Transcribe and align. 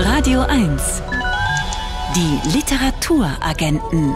Radio 0.00 0.42
1. 0.42 1.02
Die 2.14 2.56
Literaturagenten. 2.56 4.14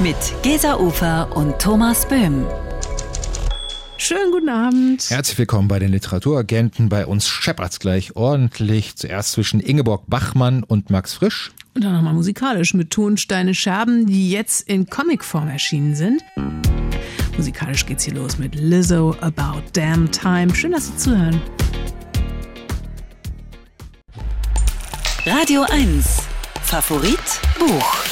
Mit 0.00 0.16
Gesa 0.42 0.76
Ufer 0.76 1.36
und 1.36 1.56
Thomas 1.60 2.08
Böhm. 2.08 2.46
Schönen 3.96 4.32
guten 4.32 4.48
Abend. 4.48 5.08
Herzlich 5.08 5.38
willkommen 5.38 5.68
bei 5.68 5.78
den 5.78 5.92
Literaturagenten. 5.92 6.88
Bei 6.88 7.06
uns 7.06 7.28
scheppert's 7.28 7.78
gleich 7.78 8.16
ordentlich. 8.16 8.96
Zuerst 8.96 9.32
zwischen 9.32 9.60
Ingeborg 9.60 10.02
Bachmann 10.08 10.64
und 10.64 10.90
Max 10.90 11.14
Frisch. 11.14 11.52
Und 11.74 11.84
dann 11.84 11.92
nochmal 11.92 12.14
musikalisch 12.14 12.74
mit 12.74 12.90
Tonsteine 12.90 13.54
Scherben, 13.54 14.06
die 14.06 14.32
jetzt 14.32 14.68
in 14.68 14.86
Comicform 14.86 15.46
erschienen 15.46 15.94
sind. 15.94 16.24
Musikalisch 17.36 17.86
geht's 17.86 18.02
hier 18.02 18.14
los 18.14 18.36
mit 18.36 18.56
Lizzo 18.56 19.14
About 19.20 19.62
Damn 19.74 20.10
Time. 20.10 20.52
Schön, 20.56 20.72
dass 20.72 20.88
Sie 20.88 20.96
zuhören. 20.96 21.40
Radio 25.26 25.66
1. 25.68 26.22
Favorit 26.62 27.18
Buch. 27.58 28.04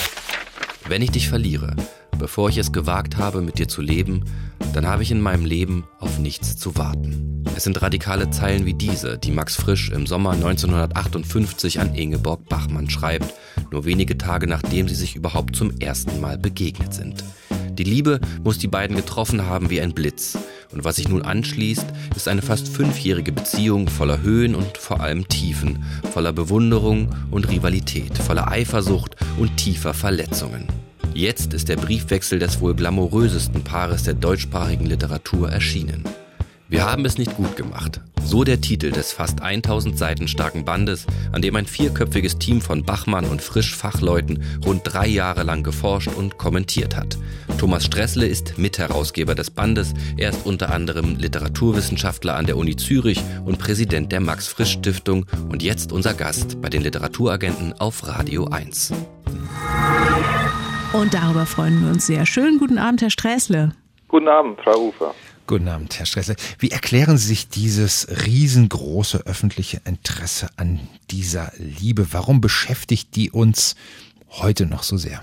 Wenn 0.88 1.00
ich 1.00 1.10
dich 1.10 1.30
verliere, 1.30 1.74
bevor 2.18 2.50
ich 2.50 2.58
es 2.58 2.70
gewagt 2.70 3.16
habe, 3.16 3.40
mit 3.40 3.58
dir 3.58 3.66
zu 3.66 3.80
leben, 3.80 4.26
dann 4.74 4.86
habe 4.86 5.02
ich 5.02 5.10
in 5.10 5.22
meinem 5.22 5.46
Leben 5.46 5.88
auf 6.00 6.18
nichts 6.18 6.58
zu 6.58 6.76
warten. 6.76 7.44
Es 7.56 7.64
sind 7.64 7.80
radikale 7.80 8.28
Zeilen 8.28 8.66
wie 8.66 8.74
diese, 8.74 9.16
die 9.16 9.30
Max 9.30 9.56
Frisch 9.56 9.88
im 9.90 10.06
Sommer 10.06 10.32
1958 10.32 11.80
an 11.80 11.94
Ingeborg 11.94 12.46
Bachmann 12.46 12.90
schreibt, 12.90 13.32
nur 13.70 13.86
wenige 13.86 14.18
Tage 14.18 14.46
nachdem 14.46 14.86
sie 14.86 14.94
sich 14.94 15.16
überhaupt 15.16 15.56
zum 15.56 15.80
ersten 15.80 16.20
Mal 16.20 16.36
begegnet 16.36 16.92
sind. 16.92 17.24
Die 17.78 17.84
Liebe 17.84 18.18
muss 18.42 18.58
die 18.58 18.66
beiden 18.66 18.96
getroffen 18.96 19.46
haben 19.46 19.70
wie 19.70 19.80
ein 19.80 19.94
Blitz. 19.94 20.36
Und 20.72 20.84
was 20.84 20.96
sich 20.96 21.08
nun 21.08 21.22
anschließt, 21.22 21.86
ist 22.16 22.26
eine 22.26 22.42
fast 22.42 22.68
fünfjährige 22.68 23.30
Beziehung 23.30 23.88
voller 23.88 24.20
Höhen 24.20 24.56
und 24.56 24.76
vor 24.76 25.00
allem 25.00 25.28
Tiefen, 25.28 25.84
voller 26.12 26.32
Bewunderung 26.32 27.14
und 27.30 27.48
Rivalität, 27.48 28.18
voller 28.18 28.48
Eifersucht 28.50 29.14
und 29.38 29.56
tiefer 29.56 29.94
Verletzungen. 29.94 30.66
Jetzt 31.14 31.54
ist 31.54 31.68
der 31.68 31.76
Briefwechsel 31.76 32.40
des 32.40 32.60
wohl 32.60 32.74
glamourösesten 32.74 33.62
Paares 33.62 34.02
der 34.02 34.14
deutschsprachigen 34.14 34.86
Literatur 34.86 35.48
erschienen. 35.48 36.04
Wir 36.70 36.84
haben 36.84 37.06
es 37.06 37.16
nicht 37.16 37.34
gut 37.34 37.56
gemacht. 37.56 38.02
So 38.22 38.44
der 38.44 38.60
Titel 38.60 38.90
des 38.90 39.10
fast 39.14 39.40
1000 39.40 39.96
Seiten 39.96 40.28
starken 40.28 40.66
Bandes, 40.66 41.06
an 41.32 41.40
dem 41.40 41.56
ein 41.56 41.64
vierköpfiges 41.64 42.38
Team 42.38 42.60
von 42.60 42.84
Bachmann 42.84 43.24
und 43.24 43.40
Frisch-Fachleuten 43.40 44.44
rund 44.66 44.82
drei 44.84 45.06
Jahre 45.06 45.44
lang 45.44 45.62
geforscht 45.62 46.10
und 46.14 46.36
kommentiert 46.36 46.94
hat. 46.94 47.16
Thomas 47.56 47.86
Stressle 47.86 48.26
ist 48.26 48.58
Mitherausgeber 48.58 49.34
des 49.34 49.50
Bandes. 49.50 49.94
Er 50.18 50.28
ist 50.28 50.44
unter 50.44 50.70
anderem 50.70 51.16
Literaturwissenschaftler 51.16 52.36
an 52.36 52.44
der 52.44 52.58
Uni 52.58 52.76
Zürich 52.76 53.22
und 53.46 53.58
Präsident 53.58 54.12
der 54.12 54.20
Max-Frisch-Stiftung 54.20 55.24
und 55.48 55.62
jetzt 55.62 55.90
unser 55.90 56.12
Gast 56.12 56.60
bei 56.60 56.68
den 56.68 56.82
Literaturagenten 56.82 57.80
auf 57.80 58.06
Radio 58.06 58.44
1. 58.44 58.92
Und 60.92 61.14
darüber 61.14 61.46
freuen 61.46 61.82
wir 61.82 61.92
uns 61.92 62.06
sehr. 62.06 62.26
Schönen 62.26 62.58
guten 62.58 62.76
Abend, 62.76 63.00
Herr 63.00 63.10
Sträßle. 63.10 63.72
Guten 64.08 64.28
Abend, 64.28 64.60
Frau 64.62 64.88
Ufer. 64.88 65.14
Guten 65.48 65.68
Abend, 65.68 65.98
Herr 65.98 66.04
Stressler. 66.04 66.36
Wie 66.58 66.72
erklären 66.72 67.16
Sie 67.16 67.28
sich 67.28 67.48
dieses 67.48 68.06
riesengroße 68.26 69.22
öffentliche 69.24 69.78
Interesse 69.88 70.48
an 70.58 70.78
dieser 71.10 71.52
Liebe? 71.56 72.12
Warum 72.12 72.42
beschäftigt 72.42 73.16
die 73.16 73.30
uns 73.30 73.74
heute 74.42 74.68
noch 74.68 74.82
so 74.82 74.98
sehr? 74.98 75.22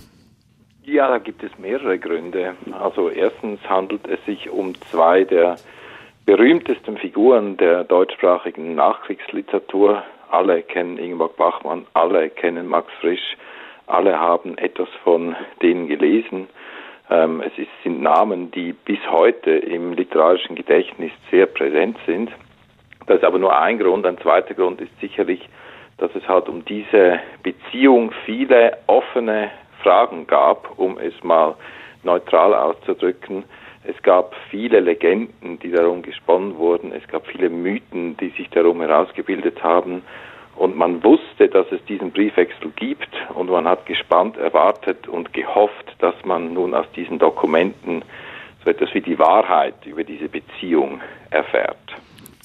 Ja, 0.83 1.09
da 1.09 1.19
gibt 1.19 1.43
es 1.43 1.51
mehrere 1.59 1.99
Gründe. 1.99 2.55
Also 2.71 3.11
erstens 3.11 3.61
handelt 3.69 4.07
es 4.07 4.17
sich 4.25 4.49
um 4.49 4.73
zwei 4.89 5.25
der 5.25 5.57
berühmtesten 6.25 6.97
Figuren 6.97 7.55
der 7.57 7.83
deutschsprachigen 7.83 8.73
Nachkriegsliteratur. 8.73 10.01
Alle 10.31 10.63
kennen 10.63 10.97
Ingeborg 10.97 11.37
Bachmann, 11.37 11.85
alle 11.93 12.31
kennen 12.31 12.65
Max 12.65 12.91
Frisch, 12.99 13.37
alle 13.85 14.19
haben 14.19 14.57
etwas 14.57 14.89
von 15.03 15.35
denen 15.61 15.85
gelesen. 15.85 16.47
Ähm, 17.09 17.41
es 17.41 17.57
ist, 17.57 17.69
sind 17.83 18.01
Namen, 18.01 18.51
die 18.51 18.73
bis 18.73 18.99
heute 19.09 19.51
im 19.51 19.93
literarischen 19.93 20.55
Gedächtnis 20.55 21.11
sehr 21.29 21.45
präsent 21.45 21.97
sind. 22.05 22.31
Das 23.07 23.17
ist 23.17 23.23
aber 23.23 23.37
nur 23.37 23.57
ein 23.57 23.77
Grund. 23.77 24.05
Ein 24.05 24.17
zweiter 24.17 24.53
Grund 24.55 24.81
ist 24.81 24.91
sicherlich, 24.99 25.47
dass 25.97 26.13
es 26.15 26.27
halt 26.27 26.49
um 26.49 26.65
diese 26.65 27.19
Beziehung 27.43 28.11
viele 28.25 28.77
offene 28.87 29.51
Fragen 29.83 30.25
gab, 30.25 30.77
um 30.79 30.97
es 30.97 31.13
mal 31.23 31.55
neutral 32.03 32.53
auszudrücken. 32.53 33.43
Es 33.83 34.01
gab 34.01 34.35
viele 34.49 34.79
Legenden, 34.79 35.59
die 35.59 35.71
darum 35.71 36.01
gesponnen 36.01 36.57
wurden. 36.57 36.91
Es 36.91 37.07
gab 37.07 37.27
viele 37.27 37.49
Mythen, 37.49 38.17
die 38.17 38.29
sich 38.29 38.49
darum 38.49 38.81
herausgebildet 38.81 39.63
haben. 39.63 40.01
Und 40.55 40.77
man 40.77 41.03
wusste, 41.03 41.49
dass 41.49 41.67
es 41.71 41.83
diesen 41.85 42.11
Briefwechsel 42.11 42.71
gibt 42.75 43.09
und 43.33 43.49
man 43.49 43.67
hat 43.67 43.85
gespannt 43.85 44.37
erwartet 44.37 45.07
und 45.07 45.33
gehofft, 45.33 45.95
dass 45.99 46.15
man 46.23 46.53
nun 46.53 46.73
aus 46.73 46.85
diesen 46.95 47.19
Dokumenten 47.19 48.03
so 48.63 48.71
etwas 48.71 48.93
wie 48.93 49.01
die 49.01 49.19
Wahrheit 49.19 49.85
über 49.85 50.03
diese 50.03 50.29
Beziehung 50.29 51.01
erfährt. 51.29 51.77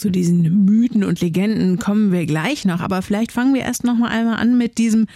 Zu 0.01 0.11
diesen 0.11 0.65
Mythen 0.65 1.05
und 1.05 1.21
Legenden 1.21 1.79
kommen 1.79 2.11
wir 2.11 2.25
gleich 2.25 2.65
noch, 2.65 2.81
aber 2.81 3.03
vielleicht 3.03 3.33
fangen 3.33 3.53
wir 3.53 3.61
erst 3.61 3.85
noch 3.85 3.97
mal 3.97 4.09
einmal 4.09 4.37
an 4.37 4.57
mit 4.57 4.79
diesem 4.79 5.09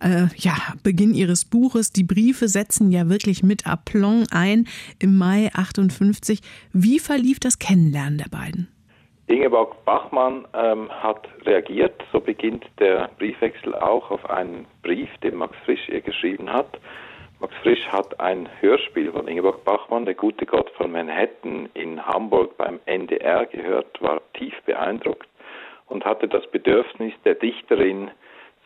äh, 0.00 0.26
ja, 0.36 0.56
Beginn 0.82 1.14
Ihres 1.14 1.44
Buches. 1.44 1.92
Die 1.92 2.02
Briefe 2.02 2.48
setzen 2.48 2.90
ja 2.90 3.08
wirklich 3.08 3.44
mit 3.44 3.68
Aplomb 3.68 4.26
ein 4.32 4.66
im 4.98 5.16
Mai 5.16 5.50
58. 5.54 6.40
Wie 6.72 6.98
verlief 6.98 7.38
das 7.38 7.60
Kennenlernen 7.60 8.18
der 8.18 8.30
beiden? 8.30 8.66
Ingeborg 9.32 9.84
Bachmann 9.86 10.46
ähm, 10.52 10.90
hat 10.90 11.26
reagiert, 11.46 12.04
so 12.12 12.20
beginnt 12.20 12.66
der 12.78 13.08
Briefwechsel 13.18 13.74
auch 13.74 14.10
auf 14.10 14.28
einen 14.28 14.66
Brief, 14.82 15.08
den 15.22 15.36
Max 15.36 15.56
Frisch 15.64 15.88
ihr 15.88 16.02
geschrieben 16.02 16.52
hat. 16.52 16.78
Max 17.40 17.54
Frisch 17.62 17.86
hat 17.88 18.20
ein 18.20 18.48
Hörspiel 18.60 19.10
von 19.10 19.26
Ingeborg 19.26 19.64
Bachmann, 19.64 20.04
Der 20.04 20.14
gute 20.14 20.44
Gott 20.44 20.68
von 20.76 20.92
Manhattan, 20.92 21.70
in 21.72 22.04
Hamburg 22.06 22.58
beim 22.58 22.78
NDR 22.84 23.46
gehört, 23.46 24.02
war 24.02 24.20
tief 24.34 24.54
beeindruckt 24.66 25.28
und 25.86 26.04
hatte 26.04 26.28
das 26.28 26.46
Bedürfnis 26.48 27.14
der 27.24 27.34
Dichterin, 27.34 28.10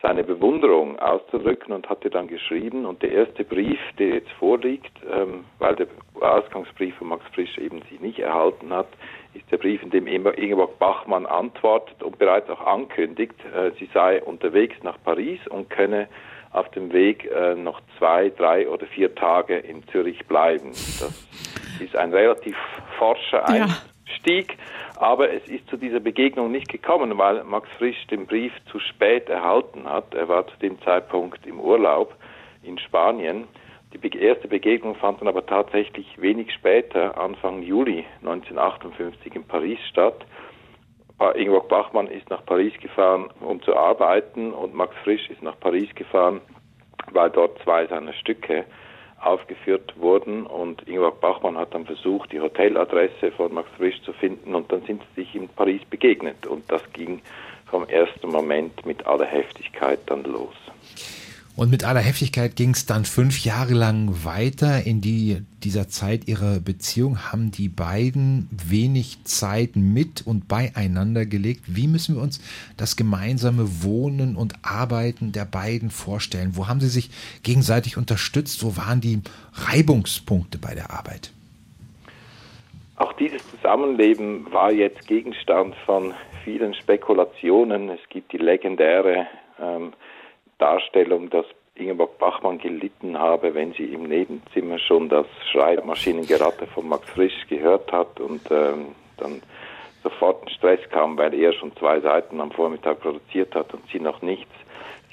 seine 0.01 0.23
Bewunderung 0.23 0.99
auszudrücken 0.99 1.73
und 1.73 1.89
hatte 1.89 2.09
dann 2.09 2.27
geschrieben. 2.27 2.85
Und 2.85 3.01
der 3.01 3.11
erste 3.11 3.43
Brief, 3.43 3.79
der 3.97 4.09
jetzt 4.09 4.31
vorliegt, 4.33 4.91
ähm, 5.11 5.45
weil 5.57 5.75
der 5.75 5.87
Ausgangsbrief 6.21 6.95
von 6.97 7.07
Max 7.07 7.23
Frisch 7.33 7.57
eben 7.57 7.81
sie 7.89 7.97
nicht 7.99 8.19
erhalten 8.19 8.71
hat, 8.71 8.87
ist 9.33 9.51
der 9.51 9.57
Brief, 9.57 9.81
in 9.81 9.89
dem 9.89 10.07
Ingeborg 10.07 10.77
Bachmann 10.79 11.25
antwortet 11.25 12.01
und 12.03 12.17
bereits 12.19 12.49
auch 12.49 12.65
ankündigt, 12.65 13.35
äh, 13.55 13.71
sie 13.79 13.89
sei 13.93 14.21
unterwegs 14.21 14.75
nach 14.83 14.97
Paris 15.03 15.39
und 15.47 15.69
könne 15.69 16.07
auf 16.51 16.69
dem 16.71 16.93
Weg 16.93 17.25
äh, 17.25 17.55
noch 17.55 17.81
zwei, 17.97 18.29
drei 18.29 18.67
oder 18.69 18.85
vier 18.87 19.13
Tage 19.15 19.57
in 19.57 19.85
Zürich 19.87 20.25
bleiben. 20.27 20.69
Das 20.69 21.27
ist 21.79 21.95
ein 21.95 22.13
relativ 22.13 22.55
forscher 22.97 23.47
Einstieg, 23.47 23.96
ja. 24.15 24.55
aber 24.95 25.31
es 25.33 25.47
ist 25.47 25.69
zu 25.69 25.77
dieser 25.77 25.99
Begegnung 25.99 26.51
nicht 26.51 26.69
gekommen, 26.69 27.17
weil 27.17 27.43
Max 27.43 27.67
Frisch 27.77 28.07
den 28.07 28.25
Brief 28.25 28.53
zu 28.71 28.79
spät 28.79 29.29
erhalten 29.29 29.87
hat. 29.87 30.13
Er 30.13 30.27
war 30.27 30.47
zu 30.47 30.57
dem 30.57 30.81
Zeitpunkt 30.81 31.45
im 31.45 31.59
Urlaub 31.59 32.15
in 32.63 32.77
Spanien 32.79 33.47
die 33.93 34.19
erste 34.19 34.47
Begegnung 34.47 34.95
fand 34.95 35.21
dann 35.21 35.27
aber 35.27 35.45
tatsächlich 35.45 36.21
wenig 36.21 36.53
später, 36.53 37.17
Anfang 37.17 37.61
Juli 37.61 38.05
1958 38.19 39.35
in 39.35 39.43
Paris 39.43 39.79
statt. 39.89 40.25
Ingeborg 41.35 41.67
Bachmann 41.67 42.07
ist 42.07 42.29
nach 42.29 42.45
Paris 42.45 42.73
gefahren, 42.79 43.29
um 43.39 43.61
zu 43.63 43.75
arbeiten 43.75 44.53
und 44.53 44.75
Max 44.75 44.95
Frisch 45.03 45.29
ist 45.29 45.41
nach 45.41 45.59
Paris 45.59 45.89
gefahren, 45.95 46.41
weil 47.11 47.31
dort 47.31 47.57
zwei 47.63 47.87
seiner 47.87 48.13
Stücke 48.13 48.65
aufgeführt 49.21 49.93
wurden 49.97 50.45
und 50.45 50.87
Ingeborg 50.87 51.19
Bachmann 51.19 51.57
hat 51.57 51.73
dann 51.73 51.85
versucht, 51.85 52.31
die 52.31 52.39
Hoteladresse 52.39 53.31
von 53.31 53.53
Max 53.53 53.69
Frisch 53.77 54.01
zu 54.03 54.13
finden 54.13 54.55
und 54.55 54.71
dann 54.71 54.83
sind 54.83 55.01
sie 55.15 55.21
sich 55.21 55.35
in 55.35 55.49
Paris 55.49 55.81
begegnet 55.89 56.45
und 56.45 56.71
das 56.71 56.81
ging 56.93 57.21
vom 57.69 57.87
ersten 57.87 58.29
Moment 58.29 58.85
mit 58.85 59.05
aller 59.05 59.25
Heftigkeit 59.25 59.99
dann 60.05 60.23
los. 60.23 60.55
Und 61.57 61.71
mit 61.71 61.83
aller 61.83 62.01
Heftigkeit 62.01 62.55
ging 62.55 62.69
es 62.69 62.85
dann 62.85 63.03
fünf 63.03 63.43
Jahre 63.43 63.73
lang 63.73 64.23
weiter. 64.23 64.85
In 64.85 65.01
die, 65.01 65.41
dieser 65.63 65.87
Zeit 65.87 66.27
ihrer 66.27 66.59
Beziehung 66.59 67.31
haben 67.31 67.49
die 67.49 67.67
beiden 67.67 68.47
wenig 68.51 69.23
Zeit 69.23 69.75
mit 69.75 70.21
und 70.27 70.47
beieinander 70.47 71.25
gelegt. 71.25 71.63
Wie 71.65 71.87
müssen 71.87 72.15
wir 72.15 72.21
uns 72.21 72.39
das 72.77 72.95
gemeinsame 72.95 73.81
Wohnen 73.81 74.35
und 74.35 74.53
Arbeiten 74.61 75.31
der 75.31 75.45
beiden 75.45 75.89
vorstellen? 75.89 76.51
Wo 76.53 76.67
haben 76.67 76.79
sie 76.79 76.89
sich 76.89 77.09
gegenseitig 77.41 77.97
unterstützt? 77.97 78.63
Wo 78.63 78.77
waren 78.77 79.01
die 79.01 79.23
Reibungspunkte 79.53 80.59
bei 80.59 80.75
der 80.75 80.91
Arbeit? 80.91 81.31
Auch 82.97 83.13
dieses 83.13 83.41
Zusammenleben 83.49 84.45
war 84.51 84.71
jetzt 84.71 85.07
Gegenstand 85.07 85.73
von 85.87 86.13
vielen 86.43 86.75
Spekulationen. 86.75 87.89
Es 87.89 88.09
gibt 88.09 88.31
die 88.31 88.37
legendäre 88.37 89.25
ähm, 89.59 89.93
Darstellung, 90.57 91.29
dass 91.29 91.45
Ingeborg 91.75 92.17
Bachmann 92.17 92.57
gelitten 92.57 93.17
habe, 93.19 93.53
wenn 93.53 93.73
sie 93.73 93.85
im 93.85 94.03
Nebenzimmer 94.03 94.79
schon 94.79 95.09
das 95.09 95.27
Schreibmaschinengeratte 95.51 96.65
von 96.67 96.89
Max 96.89 97.07
Frisch 97.09 97.47
gehört 97.47 97.91
hat 97.91 98.19
und 98.19 98.41
ähm, 98.49 98.95
dann 99.17 99.41
sofort 100.03 100.43
in 100.43 100.49
Stress 100.49 100.79
kam, 100.89 101.17
weil 101.17 101.33
er 101.33 101.53
schon 101.53 101.75
zwei 101.75 101.99
Seiten 101.99 102.41
am 102.41 102.51
Vormittag 102.51 102.99
produziert 103.01 103.53
hat 103.55 103.73
und 103.73 103.83
sie 103.91 103.99
noch 103.99 104.21
nichts. 104.21 104.51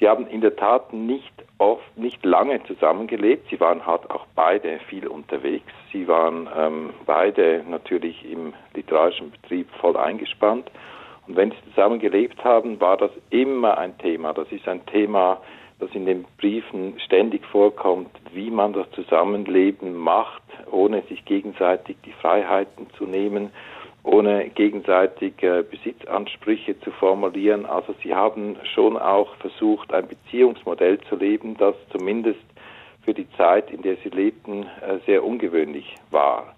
Sie 0.00 0.08
haben 0.08 0.26
in 0.26 0.41
der 0.41 0.56
Tat 0.56 0.93
nicht 0.93 1.32
oft, 1.58 1.97
nicht 1.97 2.25
lange 2.25 2.62
zusammengelebt. 2.64 3.49
Sie 3.50 3.61
waren 3.61 3.87
halt 3.87 4.11
auch 4.11 4.26
beide 4.35 4.81
viel 4.88 5.06
unterwegs. 5.06 5.73
Sie 5.93 6.08
waren 6.08 6.49
ähm, 6.56 6.90
beide 7.06 7.64
natürlich 7.69 8.25
im 8.29 8.55
literarischen 8.75 9.31
Betrieb 9.31 9.69
voll 9.81 9.97
eingespannt. 9.97 10.70
Und 11.26 11.37
wenn 11.37 11.50
sie 11.50 11.71
zusammen 11.71 11.99
gelebt 11.99 12.44
haben, 12.44 12.81
war 12.81 12.97
das 12.97 13.11
immer 13.31 13.79
ein 13.79 13.97
Thema. 13.99 14.32
Das 14.32 14.50
ist 14.53 14.69
ein 14.69 14.85
Thema, 14.87 15.41
das 15.79 15.91
in 15.94 16.06
den 16.06 16.25
Briefen 16.38 16.99
ständig 17.05 17.44
vorkommt, 17.47 18.11
wie 18.32 18.50
man 18.50 18.73
das 18.73 18.91
Zusammenleben 18.93 19.94
macht, 19.94 20.43
ohne 20.71 21.03
sich 21.03 21.25
gegenseitig 21.25 21.97
die 22.05 22.12
Freiheiten 22.12 22.88
zu 22.97 23.05
nehmen, 23.05 23.50
ohne 24.03 24.50
gegenseitig 24.50 25.43
äh, 25.43 25.62
Besitzansprüche 25.62 26.79
zu 26.81 26.91
formulieren. 26.93 27.65
Also 27.65 27.94
sie 28.03 28.15
haben 28.15 28.56
schon 28.75 28.99
auch 28.99 29.35
versucht, 29.37 29.93
ein 29.94 30.06
Beziehungsmodell 30.06 31.00
zu 31.09 31.17
leben, 31.17 31.56
das 31.56 31.75
zumindest 31.91 32.41
für 33.03 33.15
die 33.15 33.29
Zeit, 33.37 33.71
in 33.71 33.82
der 33.82 33.97
sie 33.97 34.11
lebten, 34.11 34.65
äh, 34.65 34.99
sehr 35.06 35.25
ungewöhnlich 35.25 35.94
war. 36.11 36.55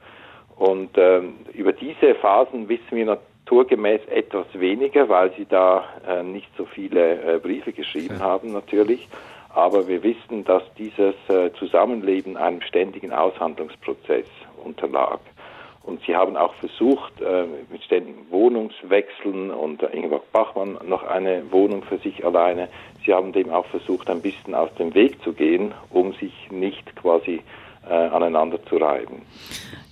Und 0.57 0.91
ähm, 0.97 1.35
über 1.53 1.73
diese 1.73 2.15
Phasen 2.17 2.69
wissen 2.69 2.91
wir 2.91 3.07
naturgemäß 3.47 4.01
etwas 4.09 4.47
weniger, 4.55 5.09
weil 5.09 5.33
sie 5.37 5.47
da 5.47 5.85
äh, 6.07 6.25
nicht 6.25 6.49
so 6.59 6.65
viele 6.65 7.37
äh, 7.37 7.39
Briefe 7.39 7.73
geschrieben 7.73 8.17
ja. 8.19 8.25
haben 8.25 8.53
natürlich. 8.53 9.09
Aber 9.51 9.87
wir 9.87 10.03
wissen, 10.03 10.45
dass 10.45 10.65
dieses 10.77 11.15
äh, 11.29 11.53
Zusammenleben 11.57 12.37
einem 12.37 12.61
ständigen 12.61 13.13
Aushandlungsprozess 13.13 14.27
unterlag. 14.65 15.21
Und 15.85 16.03
sie 16.05 16.17
haben 16.17 16.37
auch 16.37 16.55
versucht, 16.55 17.21
äh, 17.21 17.45
mit 17.71 17.85
ständigen 17.85 18.27
Wohnungswechseln 18.31 19.53
und 19.53 19.81
Ingeborg 19.81 20.31
Bachmann 20.33 20.77
noch 20.85 21.05
eine 21.05 21.45
Wohnung 21.53 21.85
für 21.85 21.99
sich 21.99 22.25
alleine. 22.27 22.69
Sie 23.05 23.15
haben 23.15 23.33
dem 23.33 23.51
auch 23.51 23.67
versucht, 23.67 24.11
ein 24.11 24.23
bisschen 24.23 24.57
aus 24.57 24.75
dem 24.75 24.93
Weg 24.95 25.23
zu 25.23 25.33
gehen, 25.33 25.73
um 25.91 26.13
sich 26.15 26.51
nicht 26.51 26.97
quasi 26.97 27.43
äh, 27.89 27.93
aneinander 27.95 28.59
zu 28.65 28.79
reiben. 28.79 29.23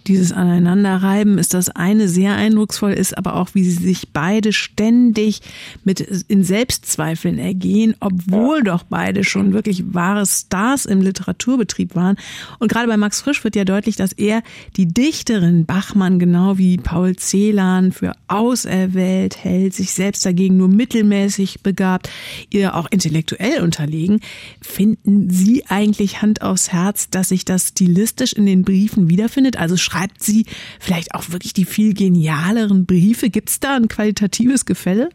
Dieses 0.07 0.33
Aneinanderreiben 0.33 1.39
ist 1.39 1.55
das 1.55 1.71
eine 1.71 2.09
sehr 2.09 2.35
eindrucksvoll, 2.35 2.93
ist 2.93 3.17
aber 3.17 3.37
auch, 3.37 3.51
wie 3.55 3.65
sie 3.65 3.83
sich 3.83 4.13
beide 4.13 4.53
ständig 4.53 5.41
mit 5.83 6.01
in 6.01 6.45
Selbstzweifeln 6.45 7.39
ergehen, 7.39 7.95
obwohl 8.01 8.59
ja. 8.59 8.65
doch 8.65 8.83
beide 8.83 9.25
schon 9.25 9.55
wirklich 9.55 9.95
wahre 9.95 10.27
Stars 10.27 10.85
im 10.85 11.01
Literaturbetrieb 11.01 11.95
waren. 11.95 12.17
Und 12.59 12.71
gerade 12.71 12.87
bei 12.87 12.99
Max 12.99 13.23
Frisch 13.23 13.43
wird 13.45 13.57
ja 13.57 13.65
deutlich, 13.65 13.97
dass 13.97 14.13
er 14.13 14.43
die 14.77 14.87
Dichterin 14.87 15.65
Bachmann 15.65 16.19
genau 16.19 16.59
wie 16.59 16.77
Paul 16.77 17.17
Celan 17.17 17.93
für 17.93 18.13
auserwählt 18.29 19.43
hält, 19.43 19.73
sich 19.73 19.93
selbst 19.93 20.27
dagegen 20.27 20.59
nur 20.59 20.69
mittelmäßig 20.69 21.63
begabt, 21.63 22.11
ihr 22.51 22.75
auch 22.75 22.89
intellektuell 22.91 23.63
unterlegen. 23.63 24.21
Finden 24.61 25.31
Sie 25.31 25.65
eigentlich 25.69 26.21
Hand 26.21 26.43
aufs 26.43 26.73
Herz, 26.73 27.09
dass 27.09 27.31
sich 27.31 27.45
das 27.45 27.69
stilistisch 27.69 28.35
in 28.35 28.45
den 28.45 28.63
Briefen 28.63 29.09
wiederfindet? 29.09 29.57
Also 29.57 29.77
schreibt 29.95 30.23
sie 30.23 30.47
vielleicht 30.81 31.15
auch 31.15 31.31
wirklich 31.31 31.53
die 31.53 31.65
viel 31.65 31.95
genialeren 31.95 32.87
Briefe? 32.87 33.31
Gibt 33.31 33.51
es 33.51 33.61
da 33.61 33.77
ein 33.77 33.89
qualitatives 33.89 34.67
Gefälle? 34.67 35.11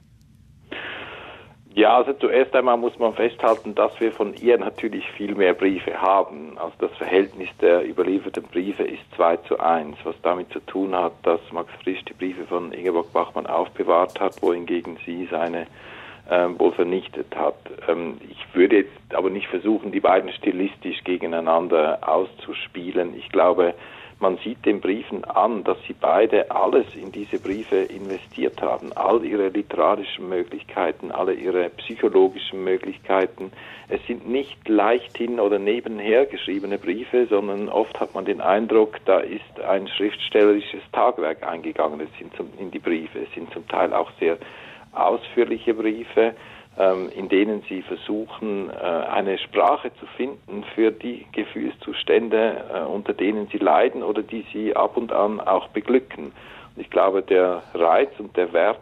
Ja, 1.75 1.97
also 1.97 2.13
zuerst 2.13 2.53
einmal 2.55 2.77
muss 2.77 2.97
man 2.99 3.13
festhalten, 3.13 3.75
dass 3.75 3.97
wir 4.01 4.11
von 4.11 4.33
ihr 4.33 4.57
natürlich 4.57 5.05
viel 5.11 5.35
mehr 5.35 5.53
Briefe 5.53 6.01
haben. 6.01 6.57
Also 6.57 6.73
das 6.79 6.91
Verhältnis 6.97 7.47
der 7.61 7.87
überlieferten 7.87 8.43
Briefe 8.43 8.83
ist 8.83 9.03
2 9.15 9.37
zu 9.37 9.59
1, 9.59 9.97
was 10.03 10.15
damit 10.23 10.51
zu 10.51 10.59
tun 10.61 10.95
hat, 10.95 11.13
dass 11.23 11.39
Max 11.51 11.71
Frisch 11.83 12.03
die 12.05 12.13
Briefe 12.13 12.45
von 12.45 12.73
Ingeborg 12.73 13.13
Bachmann 13.13 13.47
aufbewahrt 13.47 14.19
hat, 14.19 14.41
wohingegen 14.41 14.97
sie 15.05 15.27
seine 15.31 15.67
ähm, 16.29 16.59
wohl 16.59 16.73
vernichtet 16.73 17.33
hat. 17.35 17.55
Ähm, 17.87 18.17
ich 18.29 18.37
würde 18.53 18.77
jetzt 18.77 19.15
aber 19.15 19.29
nicht 19.29 19.47
versuchen, 19.47 19.91
die 19.91 20.01
beiden 20.01 20.31
stilistisch 20.33 21.03
gegeneinander 21.03 21.99
auszuspielen. 22.01 23.15
Ich 23.17 23.29
glaube, 23.29 23.73
man 24.19 24.37
sieht 24.43 24.65
den 24.65 24.81
Briefen 24.81 25.23
an, 25.23 25.63
dass 25.63 25.77
sie 25.87 25.93
beide 25.93 26.51
alles 26.51 26.85
in 26.95 27.11
diese 27.11 27.39
Briefe 27.39 27.77
investiert 27.77 28.61
haben, 28.61 28.91
all 28.93 29.23
ihre 29.23 29.47
literarischen 29.47 30.27
Möglichkeiten, 30.27 31.11
alle 31.11 31.33
ihre 31.33 31.69
psychologischen 31.69 32.63
Möglichkeiten. 32.63 33.51
Es 33.87 34.05
sind 34.07 34.27
nicht 34.27 34.67
leichthin 34.67 35.39
oder 35.39 35.57
nebenher 35.57 36.25
geschriebene 36.25 36.77
Briefe, 36.77 37.27
sondern 37.27 37.69
oft 37.69 37.99
hat 37.99 38.13
man 38.13 38.25
den 38.25 38.41
Eindruck, 38.41 38.97
da 39.05 39.19
ist 39.19 39.59
ein 39.65 39.87
schriftstellerisches 39.87 40.81
Tagwerk 40.91 41.47
eingegangen. 41.47 42.01
Es 42.01 42.19
sind 42.19 42.35
zum, 42.35 42.49
in 42.59 42.71
die 42.71 42.79
Briefe, 42.79 43.19
es 43.19 43.33
sind 43.33 43.51
zum 43.53 43.67
Teil 43.67 43.93
auch 43.93 44.11
sehr 44.19 44.37
ausführliche 44.91 45.73
Briefe 45.73 46.33
in 47.15 47.27
denen 47.27 47.61
sie 47.67 47.81
versuchen, 47.81 48.69
äh, 48.69 48.73
eine 48.73 49.37
Sprache 49.37 49.91
zu 49.99 50.05
finden 50.15 50.63
für 50.75 50.91
die 50.91 51.25
Gefühlszustände, 51.33 52.63
äh, 52.73 52.79
unter 52.85 53.13
denen 53.13 53.47
sie 53.51 53.57
leiden 53.57 54.01
oder 54.01 54.21
die 54.23 54.45
sie 54.53 54.75
ab 54.75 54.95
und 54.95 55.11
an 55.11 55.41
auch 55.41 55.67
beglücken. 55.69 56.25
Und 56.25 56.81
ich 56.81 56.89
glaube, 56.89 57.21
der 57.21 57.63
Reiz 57.73 58.11
und 58.17 58.35
der 58.37 58.53
Wert 58.53 58.79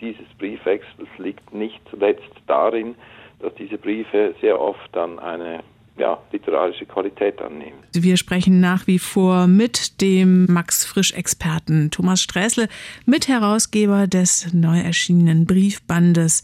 dieses 0.00 0.26
Briefwechsels 0.38 1.08
liegt 1.18 1.52
nicht 1.52 1.80
zuletzt 1.90 2.32
darin, 2.46 2.94
dass 3.40 3.54
diese 3.56 3.76
Briefe 3.76 4.34
sehr 4.40 4.58
oft 4.58 4.88
dann 4.92 5.18
eine 5.18 5.60
ja, 5.96 6.18
literarische 6.32 6.86
Qualität 6.86 7.40
annehmen. 7.40 7.78
Wir 7.92 8.16
sprechen 8.16 8.60
nach 8.60 8.86
wie 8.86 8.98
vor 8.98 9.46
mit 9.46 10.00
dem 10.00 10.46
Max 10.46 10.84
Frisch-Experten 10.84 11.90
Thomas 11.90 12.20
Sträßle, 12.20 12.68
Mitherausgeber 13.06 14.06
des 14.06 14.52
neu 14.52 14.80
erschienenen 14.80 15.46
Briefbandes 15.46 16.42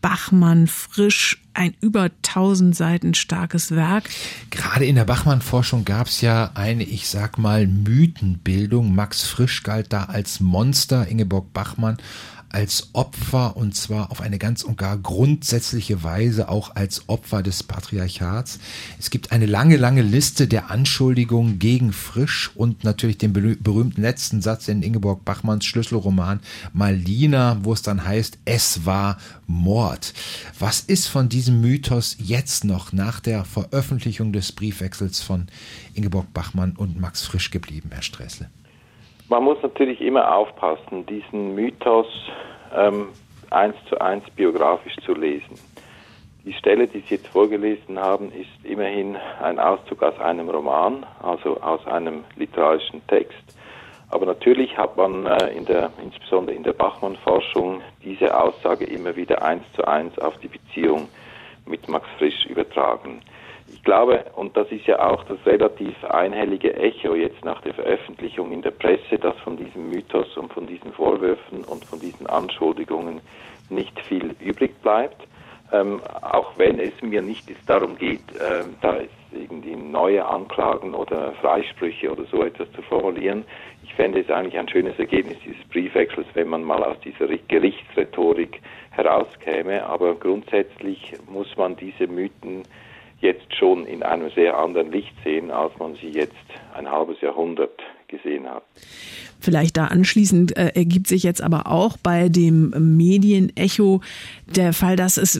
Bachmann 0.00 0.66
Frisch, 0.66 1.42
ein 1.54 1.74
über 1.80 2.04
1000 2.04 2.74
Seiten 2.74 3.14
starkes 3.14 3.70
Werk. 3.72 4.08
Gerade 4.50 4.86
in 4.86 4.94
der 4.94 5.04
Bachmann-Forschung 5.04 5.84
gab 5.84 6.06
es 6.06 6.20
ja 6.20 6.52
eine, 6.54 6.84
ich 6.84 7.08
sag 7.08 7.38
mal, 7.38 7.66
Mythenbildung. 7.66 8.94
Max 8.94 9.22
Frisch 9.22 9.62
galt 9.62 9.92
da 9.92 10.04
als 10.04 10.40
Monster, 10.40 11.06
Ingeborg 11.06 11.52
Bachmann 11.52 11.98
als 12.50 12.90
Opfer 12.92 13.56
und 13.56 13.74
zwar 13.74 14.10
auf 14.10 14.20
eine 14.20 14.38
ganz 14.38 14.62
und 14.62 14.76
gar 14.76 14.98
grundsätzliche 14.98 16.02
Weise 16.02 16.48
auch 16.48 16.74
als 16.74 17.08
Opfer 17.08 17.42
des 17.42 17.62
Patriarchats. 17.62 18.58
Es 18.98 19.10
gibt 19.10 19.32
eine 19.32 19.46
lange, 19.46 19.76
lange 19.76 20.02
Liste 20.02 20.48
der 20.48 20.70
Anschuldigungen 20.70 21.58
gegen 21.58 21.92
Frisch 21.92 22.50
und 22.54 22.84
natürlich 22.84 23.18
den 23.18 23.32
berühmten 23.32 24.02
letzten 24.02 24.42
Satz 24.42 24.68
in 24.68 24.82
Ingeborg 24.82 25.24
Bachmanns 25.24 25.64
Schlüsselroman 25.64 26.40
Malina, 26.72 27.58
wo 27.62 27.72
es 27.72 27.82
dann 27.82 28.04
heißt, 28.04 28.38
es 28.44 28.84
war 28.84 29.18
Mord. 29.46 30.12
Was 30.58 30.80
ist 30.80 31.06
von 31.06 31.28
diesem 31.28 31.60
Mythos 31.60 32.16
jetzt 32.18 32.64
noch 32.64 32.92
nach 32.92 33.20
der 33.20 33.44
Veröffentlichung 33.44 34.32
des 34.32 34.52
Briefwechsels 34.52 35.20
von 35.22 35.46
Ingeborg 35.94 36.32
Bachmann 36.32 36.72
und 36.72 37.00
Max 37.00 37.22
Frisch 37.22 37.50
geblieben, 37.50 37.90
Herr 37.92 38.02
Stressle? 38.02 38.48
Man 39.30 39.44
muss 39.44 39.62
natürlich 39.62 40.00
immer 40.00 40.34
aufpassen, 40.34 41.06
diesen 41.06 41.54
Mythos 41.54 42.08
ähm, 42.76 43.10
eins 43.50 43.76
zu 43.88 44.00
eins 44.00 44.28
biografisch 44.30 44.96
zu 45.06 45.14
lesen. 45.14 45.54
Die 46.44 46.52
Stelle, 46.52 46.88
die 46.88 46.98
Sie 46.98 47.14
jetzt 47.14 47.28
vorgelesen 47.28 48.00
haben, 48.00 48.32
ist 48.32 48.50
immerhin 48.64 49.16
ein 49.40 49.60
Auszug 49.60 50.02
aus 50.02 50.18
einem 50.18 50.48
Roman, 50.48 51.06
also 51.22 51.60
aus 51.60 51.86
einem 51.86 52.24
literarischen 52.34 53.06
Text. 53.06 53.38
Aber 54.08 54.26
natürlich 54.26 54.76
hat 54.76 54.96
man 54.96 55.26
äh, 55.26 55.52
in 55.56 55.64
der, 55.64 55.92
insbesondere 56.02 56.56
in 56.56 56.64
der 56.64 56.72
Bachmann-Forschung 56.72 57.82
diese 58.02 58.36
Aussage 58.36 58.84
immer 58.84 59.14
wieder 59.14 59.42
eins 59.42 59.62
zu 59.76 59.86
eins 59.86 60.18
auf 60.18 60.36
die 60.38 60.48
Beziehung 60.48 61.08
mit 61.66 61.88
Max 61.88 62.04
Frisch 62.18 62.46
übertragen 62.46 63.22
ich 63.80 63.84
glaube, 63.84 64.26
und 64.36 64.54
das 64.58 64.70
ist 64.70 64.86
ja 64.86 64.98
auch 64.98 65.24
das 65.24 65.38
relativ 65.46 66.04
einhellige 66.04 66.74
Echo 66.74 67.14
jetzt 67.14 67.42
nach 67.46 67.62
der 67.62 67.72
Veröffentlichung 67.72 68.52
in 68.52 68.60
der 68.60 68.72
Presse, 68.72 69.18
dass 69.18 69.34
von 69.38 69.56
diesem 69.56 69.88
Mythos 69.88 70.36
und 70.36 70.52
von 70.52 70.66
diesen 70.66 70.92
Vorwürfen 70.92 71.64
und 71.64 71.82
von 71.86 71.98
diesen 71.98 72.26
Anschuldigungen 72.26 73.22
nicht 73.70 73.98
viel 74.00 74.34
übrig 74.38 74.78
bleibt. 74.82 75.26
Ähm, 75.72 76.02
auch 76.20 76.52
wenn 76.58 76.78
es 76.78 76.92
mir 77.00 77.22
nicht 77.22 77.48
darum 77.66 77.96
geht, 77.96 78.20
äh, 78.38 78.64
da 78.82 78.98
irgendwie 79.32 79.76
neue 79.76 80.26
Anklagen 80.26 80.92
oder 80.92 81.32
Freisprüche 81.40 82.12
oder 82.12 82.24
so 82.24 82.44
etwas 82.44 82.70
zu 82.72 82.82
formulieren. 82.82 83.46
Ich 83.82 83.94
fände 83.94 84.20
es 84.20 84.28
eigentlich 84.28 84.58
ein 84.58 84.68
schönes 84.68 84.98
Ergebnis 84.98 85.38
dieses 85.42 85.64
Briefwechsels, 85.68 86.26
wenn 86.34 86.48
man 86.48 86.64
mal 86.64 86.84
aus 86.84 87.00
dieser 87.00 87.28
Gerichtsrhetorik 87.48 88.60
herauskäme. 88.90 89.86
Aber 89.86 90.16
grundsätzlich 90.16 91.14
muss 91.30 91.56
man 91.56 91.76
diese 91.76 92.06
Mythen 92.08 92.64
jetzt 93.20 93.54
schon 93.54 93.86
in 93.86 94.02
einem 94.02 94.30
sehr 94.30 94.56
anderen 94.56 94.90
Licht 94.92 95.14
sehen, 95.24 95.50
als 95.50 95.76
man 95.78 95.94
sie 95.96 96.08
jetzt 96.08 96.34
ein 96.74 96.90
halbes 96.90 97.20
Jahrhundert 97.20 97.80
gesehen 98.10 98.46
hat. 98.46 98.62
Vielleicht 99.40 99.78
da 99.78 99.86
anschließend 99.86 100.56
äh, 100.56 100.72
ergibt 100.74 101.06
sich 101.06 101.22
jetzt 101.22 101.40
aber 101.40 101.66
auch 101.66 101.96
bei 101.96 102.28
dem 102.28 102.96
Medienecho 102.96 104.02
der 104.54 104.72
Fall, 104.72 104.96
dass 104.96 105.16
es 105.16 105.36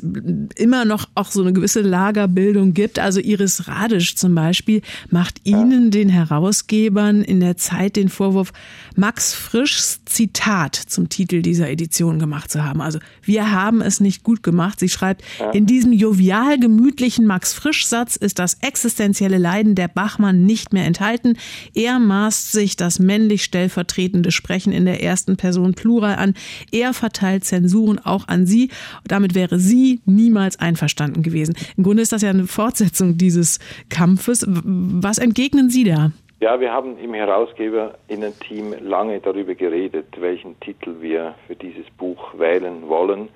immer 0.57 0.85
noch 0.85 1.09
auch 1.15 1.31
so 1.31 1.43
eine 1.43 1.53
gewisse 1.53 1.81
Lagerbildung 1.81 2.73
gibt. 2.73 2.99
Also 2.99 3.21
Iris 3.21 3.69
Radisch 3.69 4.17
zum 4.17 4.35
Beispiel 4.35 4.83
macht 5.11 5.41
Ihnen, 5.45 5.91
den 5.91 6.09
Herausgebern, 6.09 7.23
in 7.23 7.41
der 7.41 7.57
Zeit 7.57 7.97
den 7.97 8.09
Vorwurf, 8.09 8.53
Max 8.97 9.35
Frischs 9.35 10.01
Zitat 10.05 10.77
zum 10.77 11.09
Titel 11.09 11.43
dieser 11.43 11.69
Edition 11.69 12.19
gemacht 12.19 12.51
zu 12.51 12.65
haben. 12.65 12.81
Also 12.81 13.01
wir 13.23 13.51
haben 13.51 13.81
es 13.81 14.01
nicht 14.01 14.23
gut 14.23 14.43
gemacht. 14.43 14.81
Sie 14.81 14.89
schreibt, 14.89 15.23
in 15.53 15.67
diesem 15.67 15.93
jovial 15.93 16.59
gemütlichen 16.59 17.27
Max 17.27 17.53
Frisch-Satz 17.53 18.17
ist 18.17 18.39
das 18.39 18.55
existenzielle 18.63 19.39
Leiden 19.39 19.75
der 19.75 19.89
Bachmann 19.89 20.45
nicht 20.45 20.73
mehr 20.73 20.87
enthalten. 20.87 21.37
Er 21.75 21.99
maßt 21.99 22.53
sich 22.61 22.77
das 22.77 22.99
männlich 22.99 23.43
stellvertretende 23.43 24.31
Sprechen 24.31 24.71
in 24.73 24.85
der 24.85 25.03
ersten 25.03 25.39
Person 25.39 25.73
Plural 25.73 26.17
an. 26.17 26.35
Er 26.73 26.93
verteilt 26.93 27.45
Zensuren 27.45 27.99
auch 27.99 28.29
an 28.29 28.45
sie. 28.45 28.71
Damit 29.07 29.35
wäre 29.35 29.59
sie 29.59 30.01
niemals 30.05 30.61
einverstanden 30.61 31.23
gewesen. 31.23 31.55
Im 31.79 31.85
Grunde 31.85 32.03
ist 32.03 32.13
das 32.13 32.21
ja 32.21 32.29
eine 32.29 32.47
Fortsetzung 32.47 33.17
dieses 33.17 33.61
Kampfes. 33.89 34.47
Was 34.47 35.17
entgegnen 35.17 35.71
Sie 35.71 35.85
da? 35.85 36.13
Ja, 36.41 36.61
wir 36.61 36.71
haben 36.73 36.99
im 36.99 37.15
Herausgeberinnen-Team 37.15 38.75
lange 38.81 39.21
darüber 39.21 39.55
geredet, 39.55 40.07
welchen 40.19 40.59
Titel 40.61 40.97
wir 41.01 41.35
für 41.47 41.57
dieses 41.57 41.89
Buch 41.97 42.39
wählen 42.39 42.89
wollen. 42.89 43.29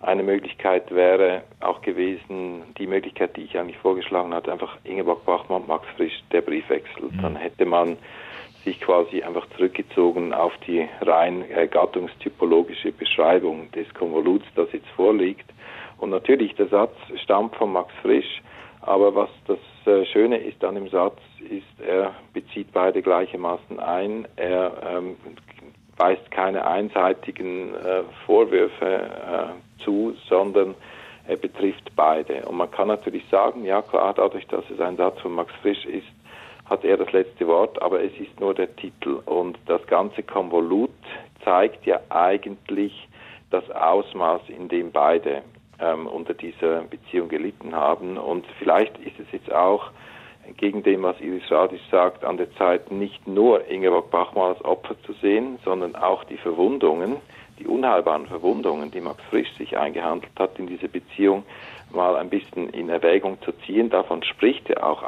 Eine 0.00 0.22
Möglichkeit 0.22 0.94
wäre 0.94 1.42
auch 1.60 1.80
gewesen, 1.82 2.62
die 2.78 2.86
Möglichkeit, 2.86 3.36
die 3.36 3.42
ich 3.42 3.58
eigentlich 3.58 3.78
vorgeschlagen 3.78 4.32
hatte, 4.32 4.52
einfach 4.52 4.76
Ingeborg 4.84 5.24
Bachmann, 5.24 5.66
Max 5.66 5.86
Frisch, 5.96 6.22
der 6.32 6.42
Briefwechsel. 6.42 7.10
Dann 7.20 7.34
hätte 7.34 7.64
man 7.64 7.96
sich 8.68 8.80
quasi 8.80 9.22
einfach 9.22 9.46
zurückgezogen 9.56 10.34
auf 10.34 10.52
die 10.66 10.86
rein 11.00 11.44
äh, 11.50 11.66
gattungstypologische 11.66 12.92
Beschreibung 12.92 13.70
des 13.72 13.92
Konvoluts, 13.94 14.44
das 14.54 14.70
jetzt 14.72 14.88
vorliegt. 14.88 15.50
Und 15.96 16.10
natürlich, 16.10 16.54
der 16.54 16.68
Satz 16.68 16.94
stammt 17.22 17.56
von 17.56 17.72
Max 17.72 17.92
Frisch, 18.02 18.42
aber 18.82 19.14
was 19.14 19.30
das 19.46 19.58
äh, 19.86 20.04
Schöne 20.04 20.36
ist 20.36 20.62
an 20.64 20.74
dem 20.74 20.88
Satz, 20.88 21.18
ist, 21.40 21.86
er 21.86 22.14
bezieht 22.34 22.72
beide 22.72 23.00
gleichermaßen 23.00 23.80
ein. 23.80 24.28
Er 24.36 24.72
ähm, 24.86 25.16
weist 25.96 26.30
keine 26.30 26.66
einseitigen 26.66 27.74
äh, 27.74 28.02
Vorwürfe 28.26 28.86
äh, 28.86 29.82
zu, 29.82 30.14
sondern 30.28 30.74
er 31.26 31.36
betrifft 31.36 31.90
beide. 31.96 32.44
Und 32.46 32.56
man 32.58 32.70
kann 32.70 32.88
natürlich 32.88 33.24
sagen, 33.30 33.64
ja 33.64 33.80
klar, 33.80 34.12
dadurch, 34.14 34.46
dass 34.46 34.64
es 34.70 34.80
ein 34.80 34.96
Satz 34.96 35.20
von 35.20 35.32
Max 35.34 35.52
Frisch 35.62 35.84
ist, 35.86 36.06
hat 36.68 36.84
er 36.84 36.96
das 36.96 37.12
letzte 37.12 37.46
Wort, 37.46 37.80
aber 37.80 38.02
es 38.02 38.12
ist 38.18 38.38
nur 38.40 38.54
der 38.54 38.74
Titel. 38.76 39.20
Und 39.24 39.58
das 39.66 39.86
ganze 39.86 40.22
Konvolut 40.22 40.90
zeigt 41.44 41.86
ja 41.86 42.00
eigentlich 42.10 43.08
das 43.50 43.68
Ausmaß, 43.70 44.42
in 44.48 44.68
dem 44.68 44.92
beide 44.92 45.42
ähm, 45.80 46.06
unter 46.06 46.34
dieser 46.34 46.82
Beziehung 46.82 47.28
gelitten 47.28 47.74
haben. 47.74 48.18
Und 48.18 48.46
vielleicht 48.58 48.98
ist 48.98 49.18
es 49.18 49.26
jetzt 49.32 49.52
auch 49.52 49.90
gegen 50.56 50.82
dem, 50.82 51.02
was 51.02 51.20
Iris 51.20 51.50
Radisch 51.50 51.86
sagt, 51.90 52.24
an 52.24 52.36
der 52.36 52.52
Zeit 52.54 52.90
nicht 52.90 53.26
nur 53.26 53.66
Ingeborg 53.68 54.10
Bachmann 54.10 54.54
als 54.54 54.64
Opfer 54.64 54.96
zu 55.02 55.12
sehen, 55.14 55.58
sondern 55.64 55.94
auch 55.94 56.24
die 56.24 56.38
Verwundungen, 56.38 57.16
die 57.58 57.66
unheilbaren 57.66 58.26
Verwundungen, 58.26 58.90
die 58.90 59.00
Max 59.00 59.22
Frisch 59.30 59.52
sich 59.56 59.76
eingehandelt 59.76 60.32
hat 60.38 60.58
in 60.58 60.66
diese 60.66 60.88
Beziehung, 60.88 61.44
mal 61.92 62.16
ein 62.16 62.30
bisschen 62.30 62.70
in 62.70 62.88
Erwägung 62.88 63.40
zu 63.42 63.52
ziehen. 63.66 63.90
Davon 63.90 64.22
spricht 64.22 64.70
er 64.70 64.86
auch 64.86 65.02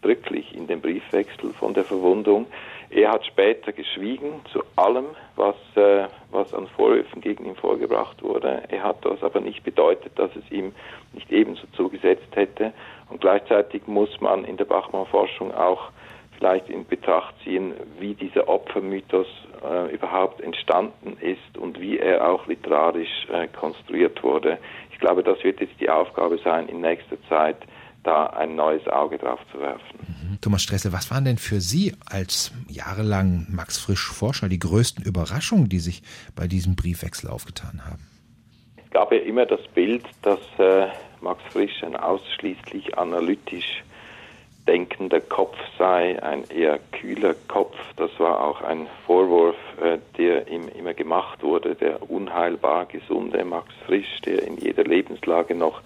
ausdrücklich 0.00 0.54
in 0.54 0.66
dem 0.66 0.80
Briefwechsel 0.80 1.52
von 1.52 1.74
der 1.74 1.84
Verwundung. 1.84 2.46
Er 2.90 3.12
hat 3.12 3.24
später 3.26 3.72
geschwiegen 3.72 4.40
zu 4.52 4.62
allem, 4.76 5.06
was, 5.36 5.54
äh, 5.76 6.08
was 6.30 6.52
an 6.54 6.66
Vorwürfen 6.68 7.20
gegen 7.20 7.46
ihn 7.46 7.54
vorgebracht 7.54 8.22
wurde. 8.22 8.62
Er 8.68 8.82
hat 8.82 9.04
das 9.04 9.22
aber 9.22 9.40
nicht 9.40 9.62
bedeutet, 9.62 10.18
dass 10.18 10.30
es 10.34 10.50
ihm 10.50 10.72
nicht 11.12 11.30
ebenso 11.30 11.66
zugesetzt 11.76 12.34
hätte. 12.34 12.72
Und 13.08 13.20
gleichzeitig 13.20 13.86
muss 13.86 14.20
man 14.20 14.44
in 14.44 14.56
der 14.56 14.64
Bachmann-Forschung 14.64 15.54
auch 15.54 15.90
vielleicht 16.36 16.68
in 16.68 16.86
Betracht 16.86 17.34
ziehen, 17.44 17.74
wie 17.98 18.14
dieser 18.14 18.48
Opfermythos 18.48 19.26
äh, 19.62 19.94
überhaupt 19.94 20.40
entstanden 20.40 21.16
ist 21.20 21.58
und 21.58 21.78
wie 21.80 21.98
er 21.98 22.28
auch 22.28 22.46
literarisch 22.46 23.28
äh, 23.32 23.46
konstruiert 23.48 24.22
wurde. 24.22 24.58
Ich 24.90 24.98
glaube, 24.98 25.22
das 25.22 25.42
wird 25.44 25.60
jetzt 25.60 25.78
die 25.80 25.90
Aufgabe 25.90 26.38
sein, 26.38 26.68
in 26.68 26.80
nächster 26.80 27.16
Zeit 27.28 27.56
da 28.02 28.26
ein 28.26 28.56
neues 28.56 28.86
Auge 28.88 29.18
drauf 29.18 29.40
zu 29.52 29.60
werfen. 29.60 29.98
Mhm. 30.00 30.40
Thomas 30.40 30.62
Stressel, 30.62 30.92
was 30.92 31.10
waren 31.10 31.24
denn 31.24 31.38
für 31.38 31.60
Sie 31.60 31.94
als 32.06 32.52
jahrelang 32.68 33.46
Max 33.50 33.78
Frisch 33.78 34.06
Forscher 34.06 34.48
die 34.48 34.58
größten 34.58 35.04
Überraschungen, 35.04 35.68
die 35.68 35.80
sich 35.80 36.02
bei 36.34 36.46
diesem 36.46 36.76
Briefwechsel 36.76 37.28
aufgetan 37.28 37.82
haben? 37.84 38.06
Es 38.76 38.90
gab 38.90 39.12
ja 39.12 39.18
immer 39.18 39.46
das 39.46 39.60
Bild, 39.74 40.04
dass 40.22 40.40
äh, 40.58 40.86
Max 41.20 41.42
Frisch 41.52 41.82
ein 41.82 41.96
ausschließlich 41.96 42.96
analytisch 42.98 43.84
denkender 44.66 45.20
Kopf 45.20 45.56
sei, 45.78 46.22
ein 46.22 46.44
eher 46.48 46.78
kühler 46.92 47.34
Kopf. 47.48 47.76
Das 47.96 48.10
war 48.18 48.40
auch 48.40 48.62
ein 48.62 48.86
Vorwurf, 49.06 49.56
äh, 49.82 49.98
der 50.16 50.48
ihm 50.48 50.68
immer 50.68 50.94
gemacht 50.94 51.42
wurde, 51.42 51.74
der 51.74 52.10
unheilbar 52.10 52.86
gesunde 52.86 53.44
Max 53.44 53.72
Frisch, 53.86 54.20
der 54.24 54.42
in 54.42 54.56
jeder 54.58 54.84
Lebenslage 54.84 55.54
noch 55.54 55.82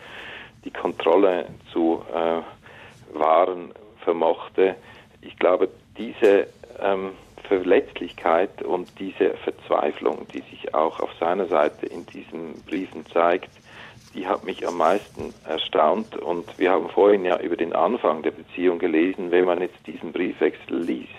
die 0.65 0.71
Kontrolle 0.71 1.47
zu 1.73 2.03
äh, 2.13 3.19
wahren 3.19 3.73
vermochte. 4.03 4.77
Ich 5.21 5.39
glaube, 5.39 5.69
diese 5.97 6.47
ähm, 6.81 7.13
Verletzlichkeit 7.49 8.63
und 8.63 8.89
diese 8.99 9.35
Verzweiflung, 9.45 10.27
die 10.33 10.43
sich 10.51 10.75
auch 10.75 11.01
auf 11.01 11.11
seiner 11.21 11.47
Seite 11.47 11.87
in 11.87 12.07
diesen 12.07 12.63
Briefen 12.65 13.07
zeigt, 13.07 13.51
die 14.15 14.27
hat 14.27 14.45
mich 14.45 14.67
am 14.67 14.79
meisten 14.79 15.35
erstaunt. 15.47 16.17
Und 16.17 16.59
wir 16.59 16.71
haben 16.71 16.89
vorhin 16.89 17.25
ja 17.25 17.39
über 17.41 17.57
den 17.57 17.73
Anfang 17.75 18.23
der 18.23 18.31
Beziehung 18.31 18.79
gelesen. 18.79 19.31
Wenn 19.31 19.45
man 19.45 19.61
jetzt 19.61 19.87
diesen 19.87 20.13
Briefwechsel 20.13 20.81
liest, 20.81 21.11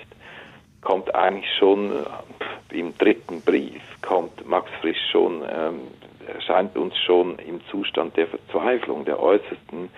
kommt 0.81 1.13
eigentlich 1.13 1.51
schon 1.59 1.91
äh, 1.91 2.77
im 2.79 2.97
dritten 2.97 3.41
Brief, 3.41 3.81
kommt 4.01 4.47
Max 4.47 4.69
Frisch 4.81 5.09
schon, 5.11 5.43
ähm, 5.49 5.81
erscheint 6.27 6.75
uns 6.77 6.97
schon 7.05 7.37
im 7.39 7.61
Zustand 7.69 8.15
der 8.17 8.27
Verzweiflung, 8.27 9.05
der 9.05 9.19
äußersten 9.19 9.89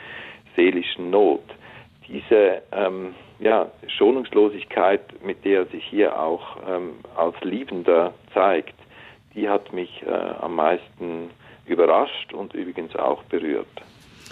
seelischen 0.55 1.10
Not. 1.10 1.43
Diese 2.07 2.62
ähm, 2.72 3.13
ja, 3.39 3.72
Schonungslosigkeit, 3.98 5.01
mit 5.24 5.43
der 5.46 5.60
er 5.60 5.65
sich 5.67 5.84
hier 5.86 6.19
auch 6.19 6.57
ähm, 6.67 6.96
als 7.15 7.36
Liebender 7.41 8.13
zeigt, 8.34 8.75
die 9.36 9.48
hat 9.48 9.72
mich 9.74 10.03
äh, 10.05 10.10
am 10.10 10.55
meisten 10.55 11.29
überrascht 11.65 12.34
und 12.34 12.53
übrigens 12.53 12.96
auch 12.96 13.24
berührt. 13.24 13.67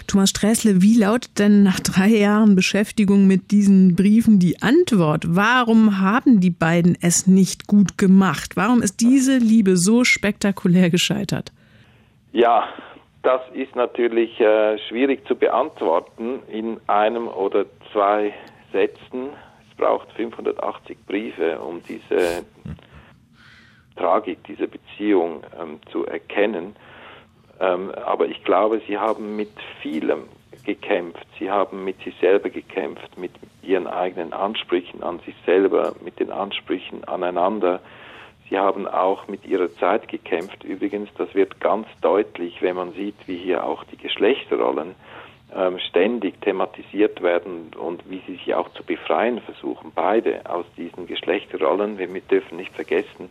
Thomas 0.06 0.30
Sträßle, 0.30 0.82
wie 0.82 0.98
lautet 0.98 1.38
denn 1.38 1.62
nach 1.64 1.80
drei 1.80 2.08
Jahren 2.08 2.54
Beschäftigung 2.54 3.26
mit 3.26 3.50
diesen 3.50 3.96
Briefen 3.96 4.38
die 4.38 4.62
Antwort? 4.62 5.24
Warum 5.26 5.98
haben 5.98 6.40
die 6.40 6.50
beiden 6.50 6.96
es 7.00 7.26
nicht 7.26 7.66
gut 7.66 7.98
gemacht? 7.98 8.56
Warum 8.56 8.82
ist 8.82 9.00
diese 9.00 9.38
Liebe 9.38 9.76
so 9.76 10.04
spektakulär 10.04 10.90
gescheitert? 10.90 11.52
Ja, 12.36 12.68
das 13.22 13.40
ist 13.54 13.74
natürlich 13.76 14.38
äh, 14.40 14.76
schwierig 14.90 15.26
zu 15.26 15.36
beantworten 15.36 16.42
in 16.48 16.78
einem 16.86 17.28
oder 17.28 17.64
zwei 17.94 18.34
Sätzen. 18.72 19.30
Es 19.70 19.76
braucht 19.78 20.12
580 20.12 20.98
Briefe, 21.06 21.58
um 21.58 21.82
diese 21.84 22.44
Tragik 23.96 24.44
dieser 24.44 24.66
Beziehung 24.66 25.44
ähm, 25.58 25.80
zu 25.90 26.04
erkennen. 26.04 26.76
Ähm, 27.58 27.90
aber 28.04 28.26
ich 28.26 28.44
glaube, 28.44 28.82
sie 28.86 28.98
haben 28.98 29.34
mit 29.34 29.52
vielem 29.80 30.24
gekämpft. 30.66 31.26
Sie 31.38 31.50
haben 31.50 31.84
mit 31.84 31.98
sich 32.02 32.14
selber 32.20 32.50
gekämpft, 32.50 33.16
mit 33.16 33.32
ihren 33.62 33.86
eigenen 33.86 34.34
Ansprüchen 34.34 35.02
an 35.02 35.20
sich 35.20 35.36
selber, 35.46 35.94
mit 36.04 36.20
den 36.20 36.30
Ansprüchen 36.30 37.02
aneinander. 37.04 37.80
Sie 38.48 38.58
haben 38.58 38.86
auch 38.86 39.26
mit 39.28 39.44
ihrer 39.44 39.72
Zeit 39.74 40.08
gekämpft. 40.08 40.62
Übrigens, 40.62 41.08
das 41.18 41.34
wird 41.34 41.60
ganz 41.60 41.86
deutlich, 42.00 42.62
wenn 42.62 42.76
man 42.76 42.92
sieht, 42.92 43.16
wie 43.26 43.36
hier 43.36 43.64
auch 43.64 43.84
die 43.84 43.96
Geschlechterrollen 43.96 44.94
ähm, 45.54 45.78
ständig 45.78 46.40
thematisiert 46.40 47.22
werden 47.22 47.72
und 47.78 48.08
wie 48.08 48.22
sie 48.26 48.34
sich 48.34 48.54
auch 48.54 48.68
zu 48.74 48.84
befreien 48.84 49.40
versuchen, 49.40 49.92
beide 49.94 50.48
aus 50.48 50.66
diesen 50.76 51.06
Geschlechterrollen. 51.06 51.98
Wir 51.98 52.08
dürfen 52.08 52.56
nicht 52.56 52.74
vergessen, 52.74 53.30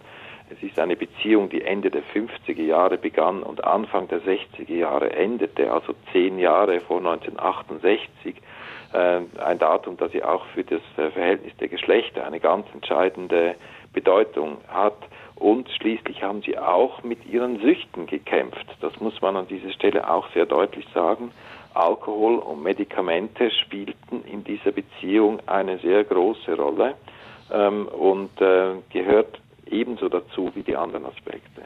es 0.50 0.62
ist 0.62 0.80
eine 0.80 0.96
Beziehung, 0.96 1.50
die 1.50 1.64
Ende 1.64 1.90
der 1.90 2.04
50er 2.04 2.62
Jahre 2.62 2.98
begann 2.98 3.42
und 3.42 3.64
Anfang 3.64 4.08
der 4.08 4.22
60er 4.22 4.74
Jahre 4.74 5.12
endete, 5.12 5.72
also 5.72 5.96
zehn 6.12 6.38
Jahre 6.38 6.82
vor 6.82 6.98
1968. 6.98 8.36
Äh, 8.94 9.22
ein 9.40 9.60
Datum, 9.60 9.98
das 9.98 10.14
ja 10.14 10.30
auch 10.30 10.46
für 10.54 10.64
das 10.64 10.82
äh, 10.98 11.10
Verhältnis 11.10 11.56
der 11.58 11.68
Geschlechter 11.68 12.26
eine 12.26 12.40
ganz 12.40 12.68
entscheidende 12.74 13.56
Bedeutung 13.96 14.58
hat. 14.68 14.98
Und 15.36 15.70
schließlich 15.70 16.22
haben 16.22 16.42
sie 16.44 16.58
auch 16.58 17.04
mit 17.04 17.26
ihren 17.26 17.60
Süchten 17.60 18.06
gekämpft. 18.06 18.68
Das 18.82 19.00
muss 19.00 19.20
man 19.22 19.36
an 19.36 19.48
dieser 19.48 19.72
Stelle 19.72 20.10
auch 20.10 20.28
sehr 20.34 20.46
deutlich 20.46 20.86
sagen. 20.94 21.32
Alkohol 21.74 22.38
und 22.38 22.64
Medikamente 22.64 23.52
spielten 23.52 24.24
in 24.32 24.44
dieser 24.44 24.72
Beziehung 24.72 25.40
eine 25.48 25.78
sehr 25.80 26.04
große 26.04 26.56
Rolle. 26.56 26.96
ähm, 27.52 27.88
und 27.88 28.42
äh, 28.42 28.76
gehört 28.92 29.40
ebenso 29.70 30.10
dazu 30.10 30.52
wie 30.56 30.64
die 30.64 30.76
anderen 30.76 31.06
Aspekte. 31.06 31.64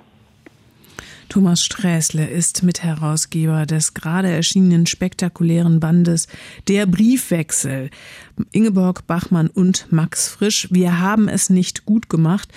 Thomas 1.30 1.64
Sträßle 1.64 2.28
ist 2.28 2.64
Mitherausgeber 2.64 3.68
des 3.68 3.94
gerade 3.94 4.30
erschienenen 4.30 4.88
spektakulären 4.88 5.80
Bandes 5.80 6.28
Der 6.68 6.88
Briefwechsel. 6.88 7.92
Ingeborg 8.52 9.06
Bachmann 9.06 9.48
und 9.48 9.92
Max 9.92 10.28
Frisch. 10.28 10.68
Wir 10.72 11.00
haben 11.00 11.28
es 11.30 11.52
nicht 11.52 11.86
gut 11.86 12.10
gemacht, 12.10 12.50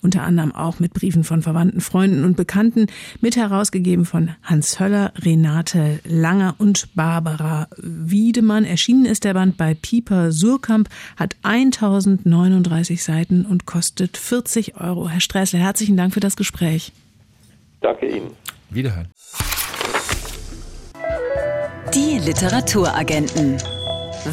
unter 0.00 0.22
anderem 0.22 0.54
auch 0.54 0.78
mit 0.78 0.94
Briefen 0.94 1.24
von 1.24 1.42
Verwandten, 1.42 1.80
Freunden 1.80 2.24
und 2.24 2.36
Bekannten, 2.36 2.86
mit 3.20 3.34
herausgegeben 3.34 4.04
von 4.04 4.30
Hans 4.44 4.78
Höller, 4.78 5.12
Renate 5.16 5.98
Langer 6.04 6.54
und 6.58 6.94
Barbara 6.94 7.66
Wiedemann. 7.78 8.64
Erschienen 8.64 9.06
ist 9.06 9.24
der 9.24 9.34
Band 9.34 9.56
bei 9.56 9.74
Pieper 9.74 10.30
Surkamp, 10.30 10.88
hat 11.16 11.34
1039 11.42 13.02
Seiten 13.02 13.44
und 13.44 13.66
kostet 13.66 14.16
40 14.16 14.76
Euro. 14.76 15.08
Herr 15.08 15.20
Sträßle, 15.20 15.58
herzlichen 15.58 15.96
Dank 15.96 16.14
für 16.14 16.20
das 16.20 16.36
Gespräch. 16.36 16.92
Danke 17.80 18.06
Ihnen. 18.06 18.36
Wiederhören. 18.68 19.08
Die 21.94 22.18
Literaturagenten. 22.18 23.56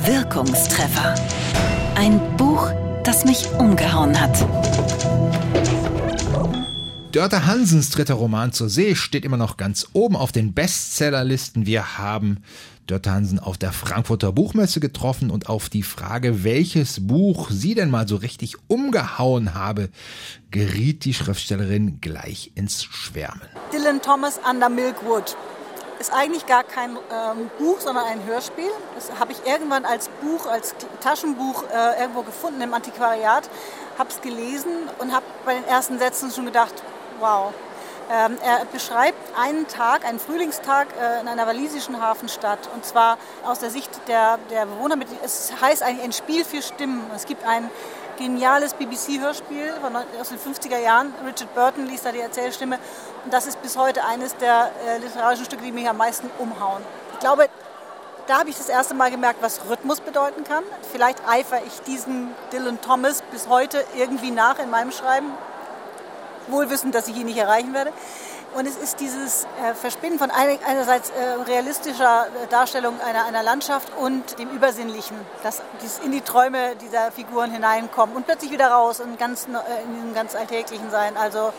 Wirkungstreffer. 0.06 1.16
Ein 1.96 2.20
Buch, 2.38 2.72
das 3.04 3.26
mich 3.26 3.50
umgehauen 3.58 4.20
hat. 4.20 4.46
Dörte 7.14 7.46
Hansens 7.48 7.90
dritter 7.90 8.16
Roman 8.16 8.52
zur 8.52 8.70
See 8.70 8.94
steht 8.94 9.26
immer 9.26 9.38
noch 9.38 9.58
ganz 9.58 9.88
oben 9.94 10.16
auf 10.16 10.32
den 10.32 10.54
Bestsellerlisten. 10.54 11.66
Wir 11.66 11.98
haben 11.98 12.44
Dörte 12.88 13.12
Hansen 13.12 13.40
auf 13.40 13.58
der 13.58 13.74
Frankfurter 13.74 14.32
Buchmesse 14.32 14.80
getroffen 14.80 15.30
und 15.30 15.50
auf 15.50 15.70
die 15.70 15.84
Frage, 15.84 16.44
welches 16.46 17.06
Buch 17.06 17.50
sie 17.52 17.76
denn 17.76 17.92
mal 17.92 18.08
so 18.08 18.16
richtig 18.16 18.56
umgehauen 18.68 19.54
habe, 19.54 19.90
geriet 20.52 21.04
die 21.04 21.14
Schriftstellerin 21.14 22.00
gleich 22.00 22.54
ins 22.56 22.86
Schwärmen. 22.86 23.42
Dylan 23.74 24.02
Thomas 24.02 24.40
Under 24.50 24.70
Milkwood 24.70 25.36
ist 26.00 26.14
eigentlich 26.14 26.46
gar 26.46 26.64
kein 26.64 26.92
ähm, 26.92 27.50
Buch, 27.60 27.80
sondern 27.80 28.06
ein 28.06 28.24
Hörspiel. 28.26 28.70
Das 28.96 29.20
habe 29.20 29.34
ich 29.34 29.40
irgendwann 29.46 29.84
als 29.84 30.10
Buch, 30.22 30.46
als 30.46 30.74
Taschenbuch 31.02 31.64
äh, 31.64 32.02
irgendwo 32.02 32.22
gefunden 32.22 32.62
im 32.62 32.74
Antiquariat, 32.74 33.50
habe 33.98 34.10
es 34.10 34.22
gelesen 34.22 34.72
und 35.00 35.12
habe 35.12 35.26
bei 35.46 35.56
den 35.56 35.66
ersten 35.66 36.00
Sätzen 36.00 36.32
schon 36.32 36.46
gedacht, 36.46 36.74
wow, 37.20 37.54
er 38.10 38.66
beschreibt 38.72 39.18
einen 39.38 39.68
Tag, 39.68 40.06
einen 40.06 40.20
Frühlingstag 40.20 40.88
äh, 41.00 41.22
in 41.22 41.28
einer 41.28 41.46
walisischen 41.46 42.02
Hafenstadt. 42.02 42.70
Und 42.74 42.86
zwar 42.86 43.18
aus 43.46 43.60
der 43.60 43.70
Sicht 43.70 43.90
der, 44.08 44.40
der 44.50 44.66
Bewohner. 44.66 44.96
Mit, 44.96 45.08
es 45.24 45.52
heißt 45.62 45.84
eigentlich 45.84 46.04
ein 46.04 46.14
Spiel 46.14 46.46
für 46.46 46.62
Stimmen. 46.62 47.04
Es 47.16 47.26
gibt 47.26 47.46
ein 47.46 47.70
geniales 48.18 48.74
BBC-Hörspiel 48.74 49.74
aus 50.20 50.30
den 50.30 50.40
50er 50.40 50.80
Jahren. 50.80 51.14
Richard 51.26 51.54
Burton 51.54 51.86
liest 51.86 52.06
da 52.06 52.12
die 52.12 52.20
Erzählstimme. 52.20 52.80
Und 53.26 53.34
das 53.34 53.46
ist 53.46 53.62
bis 53.62 53.78
heute 53.78 54.04
eines 54.06 54.36
der 54.38 54.72
äh, 54.86 54.98
literarischen 55.00 55.46
Stücke, 55.46 55.64
die 55.64 55.72
mich 55.72 55.88
am 55.88 55.98
meisten 55.98 56.30
umhauen. 56.40 56.84
Ich 57.14 57.20
glaube, 57.20 57.50
da 58.28 58.40
habe 58.40 58.50
ich 58.50 58.58
das 58.58 58.70
erste 58.70 58.94
Mal 58.94 59.10
gemerkt, 59.10 59.42
was 59.42 59.62
Rhythmus 59.70 60.02
bedeuten 60.02 60.44
kann. 60.44 60.64
Vielleicht 60.92 61.20
eifere 61.28 61.62
ich 61.66 61.82
diesem 61.82 62.30
Dylan 62.52 62.82
Thomas 62.82 63.22
bis 63.32 63.48
heute 63.48 63.84
irgendwie 63.96 64.32
nach 64.32 64.60
in 64.60 64.70
meinem 64.70 64.92
Schreiben 64.92 65.32
wohl 66.48 66.70
wissend, 66.70 66.96
dass 66.96 67.08
ich 67.08 67.16
ihn 67.18 67.26
nicht 67.26 67.38
erreichen 67.38 67.74
werde. 67.74 67.92
Und 68.56 68.66
es 68.66 68.76
ist 68.78 69.00
dieses 69.00 69.44
äh, 69.44 69.74
Verspinnen 69.76 70.18
von 70.18 70.32
einerseits 70.32 71.12
äh, 71.12 71.44
realistischer 71.48 72.28
äh, 72.28 72.48
Darstellung 72.48 73.00
einer, 73.02 73.26
einer 73.26 73.44
Landschaft 73.44 73.92
und 74.00 74.40
dem 74.40 74.50
Übersinnlichen, 74.50 75.18
das 75.44 75.62
dieses 75.84 76.00
in 76.00 76.12
die 76.12 76.22
Träume 76.22 76.76
dieser 76.78 77.12
Figuren 77.12 77.52
hineinkommen 77.52 78.16
und 78.16 78.26
plötzlich 78.26 78.52
wieder 78.52 78.70
raus 78.70 79.00
und 79.00 79.20
ganz, 79.20 79.46
in 79.46 79.94
diesem 79.94 80.14
ganz 80.16 80.36
Alltäglichen 80.36 80.90
sein. 80.90 81.18
Also 81.18 81.52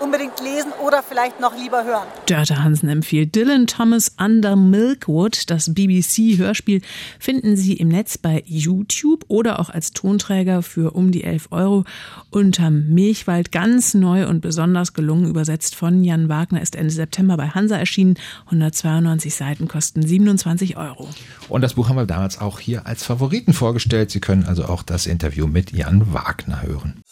unbedingt 0.00 0.40
lesen 0.40 0.72
oder 0.84 1.02
vielleicht 1.02 1.40
noch 1.40 1.56
lieber 1.56 1.84
hören. 1.84 2.06
Dörte 2.26 2.62
Hansen 2.62 2.88
empfiehlt 2.88 3.34
Dylan 3.34 3.66
Thomas 3.66 4.12
Under 4.18 4.56
Milkwood. 4.56 5.50
Das 5.50 5.74
BBC-Hörspiel 5.74 6.82
finden 7.18 7.56
Sie 7.56 7.74
im 7.74 7.88
Netz 7.88 8.18
bei 8.18 8.42
YouTube 8.46 9.24
oder 9.28 9.58
auch 9.60 9.70
als 9.70 9.92
Tonträger 9.92 10.62
für 10.62 10.92
um 10.92 11.12
die 11.12 11.24
11 11.24 11.48
Euro. 11.50 11.84
Unterm 12.30 12.88
Milchwald 12.88 13.52
ganz 13.52 13.94
neu 13.94 14.26
und 14.26 14.40
besonders 14.40 14.92
gelungen 14.92 15.28
übersetzt 15.28 15.74
von 15.74 16.04
Jan 16.04 16.28
Wagner 16.28 16.62
ist 16.62 16.76
Ende 16.76 16.92
September 16.92 17.36
bei 17.36 17.48
Hansa 17.48 17.76
erschienen. 17.76 18.14
192 18.46 19.34
Seiten 19.34 19.68
kosten 19.68 20.02
27 20.02 20.76
Euro. 20.76 21.08
Und 21.48 21.62
das 21.62 21.74
Buch 21.74 21.88
haben 21.88 21.96
wir 21.96 22.06
damals 22.06 22.40
auch 22.40 22.60
hier 22.60 22.86
als 22.86 23.04
Favoriten 23.04 23.52
vorgestellt. 23.52 24.10
Sie 24.10 24.20
können 24.20 24.44
also 24.44 24.64
auch 24.66 24.82
das 24.82 25.06
Interview 25.06 25.46
mit 25.46 25.72
Jan 25.72 26.12
Wagner 26.12 26.62
hören. 26.62 27.02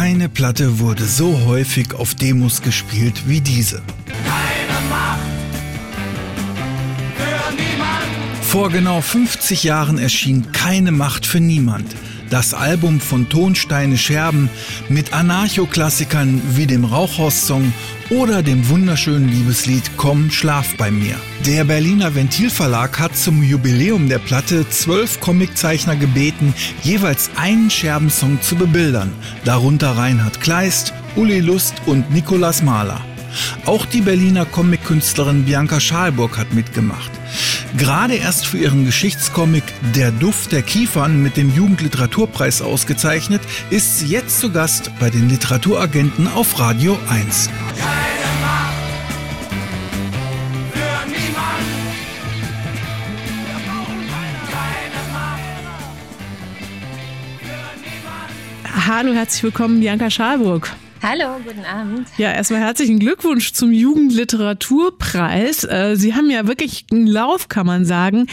Keine 0.00 0.30
Platte 0.30 0.78
wurde 0.78 1.04
so 1.04 1.44
häufig 1.44 1.92
auf 1.92 2.14
Demos 2.14 2.62
gespielt 2.62 3.24
wie 3.26 3.42
diese. 3.42 3.82
Keine 4.06 4.88
Macht 4.88 5.20
für 7.18 7.54
niemand. 7.54 8.46
Vor 8.46 8.70
genau 8.70 9.02
50 9.02 9.62
Jahren 9.62 9.98
erschien 9.98 10.52
Keine 10.52 10.90
Macht 10.90 11.26
für 11.26 11.38
niemand. 11.38 11.94
Das 12.30 12.54
Album 12.54 13.00
von 13.00 13.28
Tonsteine 13.28 13.98
Scherben 13.98 14.48
mit 14.88 15.12
Anarcho-Klassikern 15.12 16.40
wie 16.54 16.68
dem 16.68 16.84
Rauchhaus-Song 16.84 17.72
oder 18.08 18.44
dem 18.44 18.68
wunderschönen 18.68 19.28
Liebeslied 19.28 19.90
Komm, 19.96 20.30
schlaf 20.30 20.76
bei 20.76 20.92
mir. 20.92 21.16
Der 21.44 21.64
Berliner 21.64 22.14
Ventilverlag 22.14 23.00
hat 23.00 23.16
zum 23.16 23.42
Jubiläum 23.42 24.08
der 24.08 24.20
Platte 24.20 24.68
zwölf 24.68 25.18
Comiczeichner 25.18 25.96
gebeten, 25.96 26.54
jeweils 26.84 27.30
einen 27.34 27.68
Scherbensong 27.68 28.40
zu 28.40 28.54
bebildern, 28.54 29.12
darunter 29.44 29.96
Reinhard 29.96 30.40
Kleist, 30.40 30.94
Uli 31.16 31.40
Lust 31.40 31.74
und 31.86 32.12
Nikolaus 32.12 32.62
Mahler. 32.62 33.00
Auch 33.66 33.84
die 33.86 34.02
Berliner 34.02 34.44
Comic-Künstlerin 34.44 35.46
Bianca 35.46 35.80
Schalburg 35.80 36.38
hat 36.38 36.54
mitgemacht. 36.54 37.10
Gerade 37.76 38.16
erst 38.16 38.46
für 38.46 38.58
ihren 38.58 38.84
Geschichtscomic 38.84 39.62
Der 39.94 40.10
Duft 40.10 40.52
der 40.52 40.62
Kiefern 40.62 41.22
mit 41.22 41.36
dem 41.36 41.54
Jugendliteraturpreis 41.54 42.62
ausgezeichnet, 42.62 43.42
ist 43.70 43.98
sie 43.98 44.06
jetzt 44.06 44.40
zu 44.40 44.50
Gast 44.50 44.90
bei 44.98 45.10
den 45.10 45.28
Literaturagenten 45.28 46.26
auf 46.26 46.58
Radio 46.58 46.98
1. 47.08 47.48
Hallo, 58.86 59.12
herzlich 59.12 59.44
willkommen, 59.44 59.78
Bianca 59.78 60.10
Schalburg. 60.10 60.74
Hallo, 61.02 61.38
guten 61.46 61.64
Abend. 61.64 62.08
Ja, 62.18 62.30
erstmal 62.30 62.60
herzlichen 62.60 62.98
Glückwunsch 62.98 63.54
zum 63.54 63.72
Jugendliteraturpreis. 63.72 65.64
Äh, 65.64 65.96
Sie 65.96 66.14
haben 66.14 66.30
ja 66.30 66.46
wirklich 66.46 66.84
einen 66.92 67.06
Lauf, 67.06 67.48
kann 67.48 67.66
man 67.66 67.86
sagen. 67.86 68.26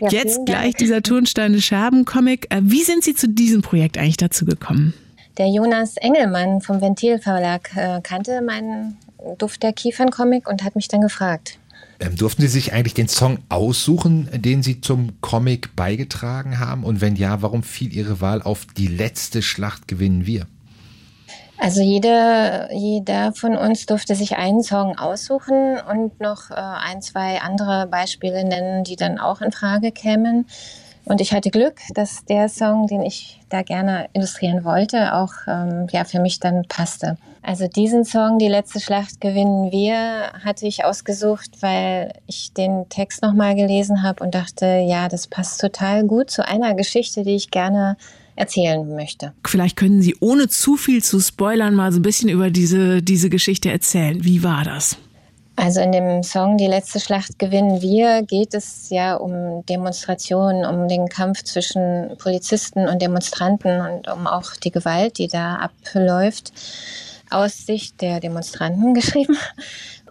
Ja, 0.00 0.10
Jetzt 0.10 0.44
gleich 0.44 0.74
dieser 0.74 1.02
Turnsteine 1.02 1.62
Scherben 1.62 2.04
Comic. 2.04 2.46
Äh, 2.50 2.60
wie 2.62 2.82
sind 2.82 3.04
Sie 3.04 3.14
zu 3.14 3.26
diesem 3.26 3.62
Projekt 3.62 3.96
eigentlich 3.96 4.18
dazu 4.18 4.44
gekommen? 4.44 4.92
Der 5.38 5.48
Jonas 5.48 5.96
Engelmann 5.96 6.60
vom 6.60 6.82
Ventil 6.82 7.18
Verlag 7.20 7.70
äh, 7.74 8.02
kannte 8.02 8.42
meinen 8.42 8.98
Duft 9.38 9.62
der 9.62 9.72
Kiefern 9.72 10.10
Comic 10.10 10.46
und 10.46 10.62
hat 10.62 10.76
mich 10.76 10.88
dann 10.88 11.00
gefragt. 11.00 11.58
Ähm, 12.00 12.16
durften 12.16 12.42
Sie 12.42 12.48
sich 12.48 12.74
eigentlich 12.74 12.94
den 12.94 13.08
Song 13.08 13.38
aussuchen, 13.48 14.28
den 14.34 14.62
Sie 14.62 14.82
zum 14.82 15.18
Comic 15.22 15.74
beigetragen 15.74 16.58
haben? 16.58 16.84
Und 16.84 17.00
wenn 17.00 17.16
ja, 17.16 17.40
warum 17.40 17.62
fiel 17.62 17.94
Ihre 17.94 18.20
Wahl 18.20 18.42
auf 18.42 18.66
Die 18.76 18.88
letzte 18.88 19.40
Schlacht 19.40 19.88
gewinnen 19.88 20.26
wir? 20.26 20.46
Also 21.62 21.82
jede, 21.82 22.70
jeder 22.72 23.34
von 23.34 23.54
uns 23.54 23.84
durfte 23.84 24.14
sich 24.14 24.38
einen 24.38 24.62
Song 24.62 24.96
aussuchen 24.96 25.78
und 25.78 26.18
noch 26.18 26.50
äh, 26.50 26.54
ein, 26.54 27.02
zwei 27.02 27.42
andere 27.42 27.86
Beispiele 27.86 28.44
nennen, 28.44 28.82
die 28.82 28.96
dann 28.96 29.18
auch 29.18 29.42
in 29.42 29.52
Frage 29.52 29.92
kämen. 29.92 30.46
Und 31.04 31.20
ich 31.20 31.34
hatte 31.34 31.50
Glück, 31.50 31.80
dass 31.94 32.24
der 32.24 32.48
Song, 32.48 32.86
den 32.86 33.02
ich 33.02 33.40
da 33.50 33.62
gerne 33.62 34.08
illustrieren 34.14 34.64
wollte, 34.64 35.14
auch 35.14 35.32
ähm, 35.46 35.86
ja 35.90 36.04
für 36.04 36.20
mich 36.20 36.40
dann 36.40 36.64
passte. 36.66 37.18
Also 37.42 37.68
diesen 37.68 38.04
Song, 38.04 38.38
die 38.38 38.48
letzte 38.48 38.80
Schlacht 38.80 39.20
gewinnen 39.20 39.70
wir, 39.70 40.32
hatte 40.42 40.66
ich 40.66 40.84
ausgesucht, 40.86 41.50
weil 41.60 42.14
ich 42.26 42.54
den 42.54 42.88
Text 42.88 43.22
nochmal 43.22 43.54
gelesen 43.54 44.02
habe 44.02 44.24
und 44.24 44.34
dachte, 44.34 44.82
ja, 44.86 45.08
das 45.08 45.26
passt 45.26 45.60
total 45.60 46.04
gut 46.04 46.30
zu 46.30 46.46
einer 46.46 46.74
Geschichte, 46.74 47.22
die 47.22 47.36
ich 47.36 47.50
gerne 47.50 47.96
erzählen 48.36 48.94
möchte. 48.94 49.32
Vielleicht 49.46 49.76
können 49.76 50.02
Sie, 50.02 50.16
ohne 50.20 50.48
zu 50.48 50.76
viel 50.76 51.02
zu 51.02 51.20
spoilern, 51.20 51.74
mal 51.74 51.92
so 51.92 51.98
ein 51.98 52.02
bisschen 52.02 52.28
über 52.28 52.50
diese, 52.50 53.02
diese 53.02 53.30
Geschichte 53.30 53.70
erzählen. 53.70 54.24
Wie 54.24 54.42
war 54.42 54.64
das? 54.64 54.96
Also 55.56 55.80
in 55.80 55.92
dem 55.92 56.22
Song 56.22 56.56
Die 56.56 56.66
letzte 56.66 57.00
Schlacht 57.00 57.38
gewinnen 57.38 57.82
wir 57.82 58.22
geht 58.22 58.54
es 58.54 58.88
ja 58.88 59.16
um 59.16 59.62
Demonstrationen, 59.66 60.64
um 60.64 60.88
den 60.88 61.06
Kampf 61.08 61.42
zwischen 61.42 62.16
Polizisten 62.16 62.88
und 62.88 63.02
Demonstranten 63.02 63.82
und 63.82 64.08
um 64.08 64.26
auch 64.26 64.56
die 64.56 64.70
Gewalt, 64.70 65.18
die 65.18 65.28
da 65.28 65.56
abläuft, 65.56 66.52
aus 67.28 67.66
Sicht 67.66 68.00
der 68.00 68.20
Demonstranten 68.20 68.94
geschrieben. 68.94 69.36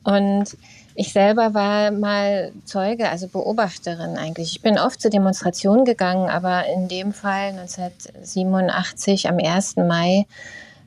Und 0.04 0.56
ich 1.00 1.14
selber 1.14 1.54
war 1.54 1.92
mal 1.92 2.52
Zeuge, 2.66 3.08
also 3.08 3.30
Beobachterin 3.30 4.18
eigentlich. 4.18 4.58
Ich 4.58 4.62
bin 4.62 4.78
oft 4.78 5.00
zu 5.00 5.10
Demonstrationen 5.10 5.86
gegangen, 5.86 6.30
aber 6.30 6.66
in 6.66 6.90
dem 6.90 7.14
Fall 7.14 7.52
1987 7.58 9.30
am 9.30 9.38
1. 9.38 9.78
Mai 9.78 10.26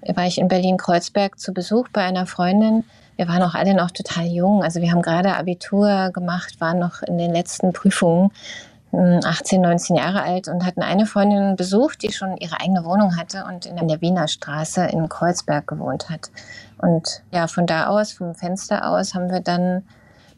war 0.07 0.27
ich 0.27 0.37
in 0.37 0.49
Berlin-Kreuzberg 0.49 1.41
zu 1.41 1.55
Besuch 1.55 1.89
bei 1.95 2.03
einer 2.03 2.27
Freundin. 2.27 2.85
Wir 3.17 3.27
waren 3.27 3.43
auch 3.43 3.55
alle 3.55 3.73
noch 3.73 3.91
total 3.91 4.27
jung. 4.27 4.63
Also 4.63 4.83
wir 4.83 4.93
haben 4.93 5.01
gerade 5.01 5.35
Abitur 5.35 6.11
gemacht, 6.13 6.61
waren 6.61 6.79
noch 6.79 7.01
in 7.01 7.17
den 7.17 7.33
letzten 7.33 7.73
Prüfungen. 7.73 8.33
18, 8.93 9.63
hm, 9.63 9.71
19 9.71 9.97
Jahre 9.97 10.25
alt 10.25 10.49
und 10.49 10.67
hatten 10.67 10.83
eine 10.83 11.07
Freundin 11.07 11.57
besucht, 11.57 12.03
die 12.03 12.13
schon 12.13 12.37
ihre 12.37 12.61
eigene 12.61 12.85
Wohnung 12.85 13.17
hatte 13.17 13.47
und 13.49 13.65
in 13.65 13.89
der 13.89 14.03
Wiener 14.03 14.29
Straße 14.29 14.85
in 14.85 15.09
Kreuzberg 15.09 15.67
gewohnt 15.67 16.11
hat. 16.11 16.31
Und 16.77 17.23
ja, 17.31 17.47
von 17.47 17.67
da 17.67 17.87
aus, 17.87 18.13
vom 18.13 18.35
Fenster 18.35 18.87
aus, 18.87 19.15
haben 19.15 19.31
wir 19.31 19.41
dann 19.41 19.85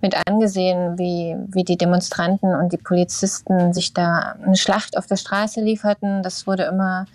mit 0.04 0.28
angesehen, 0.28 0.98
wie, 0.98 1.34
wie 1.48 1.64
die 1.64 1.78
Demonstranten 1.78 2.54
und 2.54 2.74
die 2.74 2.76
Polizisten 2.76 3.72
sich 3.72 3.94
da 3.94 4.36
eine 4.44 4.54
Schlacht 4.54 4.98
auf 4.98 5.06
der 5.06 5.16
Straße 5.16 5.62
lieferten. 5.62 6.22
Das 6.22 6.46
wurde 6.46 6.64
immer 6.64 7.06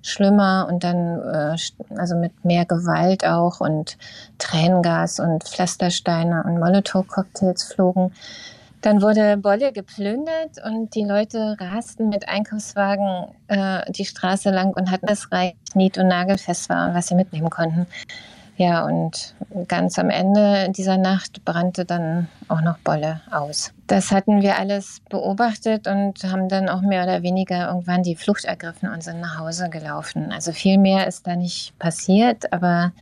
schlimmer 0.00 0.66
und 0.70 0.82
dann 0.82 1.20
äh, 1.20 1.56
also 1.98 2.16
mit 2.16 2.42
mehr 2.42 2.64
Gewalt 2.64 3.26
auch 3.26 3.60
und 3.60 3.98
Tränengas 4.38 5.20
und 5.20 5.44
Pflastersteine 5.44 6.42
und 6.44 6.58
Molotow-Cocktails 6.58 7.64
flogen. 7.64 8.14
Dann 8.80 9.02
wurde 9.02 9.36
Bolle 9.36 9.72
geplündert 9.72 10.64
und 10.64 10.94
die 10.94 11.04
Leute 11.04 11.58
rasten 11.60 12.08
mit 12.08 12.26
Einkaufswagen 12.26 13.26
äh, 13.48 13.92
die 13.92 14.06
Straße 14.06 14.48
lang 14.48 14.72
und 14.72 14.90
hatten 14.90 15.04
das 15.04 15.30
Reich 15.30 15.54
nied- 15.74 15.98
und 15.98 16.08
nagelfest 16.08 16.70
war 16.70 16.88
und 16.88 16.94
was 16.94 17.08
sie 17.08 17.14
mitnehmen 17.14 17.50
konnten. 17.50 17.86
Ja, 18.60 18.84
und 18.84 19.34
ganz 19.68 19.98
am 19.98 20.10
Ende 20.10 20.68
dieser 20.68 20.98
Nacht 20.98 21.46
brannte 21.46 21.86
dann 21.86 22.28
auch 22.48 22.60
noch 22.60 22.76
Bolle 22.76 23.22
aus. 23.30 23.72
Das 23.86 24.10
hatten 24.10 24.42
wir 24.42 24.58
alles 24.58 25.00
beobachtet 25.08 25.88
und 25.88 26.22
haben 26.24 26.50
dann 26.50 26.68
auch 26.68 26.82
mehr 26.82 27.04
oder 27.04 27.22
weniger 27.22 27.68
irgendwann 27.68 28.02
die 28.02 28.16
Flucht 28.16 28.44
ergriffen 28.44 28.90
und 28.90 29.02
sind 29.02 29.18
nach 29.22 29.38
Hause 29.38 29.70
gelaufen. 29.70 30.30
Also 30.30 30.52
viel 30.52 30.76
mehr 30.76 31.06
ist 31.06 31.26
da 31.26 31.36
nicht 31.36 31.72
passiert, 31.78 32.52
aber 32.52 32.92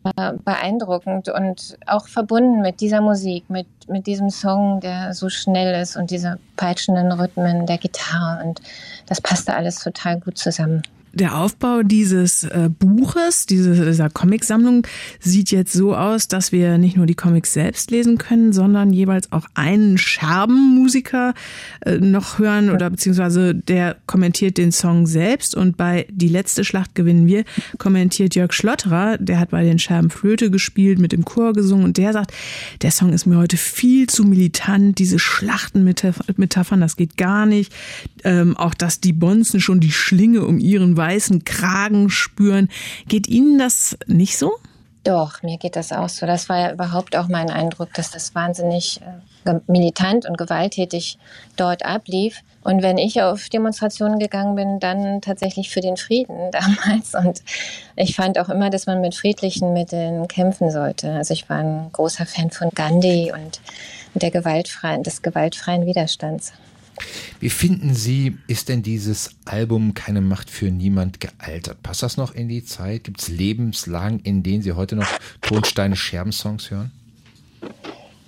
beeindruckend 0.44 1.28
und 1.28 1.76
auch 1.86 2.06
verbunden 2.06 2.60
mit 2.60 2.80
dieser 2.80 3.00
Musik, 3.00 3.50
mit, 3.50 3.66
mit 3.88 4.06
diesem 4.06 4.30
Song, 4.30 4.78
der 4.78 5.12
so 5.12 5.28
schnell 5.28 5.82
ist 5.82 5.96
und 5.96 6.12
diese 6.12 6.38
peitschenden 6.54 7.10
Rhythmen 7.10 7.66
der 7.66 7.78
Gitarre 7.78 8.44
und 8.44 8.62
das 9.06 9.20
passte 9.20 9.56
alles 9.56 9.82
total 9.82 10.20
gut 10.20 10.38
zusammen 10.38 10.84
der 11.12 11.38
Aufbau 11.38 11.82
dieses 11.82 12.44
äh, 12.44 12.70
Buches, 12.76 13.46
diese, 13.46 13.74
dieser 13.84 14.10
Comicsammlung, 14.10 14.86
sieht 15.20 15.50
jetzt 15.50 15.72
so 15.72 15.94
aus, 15.94 16.28
dass 16.28 16.52
wir 16.52 16.78
nicht 16.78 16.96
nur 16.96 17.06
die 17.06 17.14
Comics 17.14 17.52
selbst 17.52 17.90
lesen 17.90 18.18
können, 18.18 18.52
sondern 18.52 18.92
jeweils 18.92 19.32
auch 19.32 19.46
einen 19.54 19.98
Scherbenmusiker 19.98 21.34
äh, 21.80 21.98
noch 21.98 22.38
hören 22.38 22.70
oder 22.70 22.90
beziehungsweise 22.90 23.54
der 23.54 23.96
kommentiert 24.06 24.58
den 24.58 24.72
Song 24.72 25.06
selbst. 25.06 25.54
Und 25.54 25.76
bei 25.76 26.06
Die 26.10 26.28
letzte 26.28 26.64
Schlacht 26.64 26.94
gewinnen 26.94 27.26
wir 27.26 27.44
kommentiert 27.78 28.34
Jörg 28.34 28.52
Schlotterer, 28.52 29.18
der 29.18 29.40
hat 29.40 29.50
bei 29.50 29.64
den 29.64 29.78
Scherben 29.78 30.10
Flöte 30.10 30.50
gespielt, 30.50 30.98
mit 30.98 31.12
dem 31.12 31.24
Chor 31.24 31.52
gesungen. 31.52 31.84
Und 31.84 31.96
der 31.96 32.12
sagt, 32.12 32.32
der 32.82 32.90
Song 32.90 33.12
ist 33.12 33.26
mir 33.26 33.36
heute 33.36 33.56
viel 33.56 34.08
zu 34.08 34.24
militant, 34.24 34.98
diese 34.98 35.18
Schlachtenmetaphern, 35.18 36.80
das 36.80 36.96
geht 36.96 37.16
gar 37.16 37.46
nicht. 37.46 37.72
Ähm, 38.24 38.56
auch, 38.56 38.74
dass 38.74 39.00
die 39.00 39.12
Bonzen 39.12 39.60
schon 39.60 39.80
die 39.80 39.92
Schlinge 39.92 40.44
um 40.44 40.58
ihren 40.58 40.96
weißen 40.98 41.44
Kragen 41.44 42.10
spüren. 42.10 42.68
Geht 43.08 43.26
Ihnen 43.26 43.58
das 43.58 43.96
nicht 44.06 44.36
so? 44.36 44.52
Doch, 45.04 45.42
mir 45.42 45.56
geht 45.56 45.76
das 45.76 45.92
auch 45.92 46.10
so. 46.10 46.26
Das 46.26 46.50
war 46.50 46.58
ja 46.58 46.72
überhaupt 46.72 47.16
auch 47.16 47.28
mein 47.28 47.48
Eindruck, 47.48 47.94
dass 47.94 48.10
das 48.10 48.34
wahnsinnig 48.34 49.00
äh, 49.46 49.54
militant 49.66 50.26
und 50.26 50.36
gewalttätig 50.36 51.18
dort 51.56 51.82
ablief. 51.84 52.42
Und 52.62 52.82
wenn 52.82 52.98
ich 52.98 53.22
auf 53.22 53.48
Demonstrationen 53.48 54.18
gegangen 54.18 54.56
bin, 54.56 54.80
dann 54.80 55.22
tatsächlich 55.22 55.70
für 55.70 55.80
den 55.80 55.96
Frieden 55.96 56.50
damals. 56.52 57.14
Und 57.14 57.42
ich 57.96 58.16
fand 58.16 58.38
auch 58.38 58.50
immer, 58.50 58.68
dass 58.68 58.84
man 58.84 59.00
mit 59.00 59.14
friedlichen 59.14 59.72
Mitteln 59.72 60.28
kämpfen 60.28 60.70
sollte. 60.70 61.12
Also 61.12 61.32
ich 61.32 61.48
war 61.48 61.58
ein 61.58 61.88
großer 61.92 62.26
Fan 62.26 62.50
von 62.50 62.68
Gandhi 62.74 63.32
und 63.32 63.60
der 64.14 64.30
gewaltfreien, 64.30 65.04
des 65.04 65.22
gewaltfreien 65.22 65.86
Widerstands. 65.86 66.52
Wie 67.40 67.50
finden 67.50 67.94
Sie, 67.94 68.36
ist 68.46 68.68
denn 68.68 68.82
dieses 68.82 69.30
Album 69.44 69.94
Keine 69.94 70.20
Macht 70.20 70.50
für 70.50 70.70
niemand 70.70 71.20
gealtert? 71.20 71.82
Passt 71.82 72.02
das 72.02 72.16
noch 72.16 72.34
in 72.34 72.48
die 72.48 72.64
Zeit? 72.64 73.04
Gibt 73.04 73.20
es 73.20 73.28
Lebenslagen, 73.28 74.20
in 74.20 74.42
denen 74.42 74.62
Sie 74.62 74.72
heute 74.72 74.96
noch 74.96 75.08
Tonsteine 75.40 75.96
Scherben-Songs 75.96 76.70
hören? 76.70 76.92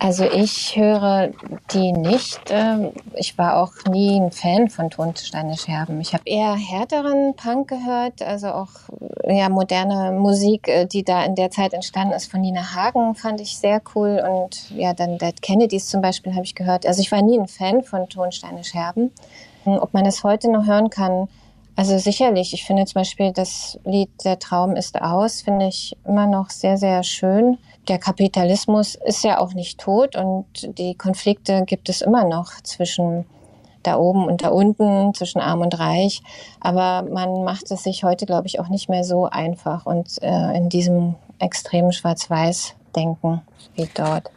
Also 0.03 0.25
ich 0.25 0.77
höre 0.77 1.31
die 1.75 1.93
nicht. 1.93 2.41
Ähm, 2.49 2.93
ich 3.17 3.37
war 3.37 3.63
auch 3.63 3.73
nie 3.87 4.19
ein 4.19 4.33
Fan 4.33 4.71
von 4.71 4.89
Tonsteine 4.89 5.59
Scherben. 5.59 6.01
Ich 6.01 6.15
habe 6.15 6.23
eher 6.25 6.55
härteren 6.55 7.35
Punk 7.37 7.69
gehört, 7.69 8.23
also 8.23 8.49
auch 8.49 8.71
ja, 9.29 9.51
moderne 9.51 10.13
Musik, 10.13 10.69
äh, 10.69 10.87
die 10.87 11.05
da 11.05 11.23
in 11.25 11.35
der 11.35 11.51
Zeit 11.51 11.75
entstanden 11.75 12.15
ist 12.15 12.31
von 12.31 12.41
Nina 12.41 12.75
Hagen, 12.75 13.15
fand 13.15 13.43
ich 13.43 13.59
sehr 13.59 13.83
cool. 13.95 14.25
Und 14.27 14.71
ja, 14.71 14.95
dann 14.95 15.19
Dead 15.19 15.43
Kennedys 15.43 15.89
zum 15.89 16.01
Beispiel 16.01 16.35
habe 16.35 16.45
ich 16.45 16.55
gehört. 16.55 16.87
Also 16.87 17.03
ich 17.03 17.13
war 17.13 17.21
nie 17.21 17.39
ein 17.39 17.47
Fan 17.47 17.83
von 17.83 18.09
Tonsteine 18.09 18.65
Scherben. 18.65 19.13
Ob 19.67 19.93
man 19.93 20.07
es 20.07 20.25
heute 20.25 20.51
noch 20.51 20.65
hören 20.65 20.89
kann, 20.89 21.29
also 21.77 21.99
sicherlich. 21.99 22.53
Ich 22.53 22.65
finde 22.65 22.85
zum 22.85 23.01
Beispiel 23.01 23.33
das 23.33 23.79
Lied 23.85 24.11
Der 24.25 24.39
Traum 24.39 24.77
ist 24.77 25.01
aus, 25.01 25.43
finde 25.43 25.69
ich 25.69 25.97
immer 26.05 26.27
noch 26.27 26.51
sehr, 26.51 26.77
sehr 26.77 27.03
schön 27.03 27.59
der 27.91 27.99
Kapitalismus 27.99 28.95
ist 28.95 29.25
ja 29.25 29.41
auch 29.41 29.53
nicht 29.53 29.81
tot 29.81 30.17
und 30.17 30.47
die 30.79 30.95
Konflikte 30.95 31.65
gibt 31.65 31.89
es 31.89 32.03
immer 32.03 32.25
noch 32.25 32.53
zwischen 32.63 33.25
da 33.83 33.97
oben 33.97 34.27
und 34.27 34.43
da 34.43 34.49
unten, 34.49 35.15
zwischen 35.15 35.41
arm 35.41 35.63
und 35.63 35.79
reich. 35.79 36.23
Aber 36.61 37.03
man 37.11 37.43
macht 37.45 37.71
es 37.71 37.83
sich 37.83 38.05
heute, 38.05 38.27
glaube 38.27 38.47
ich, 38.47 38.61
auch 38.61 38.69
nicht 38.69 38.89
mehr 38.89 39.05
so 39.05 39.25
einfach 39.25 39.87
und 39.87 40.23
äh, 40.23 40.57
in 40.57 40.69
diesem 40.69 41.15
extremen 41.39 41.91
Schwarz-Weiß-Denken 41.93 43.41
wie 43.75 43.89
dort. 43.95 44.31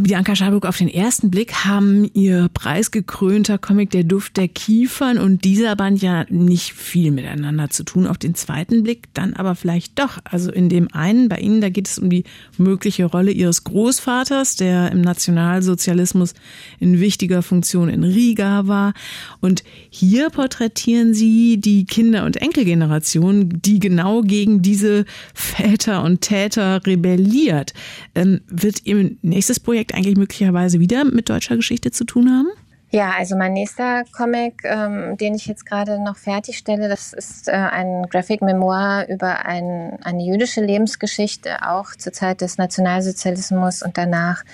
Bianca 0.00 0.34
Schalburg, 0.34 0.66
auf 0.66 0.78
den 0.78 0.88
ersten 0.88 1.30
Blick 1.30 1.64
haben 1.64 2.10
ihr 2.14 2.48
preisgekrönter 2.52 3.58
Comic 3.58 3.90
Der 3.90 4.02
Duft 4.02 4.36
der 4.36 4.48
Kiefern 4.48 5.18
und 5.18 5.44
dieser 5.44 5.76
Band 5.76 6.02
ja 6.02 6.26
nicht 6.30 6.72
viel 6.72 7.12
miteinander 7.12 7.70
zu 7.70 7.84
tun. 7.84 8.08
Auf 8.08 8.18
den 8.18 8.34
zweiten 8.34 8.82
Blick 8.82 9.04
dann 9.14 9.34
aber 9.34 9.54
vielleicht 9.54 9.98
doch. 10.00 10.18
Also 10.24 10.50
in 10.50 10.68
dem 10.68 10.92
einen, 10.92 11.28
bei 11.28 11.36
Ihnen, 11.36 11.60
da 11.60 11.68
geht 11.68 11.86
es 11.86 12.00
um 12.00 12.10
die 12.10 12.24
mögliche 12.58 13.04
Rolle 13.04 13.30
Ihres 13.30 13.62
Großvaters, 13.62 14.56
der 14.56 14.90
im 14.90 15.00
Nationalsozialismus 15.00 16.34
in 16.80 16.98
wichtiger 16.98 17.42
Funktion 17.42 17.88
in 17.88 18.02
Riga 18.02 18.66
war. 18.66 18.94
Und 19.40 19.62
hier 19.90 20.30
porträtieren 20.30 21.14
Sie 21.14 21.58
die 21.58 21.84
Kinder- 21.84 22.24
und 22.24 22.38
Enkelgeneration, 22.38 23.48
die 23.48 23.78
genau 23.78 24.22
gegen 24.22 24.60
diese 24.60 25.04
Väter 25.34 26.02
und 26.02 26.20
Täter 26.20 26.84
rebelliert. 26.84 27.74
Ähm, 28.16 28.40
wird 28.48 28.84
Ihr 28.86 29.12
nächstes 29.22 29.60
Projekt 29.60 29.83
Projekt 29.84 29.94
eigentlich 29.94 30.16
möglicherweise 30.16 30.80
wieder 30.80 31.04
mit 31.04 31.28
deutscher 31.28 31.56
Geschichte 31.56 31.90
zu 31.90 32.04
tun 32.04 32.30
haben? 32.30 32.48
Ja, 32.90 33.12
also 33.18 33.36
mein 33.36 33.54
nächster 33.54 34.04
Comic, 34.16 34.62
ähm, 34.64 35.16
den 35.16 35.34
ich 35.34 35.46
jetzt 35.46 35.66
gerade 35.66 36.02
noch 36.02 36.16
fertigstelle, 36.16 36.88
das 36.88 37.12
ist 37.12 37.48
äh, 37.48 37.52
ein 37.52 38.06
Graphic 38.08 38.40
Memoir 38.40 39.06
über 39.08 39.44
ein, 39.46 39.98
eine 40.04 40.22
jüdische 40.22 40.60
Lebensgeschichte, 40.60 41.68
auch 41.68 41.96
zur 41.96 42.12
Zeit 42.12 42.40
des 42.40 42.56
Nationalsozialismus 42.56 43.82
und 43.82 43.98
danach. 43.98 44.44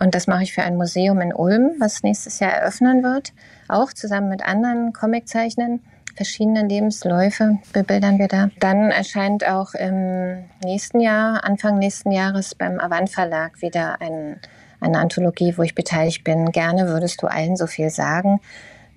Und 0.00 0.14
das 0.14 0.26
mache 0.26 0.42
ich 0.42 0.54
für 0.54 0.62
ein 0.62 0.76
Museum 0.76 1.20
in 1.20 1.34
Ulm, 1.34 1.72
was 1.80 2.02
nächstes 2.02 2.40
Jahr 2.40 2.52
eröffnen 2.52 3.02
wird, 3.02 3.34
auch 3.68 3.92
zusammen 3.92 4.30
mit 4.30 4.42
anderen 4.42 4.94
Comiczeichnern. 4.94 5.80
Verschiedene 6.16 6.66
Lebensläufe 6.66 7.58
bebildern 7.74 8.18
wir 8.18 8.28
da. 8.28 8.48
Dann 8.58 8.90
erscheint 8.90 9.46
auch 9.46 9.74
im 9.74 10.44
nächsten 10.64 11.00
Jahr, 11.00 11.44
Anfang 11.44 11.78
nächsten 11.78 12.10
Jahres 12.10 12.54
beim 12.54 12.80
Avant 12.80 13.10
Verlag 13.10 13.60
wieder 13.60 14.00
ein 14.00 14.38
eine 14.82 14.98
Anthologie, 14.98 15.54
wo 15.56 15.62
ich 15.62 15.74
beteiligt 15.74 16.24
bin. 16.24 16.52
Gerne 16.52 16.88
würdest 16.88 17.22
du 17.22 17.26
allen 17.26 17.56
so 17.56 17.66
viel 17.66 17.90
sagen. 17.90 18.40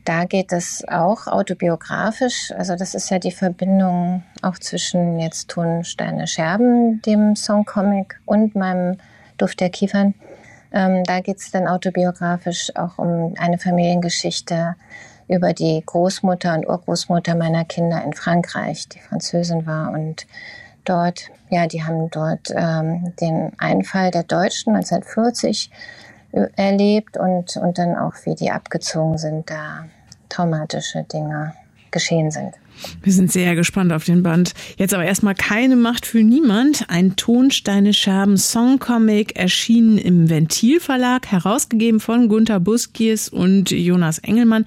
Da 0.03 0.25
geht 0.25 0.51
es 0.51 0.83
auch 0.87 1.25
autobiografisch. 1.27 2.51
Also 2.57 2.75
das 2.75 2.93
ist 2.93 3.09
ja 3.09 3.17
die 3.17 3.31
Verbindung 3.31 4.23
auch 4.41 4.59
zwischen 4.59 5.19
jetzt 5.19 5.49
Tonsteine 5.49 6.27
Scherben, 6.27 7.01
dem 7.01 7.35
Songcomic, 7.35 8.19
und 8.25 8.55
meinem 8.55 8.97
Duft 9.37 9.59
der 9.59 9.69
Kiefern. 9.69 10.13
Ähm, 10.71 11.03
da 11.05 11.21
geht 11.21 11.37
es 11.37 11.51
dann 11.51 11.67
autobiografisch 11.67 12.71
auch 12.75 12.99
um 12.99 13.33
eine 13.37 13.57
Familiengeschichte 13.57 14.75
über 15.27 15.53
die 15.53 15.81
Großmutter 15.83 16.53
und 16.53 16.67
Urgroßmutter 16.67 17.33
meiner 17.33 17.65
Kinder 17.65 18.03
in 18.03 18.13
Frankreich, 18.13 18.87
die 18.89 18.99
Französin 18.99 19.65
war 19.65 19.91
und 19.91 20.27
dort, 20.85 21.29
ja, 21.49 21.67
die 21.67 21.83
haben 21.83 22.09
dort 22.09 22.51
ähm, 22.55 23.13
den 23.19 23.51
Einfall 23.57 24.11
der 24.11 24.23
Deutschen 24.23 24.75
1940 24.75 25.71
äh, 26.31 26.47
erlebt 26.55 27.17
und, 27.17 27.57
und 27.57 27.77
dann 27.77 27.95
auch, 27.95 28.13
wie 28.23 28.35
die 28.35 28.51
abgezogen 28.51 29.17
sind, 29.17 29.49
da 29.49 29.85
traumatische 30.29 31.03
Dinge 31.03 31.53
geschehen 31.91 32.31
sind. 32.31 32.53
Wir 33.01 33.13
sind 33.13 33.31
sehr 33.31 33.55
gespannt 33.55 33.91
auf 33.91 34.03
den 34.05 34.23
Band. 34.23 34.53
Jetzt 34.77 34.93
aber 34.93 35.05
erstmal 35.05 35.35
keine 35.35 35.75
Macht 35.75 36.05
für 36.05 36.23
niemand. 36.23 36.89
Ein 36.89 37.15
Tonsteine 37.15 37.93
Scherben 37.93 38.38
Songcomic 38.38 39.35
erschienen 39.35 39.97
im 39.97 40.29
Ventil 40.29 40.79
Verlag, 40.79 41.27
herausgegeben 41.27 41.99
von 41.99 42.29
Gunther 42.29 42.59
Buskies 42.59 43.29
und 43.29 43.71
Jonas 43.71 44.19
Engelmann. 44.19 44.65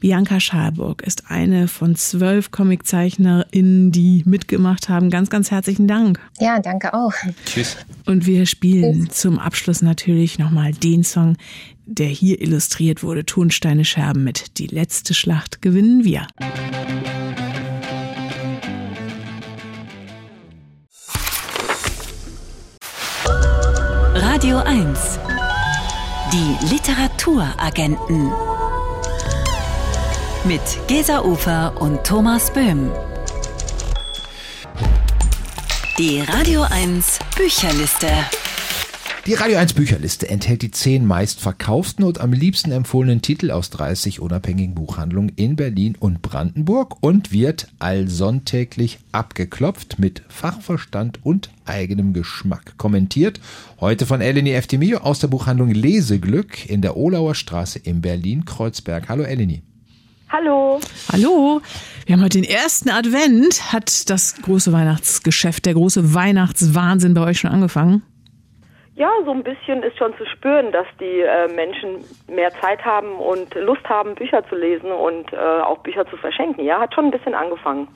Bianca 0.00 0.40
Schalburg 0.40 1.02
ist 1.02 1.30
eine 1.30 1.68
von 1.68 1.94
zwölf 1.94 2.50
Comiczeichnerinnen, 2.50 3.92
die 3.92 4.22
mitgemacht 4.26 4.88
haben. 4.88 5.10
Ganz, 5.10 5.30
ganz 5.30 5.50
herzlichen 5.50 5.86
Dank. 5.86 6.18
Ja, 6.40 6.58
danke 6.60 6.92
auch. 6.94 7.12
Tschüss. 7.46 7.76
Und 8.06 8.26
wir 8.26 8.46
spielen 8.46 9.10
zum 9.10 9.38
Abschluss 9.38 9.82
natürlich 9.82 10.38
nochmal 10.38 10.72
den 10.72 11.04
Song, 11.04 11.36
der 11.86 12.08
hier 12.08 12.40
illustriert 12.40 13.02
wurde. 13.02 13.24
Tonsteine 13.24 13.84
Scherben 13.84 14.24
mit 14.24 14.58
Die 14.58 14.66
letzte 14.66 15.14
Schlacht 15.14 15.62
gewinnen 15.62 16.04
wir. 16.04 16.26
Radio 24.14 24.58
1. 24.58 25.18
Die 26.32 26.66
Literaturagenten. 26.72 28.32
Mit 30.44 30.60
Gesa 30.88 31.22
Ufer 31.22 31.80
und 31.80 32.04
Thomas 32.04 32.52
Böhm. 32.52 32.90
Die 35.98 36.20
Radio 36.20 36.62
1 36.62 37.18
Bücherliste. 37.36 38.08
Die 39.24 39.34
Radio 39.34 39.58
1 39.58 39.74
Bücherliste 39.74 40.28
enthält 40.28 40.62
die 40.62 40.72
zehn 40.72 41.06
meistverkauften 41.06 42.04
und 42.04 42.20
am 42.20 42.32
liebsten 42.32 42.72
empfohlenen 42.72 43.22
Titel 43.22 43.52
aus 43.52 43.70
30 43.70 44.18
unabhängigen 44.18 44.74
Buchhandlungen 44.74 45.30
in 45.36 45.54
Berlin 45.54 45.94
und 45.96 46.22
Brandenburg 46.22 46.96
und 47.00 47.30
wird 47.30 47.68
allsonntäglich 47.78 48.98
abgeklopft 49.12 50.00
mit 50.00 50.24
Fachverstand 50.28 51.20
und 51.24 51.50
eigenem 51.64 52.14
Geschmack. 52.14 52.74
Kommentiert 52.78 53.40
heute 53.78 54.06
von 54.06 54.20
Eleni 54.20 54.54
Eftimio 54.54 54.98
aus 54.98 55.20
der 55.20 55.28
Buchhandlung 55.28 55.70
Leseglück 55.70 56.68
in 56.68 56.82
der 56.82 56.96
Olauer 56.96 57.36
Straße 57.36 57.78
in 57.78 58.00
Berlin-Kreuzberg. 58.00 59.08
Hallo 59.08 59.22
Eleni. 59.22 59.62
Hallo. 60.30 60.80
Hallo. 61.12 61.60
Wir 62.06 62.16
haben 62.16 62.24
heute 62.24 62.40
den 62.40 62.50
ersten 62.50 62.88
Advent. 62.88 63.72
Hat 63.72 64.10
das 64.10 64.34
große 64.42 64.72
Weihnachtsgeschäft, 64.72 65.64
der 65.64 65.74
große 65.74 66.12
Weihnachtswahnsinn 66.12 67.14
bei 67.14 67.20
euch 67.20 67.38
schon 67.38 67.50
angefangen? 67.50 68.02
Ja, 68.94 69.10
so 69.24 69.30
ein 69.30 69.42
bisschen 69.42 69.82
ist 69.82 69.96
schon 69.96 70.12
zu 70.18 70.26
spüren, 70.26 70.70
dass 70.70 70.86
die 71.00 71.20
äh, 71.20 71.48
Menschen 71.48 72.04
mehr 72.28 72.52
Zeit 72.60 72.84
haben 72.84 73.12
und 73.12 73.54
Lust 73.54 73.84
haben, 73.88 74.14
Bücher 74.14 74.46
zu 74.48 74.54
lesen 74.54 74.92
und 74.92 75.32
äh, 75.32 75.36
auch 75.36 75.78
Bücher 75.78 76.06
zu 76.06 76.18
verschenken. 76.18 76.62
Ja, 76.64 76.78
hat 76.78 76.94
schon 76.94 77.06
ein 77.06 77.10
bisschen 77.10 77.34
angefangen. 77.34 77.88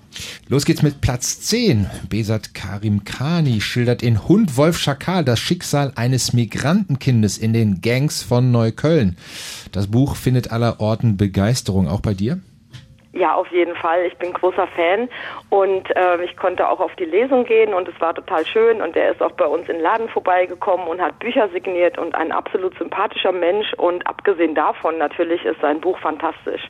Los 0.48 0.64
geht's 0.64 0.82
mit 0.82 1.02
Platz 1.02 1.40
10. 1.42 1.90
Besat 2.08 2.54
Karim 2.54 3.04
Khani 3.04 3.60
schildert 3.60 4.02
in 4.02 4.26
Hund 4.26 4.56
Wolf 4.56 4.78
Schakal 4.78 5.22
das 5.22 5.38
Schicksal 5.38 5.92
eines 5.96 6.32
Migrantenkindes 6.32 7.36
in 7.36 7.52
den 7.52 7.82
Gangs 7.82 8.22
von 8.22 8.50
Neukölln. 8.50 9.18
Das 9.72 9.90
Buch 9.90 10.16
findet 10.16 10.50
aller 10.50 10.80
Orten 10.80 11.18
Begeisterung, 11.18 11.88
auch 11.88 12.00
bei 12.00 12.14
dir? 12.14 12.40
Ja, 13.16 13.34
auf 13.34 13.50
jeden 13.50 13.74
Fall. 13.76 14.04
Ich 14.06 14.16
bin 14.18 14.34
großer 14.34 14.66
Fan 14.68 15.08
und 15.48 15.90
äh, 15.96 16.22
ich 16.22 16.36
konnte 16.36 16.68
auch 16.68 16.80
auf 16.80 16.94
die 16.96 17.06
Lesung 17.06 17.44
gehen 17.44 17.72
und 17.72 17.88
es 17.88 17.98
war 17.98 18.14
total 18.14 18.44
schön 18.44 18.82
und 18.82 18.94
er 18.94 19.12
ist 19.12 19.22
auch 19.22 19.32
bei 19.32 19.46
uns 19.46 19.66
in 19.70 19.76
den 19.76 19.82
Laden 19.82 20.08
vorbeigekommen 20.10 20.86
und 20.86 21.00
hat 21.00 21.18
Bücher 21.18 21.48
signiert 21.48 21.96
und 21.96 22.14
ein 22.14 22.30
absolut 22.30 22.76
sympathischer 22.76 23.32
Mensch 23.32 23.72
und 23.78 24.06
abgesehen 24.06 24.54
davon 24.54 24.98
natürlich 24.98 25.42
ist 25.46 25.58
sein 25.62 25.80
Buch 25.80 25.98
fantastisch. 25.98 26.68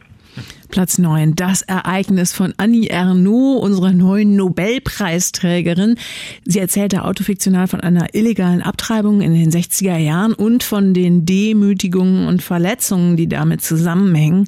Platz 0.69 0.99
9, 0.99 1.35
das 1.35 1.63
Ereignis 1.63 2.33
von 2.33 2.55
Annie 2.59 2.91
Ernaux, 2.91 3.61
unserer 3.61 3.93
neuen 3.93 4.37
Nobelpreisträgerin. 4.37 5.97
Sie 6.45 6.61
erzählte 6.61 7.05
autofiktional 7.05 7.67
von 7.67 7.81
einer 7.81 8.15
illegalen 8.15 8.63
Abtreibung 8.63 9.21
in 9.21 9.35
den 9.35 9.51
60er 9.51 9.97
Jahren 9.97 10.33
und 10.33 10.63
von 10.63 10.95
den 10.95 11.25
Demütigungen 11.25 12.29
und 12.29 12.43
Verletzungen, 12.43 13.17
die 13.17 13.29
damit 13.29 13.63
zusammenhängen. 13.63 14.47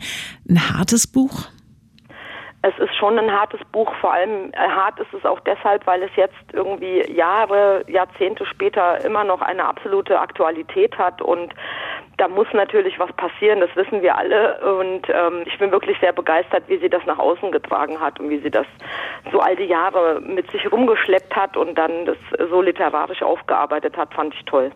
Ein 0.49 0.71
hartes 0.71 1.07
Buch? 1.07 1.49
Es 2.63 2.77
ist 2.79 2.95
schon 2.97 3.19
ein 3.19 3.31
hartes 3.31 3.61
Buch, 3.71 3.93
vor 4.01 4.13
allem 4.13 4.51
äh, 4.53 4.57
hart 4.57 4.99
ist 4.99 5.15
es 5.15 5.25
auch 5.25 5.39
deshalb, 5.41 5.87
weil 5.87 6.03
es 6.03 6.11
jetzt 6.17 6.35
irgendwie 6.53 7.09
Jahre, 7.13 7.85
Jahrzehnte 7.87 8.45
später 8.47 9.05
immer 9.05 9.23
noch 9.23 9.41
eine 9.41 9.65
absolute 9.65 10.19
Aktualität 10.19 10.99
hat 10.99 11.23
und 11.23 11.55
da 12.19 12.27
muss 12.27 12.49
natürlich 12.53 12.99
was 12.99 13.13
passieren, 13.13 13.61
das 13.61 13.71
wissen 13.77 14.03
wir 14.03 14.19
alle 14.19 14.59
und 14.79 15.09
ähm, 15.09 15.45
ich 15.47 15.57
bin 15.59 15.71
wirklich 15.71 15.97
sehr 16.01 16.13
begeistert, 16.13 16.65
wie 16.67 16.79
sie 16.79 16.91
das 16.91 17.03
nach 17.07 17.19
außen 17.19 17.53
getragen 17.53 18.01
hat 18.01 18.19
und 18.19 18.29
wie 18.29 18.41
sie 18.41 18.51
das 18.51 18.67
so 19.33 19.41
all 19.41 19.55
die 19.55 19.65
Jahre 19.65 20.21
mit 20.21 20.51
sich 20.51 20.71
rumgeschleppt 20.71 21.35
hat 21.35 21.57
und 21.57 21.77
dann 21.77 22.07
das 22.07 22.17
so 22.51 22.61
literarisch 22.61 23.23
aufgearbeitet 23.23 23.97
hat, 23.97 24.13
fand 24.13 24.35
ich 24.35 24.45
toll. 24.45 24.73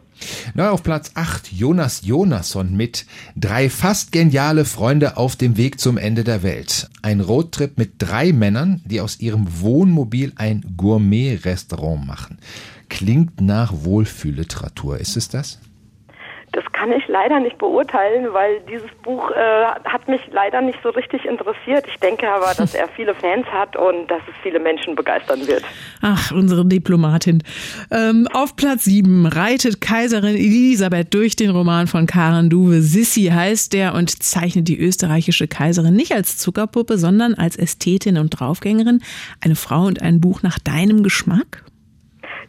Neu 0.55 0.69
auf 0.69 0.85
Platz 0.85 1.13
8 1.17 1.53
Jonas 1.53 2.07
Jonasson 2.07 2.77
mit 2.77 3.07
drei 3.35 3.69
fast 3.69 4.13
geniale 4.13 4.65
Freunde 4.65 5.17
auf 5.17 5.35
dem 5.35 5.57
Weg 5.57 5.81
zum 5.81 5.99
Ende 5.99 6.23
der 6.23 6.45
Welt. 6.45 6.89
Ein 7.03 7.21
Roadtrip 7.21 7.77
mit 7.77 7.95
drei 7.99 8.33
Männern, 8.33 8.81
die 8.85 9.01
aus 9.01 9.19
ihrem 9.19 9.61
Wohnmobil 9.61 10.33
ein 10.37 10.65
Gourmet-Restaurant 10.77 12.07
machen. 12.07 12.39
Klingt 12.89 13.41
nach 13.41 13.73
Wohlfühlliteratur, 13.73 14.99
ist 14.99 15.17
es 15.17 15.29
das? 15.29 15.59
Das 16.53 16.65
kann 16.73 16.93
ich 16.93 17.09
leider 17.09 17.41
nicht 17.41 17.57
beurteilen, 17.57 18.33
weil 18.33 18.61
dieses 18.69 18.91
Buch 19.03 19.31
äh, 19.31 19.65
hat 19.85 20.07
mich 20.07 20.21
leider 20.31 20.61
nicht 20.61 20.79
so 20.83 20.91
richtig 20.91 21.25
interessiert. 21.25 21.87
Ich 21.89 21.99
denke 22.01 22.29
aber, 22.29 22.53
dass 22.57 22.75
er 22.75 22.89
viele 22.89 23.15
Fans 23.15 23.47
hat 23.47 23.75
und 23.75 24.11
dass 24.11 24.21
es 24.29 24.35
viele 24.43 24.61
Menschen 24.61 24.95
begeistern 24.95 25.47
wird. 25.47 25.65
Ach, 26.03 26.31
unsere 26.31 26.67
Diplomatin. 26.67 27.43
Ähm, 27.91 28.29
auf 28.35 28.55
Platz 28.55 28.85
7 28.85 29.27
reitet 29.27 29.81
Kaiserin 29.81 30.37
Elisabeth 30.37 31.15
durch 31.15 31.37
den 31.37 31.51
Roman 31.51 31.87
von 31.87 32.07
Karen 32.07 32.51
Duwe. 32.51 32.83
Sissi 32.83 33.31
heißt 33.33 33.73
der 33.73 33.95
und 33.95 34.23
zeichnet 34.23 34.69
die 34.69 34.79
österreichische 34.79 35.49
Kaiserin 35.49 35.97
nicht 35.97 36.13
als 36.13 36.37
Zuckerpuppe, 36.37 36.99
sondern 36.99 37.33
als 37.35 37.57
Ästhetin 37.57 38.19
und 38.19 38.29
Draufgängerin. 38.29 39.01
Eine 39.41 39.57
Frau 39.57 39.87
und 39.87 40.03
ein 40.03 40.21
Buch 40.21 40.43
nach 40.43 40.59
deinem 40.59 41.03
Geschmack? 41.03 41.65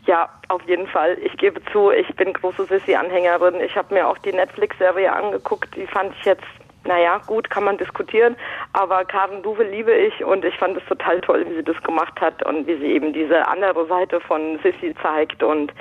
Ja, 0.05 0.29
auf 0.49 0.61
jeden 0.67 0.87
Fall. 0.87 1.17
Ich 1.23 1.37
gebe 1.37 1.61
zu, 1.71 1.91
ich 1.91 2.13
bin 2.15 2.33
große 2.33 2.65
Sissy-Anhängerin. 2.65 3.61
Ich 3.61 3.75
habe 3.77 3.93
mir 3.93 4.07
auch 4.07 4.17
die 4.17 4.33
Netflix-Serie 4.33 5.11
angeguckt. 5.11 5.75
Die 5.75 5.87
fand 5.87 6.13
ich 6.19 6.25
jetzt, 6.25 6.43
naja, 6.83 7.19
gut, 7.25 7.49
kann 7.49 7.63
man 7.63 7.77
diskutieren. 7.77 8.35
Aber 8.73 9.05
Karen 9.05 9.41
Duwe 9.43 9.63
liebe 9.63 9.93
ich 9.93 10.23
und 10.25 10.43
ich 10.43 10.55
fand 10.55 10.75
es 10.75 10.83
total 10.85 11.21
toll, 11.21 11.45
wie 11.47 11.55
sie 11.55 11.63
das 11.63 11.81
gemacht 11.83 12.19
hat 12.19 12.45
und 12.45 12.67
wie 12.67 12.77
sie 12.77 12.87
eben 12.87 13.13
diese 13.13 13.47
andere 13.47 13.87
Seite 13.87 14.19
von 14.19 14.59
Sissy 14.61 14.93
zeigt. 15.01 15.41
Und 15.41 15.71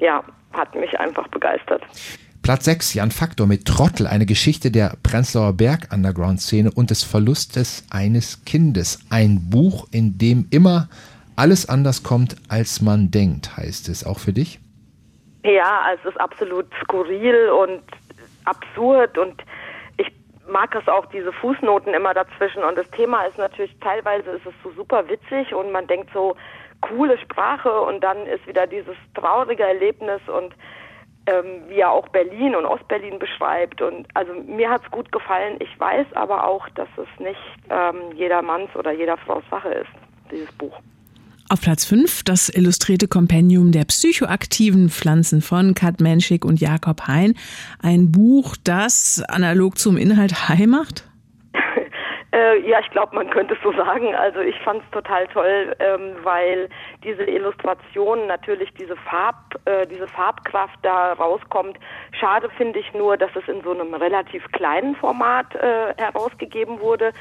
ja, 0.00 0.24
hat 0.52 0.74
mich 0.74 0.98
einfach 0.98 1.28
begeistert. 1.28 1.82
Platz 2.42 2.64
6, 2.64 2.94
Jan 2.94 3.10
Faktor 3.10 3.46
mit 3.46 3.66
Trottel, 3.66 4.06
eine 4.06 4.24
Geschichte 4.24 4.70
der 4.70 4.94
Prenzlauer 5.02 5.52
Berg 5.52 5.88
Underground-Szene 5.92 6.70
und 6.74 6.90
des 6.90 7.04
Verlustes 7.04 7.84
eines 7.90 8.44
Kindes. 8.44 9.00
Ein 9.10 9.50
Buch, 9.50 9.86
in 9.92 10.18
dem 10.18 10.48
immer 10.50 10.88
alles 11.38 11.68
anders 11.68 12.02
kommt, 12.02 12.36
als 12.48 12.82
man 12.82 13.10
denkt, 13.10 13.56
heißt 13.56 13.88
es. 13.88 14.04
Auch 14.04 14.18
für 14.18 14.32
dich? 14.32 14.58
Ja, 15.44 15.80
also 15.84 16.08
es 16.08 16.14
ist 16.14 16.20
absolut 16.20 16.66
skurril 16.82 17.50
und 17.50 17.82
absurd 18.44 19.16
und 19.16 19.42
ich 19.96 20.12
mag 20.48 20.74
es 20.74 20.88
auch, 20.88 21.06
diese 21.06 21.32
Fußnoten 21.32 21.94
immer 21.94 22.12
dazwischen. 22.12 22.64
Und 22.64 22.76
das 22.76 22.90
Thema 22.90 23.22
ist 23.22 23.38
natürlich, 23.38 23.74
teilweise 23.80 24.30
ist 24.30 24.46
es 24.46 24.54
so 24.64 24.72
super 24.72 25.08
witzig 25.08 25.54
und 25.54 25.70
man 25.70 25.86
denkt 25.86 26.10
so, 26.12 26.34
coole 26.80 27.18
Sprache 27.18 27.80
und 27.82 28.02
dann 28.02 28.26
ist 28.26 28.46
wieder 28.46 28.66
dieses 28.66 28.96
traurige 29.14 29.62
Erlebnis 29.62 30.20
und 30.28 30.54
ähm, 31.26 31.62
wie 31.68 31.80
er 31.80 31.90
auch 31.90 32.08
Berlin 32.08 32.56
und 32.56 32.64
Ostberlin 32.64 33.18
beschreibt. 33.18 33.80
Und 33.80 34.08
also 34.14 34.32
mir 34.34 34.70
hat 34.70 34.82
es 34.84 34.90
gut 34.90 35.10
gefallen. 35.12 35.56
Ich 35.60 35.78
weiß 35.78 36.06
aber 36.14 36.46
auch, 36.46 36.68
dass 36.70 36.88
es 36.96 37.20
nicht 37.20 37.38
ähm, 37.70 38.12
jedermanns 38.16 38.74
oder 38.74 38.92
jeder 38.92 39.16
Frau's 39.18 39.44
Sache 39.50 39.68
ist, 39.68 39.90
dieses 40.30 40.50
Buch. 40.52 40.80
Auf 41.50 41.62
Platz 41.62 41.86
5 41.86 42.24
das 42.24 42.50
illustrierte 42.50 43.08
Kompendium 43.08 43.72
der 43.72 43.86
psychoaktiven 43.86 44.90
Pflanzen 44.90 45.40
von 45.40 45.72
Kat 45.72 45.98
Menschik 45.98 46.44
und 46.44 46.60
Jakob 46.60 47.06
Hein. 47.06 47.38
Ein 47.82 48.12
Buch, 48.12 48.54
das 48.64 49.24
analog 49.28 49.78
zum 49.78 49.96
Inhalt 49.96 50.50
Hai 50.50 50.66
macht? 50.66 51.08
Äh, 52.30 52.60
ja, 52.68 52.78
ich 52.80 52.90
glaube, 52.90 53.16
man 53.16 53.30
könnte 53.30 53.54
es 53.54 53.60
so 53.62 53.72
sagen. 53.72 54.14
Also 54.14 54.40
ich 54.40 54.54
fand 54.60 54.82
es 54.84 54.90
total 54.90 55.26
toll, 55.28 55.74
ähm, 55.78 56.14
weil 56.22 56.68
diese 57.02 57.22
Illustration 57.24 58.26
natürlich 58.26 58.70
diese 58.74 58.96
Farb, 58.96 59.58
äh, 59.64 59.86
diese 59.86 60.06
Farbkraft 60.06 60.78
da 60.82 61.14
rauskommt, 61.14 61.78
Schade 62.12 62.50
finde 62.50 62.80
ich 62.80 62.92
nur, 62.92 63.16
dass 63.16 63.30
es 63.34 63.48
in 63.48 63.62
so 63.62 63.70
einem 63.70 63.94
relativ 63.94 64.44
kleinen 64.52 64.94
Format 64.96 65.54
äh, 65.54 65.94
herausgegeben 65.96 66.80
wurde. 66.80 67.12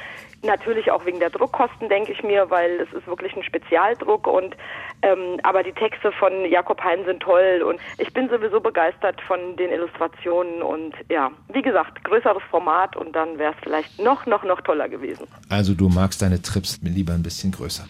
Natürlich 0.43 0.91
auch 0.91 1.05
wegen 1.05 1.19
der 1.19 1.29
Druckkosten, 1.29 1.89
denke 1.89 2.11
ich 2.11 2.23
mir, 2.23 2.49
weil 2.49 2.79
es 2.79 2.93
ist 2.93 3.07
wirklich 3.07 3.35
ein 3.35 3.43
Spezialdruck 3.43 4.27
und 4.27 4.55
ähm, 5.01 5.39
aber 5.43 5.63
die 5.63 5.73
Texte 5.73 6.11
von 6.11 6.31
Jakob 6.49 6.81
Hein 6.83 7.05
sind 7.05 7.21
toll 7.21 7.63
und 7.67 7.79
ich 7.99 8.11
bin 8.13 8.29
sowieso 8.29 8.59
begeistert 8.59 9.21
von 9.21 9.55
den 9.57 9.71
Illustrationen 9.71 10.61
und 10.61 10.93
ja, 11.09 11.31
wie 11.53 11.61
gesagt, 11.61 12.03
größeres 12.03 12.41
Format 12.49 12.95
und 12.95 13.15
dann 13.15 13.37
wäre 13.37 13.53
es 13.53 13.57
vielleicht 13.61 13.99
noch, 13.99 14.25
noch, 14.25 14.43
noch 14.43 14.61
toller 14.61 14.89
gewesen. 14.89 15.27
Also 15.49 15.73
du 15.73 15.89
magst 15.89 16.21
deine 16.21 16.41
Trips 16.41 16.79
lieber 16.81 17.13
ein 17.13 17.23
bisschen 17.23 17.51
größer. 17.51 17.85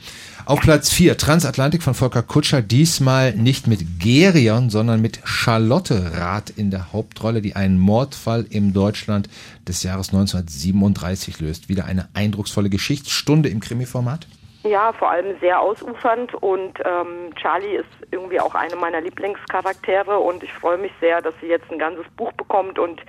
Auf 0.45 0.62
Platz 0.62 0.91
4, 0.91 1.17
Transatlantik 1.17 1.83
von 1.83 1.93
Volker 1.93 2.23
Kutscher, 2.23 2.62
diesmal 2.62 3.33
nicht 3.33 3.67
mit 3.67 3.99
Gerion, 3.99 4.69
sondern 4.69 5.01
mit 5.01 5.19
Charlotte 5.25 6.12
Rath 6.13 6.49
in 6.49 6.71
der 6.71 6.93
Hauptrolle, 6.93 7.41
die 7.41 7.55
einen 7.55 7.79
Mordfall 7.79 8.45
im 8.49 8.73
Deutschland 8.73 9.29
des 9.67 9.83
Jahres 9.83 10.10
1937 10.10 11.39
löst. 11.39 11.69
Wieder 11.69 11.86
eine 11.86 12.07
eindrucksvolle 12.38 12.69
Geschichtsstunde 12.69 13.50
im 13.50 13.60
Krimi-Format? 13.60 14.28
Ja, 14.67 14.91
vor 14.93 15.10
allem 15.10 15.39
sehr 15.39 15.60
ausufernd 15.60 16.34
und 16.36 16.80
ähm, 16.84 17.34
Charlie 17.36 17.75
ist 17.75 17.88
irgendwie 18.12 18.39
auch 18.39 18.53
eine 18.56 18.75
meiner 18.75 19.01
Lieblingscharaktere 19.01 20.17
und 20.19 20.43
ich 20.43 20.53
freue 20.53 20.77
mich 20.77 20.91
sehr, 20.99 21.21
dass 21.21 21.34
sie 21.41 21.47
jetzt 21.47 21.71
ein 21.71 21.80
ganzes 21.80 22.06
Buch 22.15 22.32
bekommt 22.34 22.80
und 22.80 23.01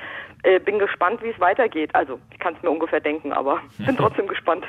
äh, 0.44 0.60
bin 0.60 0.78
gespannt, 0.78 1.20
wie 1.22 1.30
es 1.30 1.40
weitergeht. 1.40 1.92
Also, 1.94 2.20
ich 2.32 2.38
kann 2.38 2.54
es 2.54 2.62
mir 2.62 2.70
ungefähr 2.70 3.00
denken, 3.00 3.32
aber 3.32 3.60
bin 3.78 3.96
trotzdem 3.96 4.28
gespannt. 4.28 4.64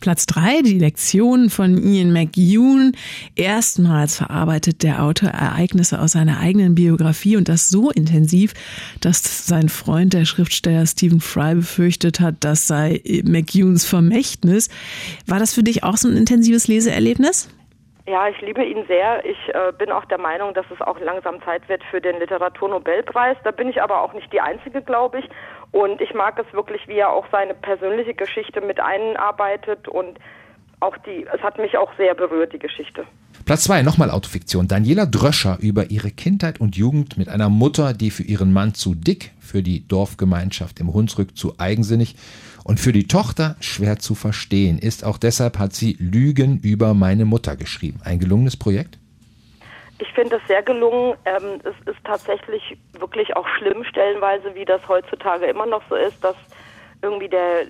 Platz 0.00 0.26
drei 0.26 0.62
die 0.62 0.78
Lektion 0.78 1.50
von 1.50 1.76
Ian 1.76 2.12
McEwan. 2.12 2.92
Erstmals 3.34 4.16
verarbeitet 4.16 4.82
der 4.82 5.02
Autor 5.02 5.30
Ereignisse 5.30 6.00
aus 6.00 6.12
seiner 6.12 6.40
eigenen 6.40 6.74
Biografie 6.74 7.36
und 7.36 7.48
das 7.48 7.68
so 7.68 7.90
intensiv, 7.90 8.54
dass 9.00 9.46
sein 9.46 9.68
Freund, 9.68 10.12
der 10.12 10.24
Schriftsteller 10.24 10.86
Stephen 10.86 11.20
Fry, 11.20 11.56
befürchtet 11.56 12.20
hat, 12.20 12.36
das 12.40 12.66
sei 12.66 13.00
McEwans 13.24 13.84
Vermächtnis. 13.84 14.70
War 15.26 15.38
das 15.38 15.54
für 15.54 15.62
dich 15.62 15.84
auch 15.84 15.96
so 15.96 16.08
ein 16.12 16.16
intensives 16.16 16.68
Leseerlebnis? 16.68 17.48
Ja, 18.06 18.28
ich 18.28 18.40
liebe 18.40 18.64
ihn 18.64 18.84
sehr. 18.88 19.24
Ich 19.24 19.38
äh, 19.54 19.72
bin 19.78 19.92
auch 19.92 20.04
der 20.06 20.18
Meinung, 20.18 20.54
dass 20.54 20.66
es 20.74 20.80
auch 20.80 20.98
langsam 20.98 21.40
Zeit 21.42 21.68
wird 21.68 21.82
für 21.90 22.00
den 22.00 22.18
Literaturnobelpreis. 22.18 23.36
Da 23.44 23.52
bin 23.52 23.68
ich 23.68 23.80
aber 23.80 24.02
auch 24.02 24.12
nicht 24.12 24.32
die 24.32 24.40
Einzige, 24.40 24.82
glaube 24.82 25.20
ich. 25.20 25.28
Und 25.70 26.00
ich 26.00 26.12
mag 26.12 26.38
es 26.38 26.52
wirklich, 26.52 26.88
wie 26.88 26.96
er 26.96 27.10
auch 27.10 27.26
seine 27.30 27.54
persönliche 27.54 28.14
Geschichte 28.14 28.60
mit 28.60 28.80
einarbeitet 28.80 29.86
und 29.86 30.18
auch 30.80 30.96
die, 30.98 31.26
es 31.32 31.40
hat 31.42 31.58
mich 31.58 31.78
auch 31.78 31.90
sehr 31.96 32.14
berührt, 32.14 32.52
die 32.52 32.58
Geschichte. 32.58 33.04
Platz 33.44 33.64
zwei, 33.64 33.82
nochmal 33.82 34.10
Autofiktion. 34.10 34.66
Daniela 34.66 35.06
Dröscher 35.06 35.58
über 35.60 35.90
ihre 35.90 36.10
Kindheit 36.10 36.60
und 36.60 36.76
Jugend 36.76 37.16
mit 37.18 37.28
einer 37.28 37.48
Mutter, 37.48 37.92
die 37.94 38.10
für 38.10 38.24
ihren 38.24 38.52
Mann 38.52 38.74
zu 38.74 38.94
dick, 38.94 39.30
für 39.40 39.62
die 39.62 39.86
Dorfgemeinschaft 39.86 40.80
im 40.80 40.92
Hunsrück 40.92 41.36
zu 41.36 41.54
eigensinnig 41.58 42.16
und 42.64 42.80
für 42.80 42.92
die 42.92 43.06
Tochter 43.06 43.56
schwer 43.60 43.98
zu 43.98 44.14
verstehen 44.14 44.78
ist. 44.78 45.04
Auch 45.04 45.18
deshalb 45.18 45.58
hat 45.58 45.72
sie 45.72 45.96
Lügen 45.98 46.58
über 46.62 46.94
meine 46.94 47.24
Mutter 47.24 47.56
geschrieben. 47.56 48.00
Ein 48.04 48.18
gelungenes 48.18 48.56
Projekt? 48.56 48.98
Ich 49.98 50.08
finde 50.14 50.36
es 50.36 50.48
sehr 50.48 50.62
gelungen. 50.62 51.14
Ähm, 51.24 51.60
es 51.62 51.92
ist 51.92 52.04
tatsächlich 52.04 52.76
wirklich 52.98 53.36
auch 53.36 53.46
schlimm 53.58 53.84
stellenweise, 53.84 54.54
wie 54.54 54.64
das 54.64 54.86
heutzutage 54.88 55.46
immer 55.46 55.66
noch 55.66 55.82
so 55.88 55.94
ist, 55.94 56.22
dass 56.24 56.36
irgendwie 57.02 57.28
der, 57.28 57.66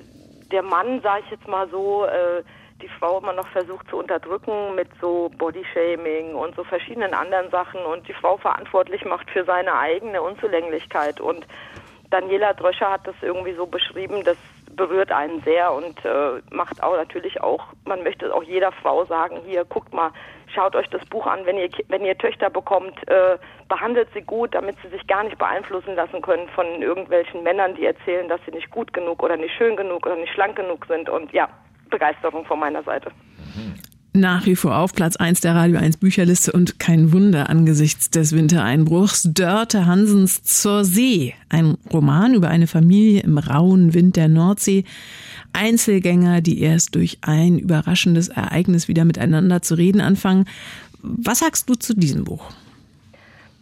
der 0.51 0.63
Mann, 0.63 1.01
sage 1.03 1.23
ich 1.27 1.31
jetzt 1.33 1.47
mal 1.49 1.69
so, 1.69 2.07
äh, 2.07 2.43
die 2.81 2.89
Frau 2.89 3.19
immer 3.19 3.33
noch 3.33 3.47
versucht 3.49 3.89
zu 3.89 3.97
unterdrücken 3.97 4.75
mit 4.75 4.89
so 5.01 5.31
Bodyshaming 5.39 6.35
und 6.35 6.55
so 6.57 6.65
verschiedenen 6.65 7.15
anderen 7.15 7.51
Sachen 7.51 7.81
und 7.85 8.07
die 8.09 8.13
Frau 8.13 8.37
verantwortlich 8.37 9.05
macht 9.05 9.31
für 9.31 9.45
seine 9.45 9.75
eigene 9.79 10.21
Unzulänglichkeit. 10.21 11.21
Und 11.21 11.47
Daniela 12.11 12.53
Dröscher 12.55 12.91
hat 12.91 13.07
das 13.07 13.15
irgendwie 13.23 13.55
so 13.55 13.67
beschrieben, 13.67 14.25
dass 14.25 14.37
berührt 14.77 15.13
einen 15.13 15.43
sehr 15.43 15.73
und 15.73 16.05
äh, 16.05 16.41
macht 16.51 16.83
auch 16.83 16.97
natürlich 16.97 17.41
auch, 17.41 17.67
man 17.85 18.03
möchte 18.03 18.35
auch 18.35 18.43
jeder 18.43 18.73
Frau 18.73 19.05
sagen, 19.05 19.41
hier, 19.45 19.65
guckt 19.65 19.93
mal, 19.93 20.11
schaut 20.55 20.75
euch 20.77 20.89
das 20.89 21.05
Buch 21.07 21.27
an, 21.27 21.45
wenn 21.45 21.59
ihr, 21.59 21.69
wenn 21.89 22.05
ihr 22.05 22.17
Töchter 22.17 22.51
bekommt, 22.51 22.97
äh, 23.09 23.39
behandelt 23.69 24.09
sie 24.15 24.23
gut, 24.23 24.55
damit 24.55 24.77
sie 24.83 24.89
sich 24.89 25.07
gar 25.07 25.25
nicht 25.25 25.39
beeinflussen 25.39 25.95
lassen 25.95 26.23
können 26.23 26.49
von 26.49 26.67
irgendwelchen 26.83 27.43
Männern, 27.43 27.75
die 27.75 27.87
erzählen, 27.87 28.29
dass 28.29 28.41
sie 28.45 28.53
nicht 28.53 28.71
gut 28.71 28.93
genug 28.93 29.23
oder 29.23 29.37
nicht 29.37 29.55
schön 29.55 29.77
genug 29.77 30.07
oder 30.07 30.17
nicht 30.17 30.33
schlank 30.33 30.57
genug 30.57 30.87
sind 30.87 31.09
und 31.09 31.33
ja, 31.33 31.49
Begeisterung 31.91 32.45
von 32.45 32.59
meiner 32.59 32.83
Seite. 32.83 33.11
Nach 34.15 34.45
wie 34.45 34.57
vor 34.57 34.77
auf 34.77 34.93
Platz 34.93 35.17
1 35.17 35.41
der 35.41 35.55
Radio 35.55 35.79
1 35.79 35.97
Bücherliste 35.97 36.53
und 36.53 36.79
kein 36.79 37.15
Wunder 37.15 37.49
angesichts 37.49 38.11
des 38.11 38.37
Wintereinbruchs. 38.37 39.31
Dörte 39.33 39.87
Hansens 39.87 40.43
Zur 40.43 40.85
See. 40.85 41.35
Ein 41.49 41.79
Roman 41.91 42.35
über 42.35 42.49
eine 42.49 42.67
Familie 42.67 43.23
im 43.23 43.39
rauen 43.39 43.95
Wind 43.95 44.17
der 44.17 44.29
Nordsee. 44.29 44.85
Einzelgänger, 45.55 46.43
die 46.43 46.61
erst 46.61 46.95
durch 46.95 47.21
ein 47.23 47.59
überraschendes 47.59 48.29
Ereignis 48.29 48.87
wieder 48.87 49.07
miteinander 49.07 49.63
zu 49.63 49.77
reden 49.77 50.03
anfangen. 50.03 50.45
Was 51.01 51.39
sagst 51.39 51.71
du 51.71 51.75
zu 51.75 51.95
diesem 51.95 52.25
Buch? 52.25 52.51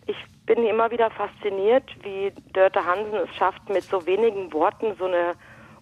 Ich 0.08 0.16
bin 0.46 0.66
immer 0.66 0.90
wieder 0.90 1.12
fasziniert, 1.12 1.84
wie 2.02 2.32
Dörte 2.54 2.84
Hansen 2.84 3.20
es 3.24 3.36
schafft, 3.36 3.68
mit 3.68 3.84
so 3.84 4.04
wenigen 4.04 4.52
Worten 4.52 4.96
so 4.98 5.04
eine 5.04 5.34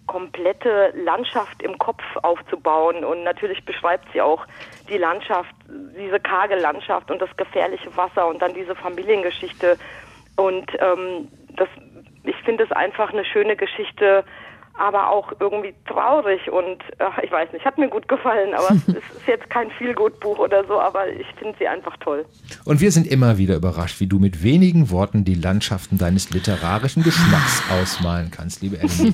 komplette 0.09 0.91
Landschaft 0.95 1.61
im 1.61 1.77
Kopf 1.77 2.01
aufzubauen. 2.23 3.05
Und 3.05 3.23
natürlich 3.23 3.63
beschreibt 3.63 4.11
sie 4.11 4.21
auch 4.21 4.43
die 4.89 4.97
Landschaft, 4.97 5.53
diese 5.67 6.19
karge 6.19 6.55
Landschaft 6.55 7.11
und 7.11 7.21
das 7.21 7.29
gefährliche 7.37 7.95
Wasser 7.95 8.27
und 8.27 8.41
dann 8.41 8.55
diese 8.55 8.75
Familiengeschichte. 8.75 9.77
Und 10.35 10.65
ähm, 10.79 11.27
das, 11.55 11.69
ich 12.23 12.35
finde 12.37 12.63
es 12.63 12.71
einfach 12.71 13.13
eine 13.13 13.23
schöne 13.23 13.55
Geschichte, 13.55 14.25
aber 14.79 15.09
auch 15.09 15.31
irgendwie 15.39 15.73
traurig 15.85 16.49
und 16.49 16.81
ach, 16.99 17.17
ich 17.19 17.31
weiß 17.31 17.51
nicht, 17.51 17.65
hat 17.65 17.77
mir 17.77 17.89
gut 17.89 18.07
gefallen, 18.07 18.53
aber 18.53 18.69
es 18.87 18.87
ist 18.87 19.27
jetzt 19.27 19.49
kein 19.49 19.69
Feelgood-Buch 19.71 20.39
oder 20.39 20.65
so, 20.65 20.79
aber 20.79 21.09
ich 21.09 21.27
finde 21.37 21.55
sie 21.59 21.67
einfach 21.67 21.97
toll. 21.97 22.25
Und 22.65 22.79
wir 22.79 22.91
sind 22.91 23.05
immer 23.05 23.37
wieder 23.37 23.55
überrascht, 23.55 23.99
wie 23.99 24.07
du 24.07 24.19
mit 24.19 24.41
wenigen 24.43 24.89
Worten 24.89 25.25
die 25.25 25.35
Landschaften 25.35 25.97
deines 25.97 26.29
literarischen 26.29 27.03
Geschmacks 27.03 27.63
ausmalen 27.81 28.31
kannst, 28.31 28.61
liebe 28.61 28.77
Ellie. 28.79 29.13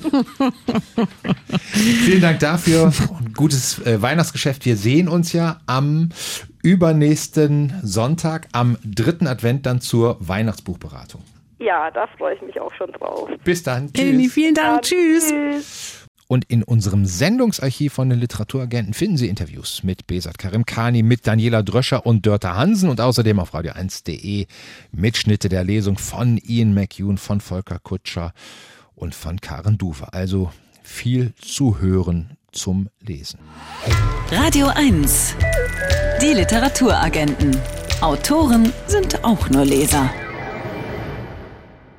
Vielen 2.04 2.22
Dank 2.22 2.38
dafür. 2.38 2.92
Gutes 3.36 3.84
äh, 3.84 4.00
Weihnachtsgeschäft. 4.00 4.64
Wir 4.64 4.76
sehen 4.76 5.08
uns 5.08 5.32
ja 5.32 5.58
am 5.66 6.10
übernächsten 6.62 7.74
Sonntag, 7.82 8.48
am 8.52 8.78
dritten 8.84 9.26
Advent 9.26 9.66
dann 9.66 9.80
zur 9.80 10.16
Weihnachtsbuchberatung. 10.20 11.22
Ja, 11.58 11.90
da 11.90 12.06
freue 12.06 12.34
ich 12.34 12.42
mich 12.42 12.60
auch 12.60 12.72
schon 12.74 12.92
drauf. 12.92 13.30
Bis 13.44 13.62
dann. 13.62 13.92
Tschüss. 13.92 14.04
Elmi, 14.04 14.28
vielen 14.28 14.54
Dank. 14.54 14.76
Ja, 14.76 14.80
tschüss. 14.80 15.28
tschüss. 15.28 16.06
Und 16.28 16.44
in 16.46 16.64
unserem 16.64 17.06
Sendungsarchiv 17.06 17.92
von 17.92 18.10
den 18.10 18.18
Literaturagenten 18.18 18.94
finden 18.94 19.16
Sie 19.16 19.28
Interviews 19.28 19.84
mit 19.84 20.08
Besat 20.08 20.38
Karimkani, 20.38 21.02
mit 21.04 21.26
Daniela 21.26 21.62
Dröscher 21.62 22.04
und 22.04 22.26
Dörter 22.26 22.56
Hansen 22.56 22.90
und 22.90 23.00
außerdem 23.00 23.38
auf 23.38 23.54
radio1.de 23.54 24.46
Mitschnitte 24.90 25.48
der 25.48 25.62
Lesung 25.62 25.98
von 25.98 26.38
Ian 26.38 26.74
McEwan, 26.74 27.16
von 27.16 27.40
Volker 27.40 27.78
Kutscher 27.78 28.32
und 28.96 29.14
von 29.14 29.40
Karen 29.40 29.78
Duwe. 29.78 30.12
Also 30.12 30.50
viel 30.82 31.32
zu 31.36 31.78
hören 31.78 32.36
zum 32.50 32.88
Lesen. 33.00 33.38
Radio 34.32 34.66
1. 34.66 35.36
Die 36.20 36.32
Literaturagenten. 36.34 37.56
Autoren 38.00 38.72
sind 38.86 39.24
auch 39.24 39.48
nur 39.48 39.64
Leser. 39.64 40.10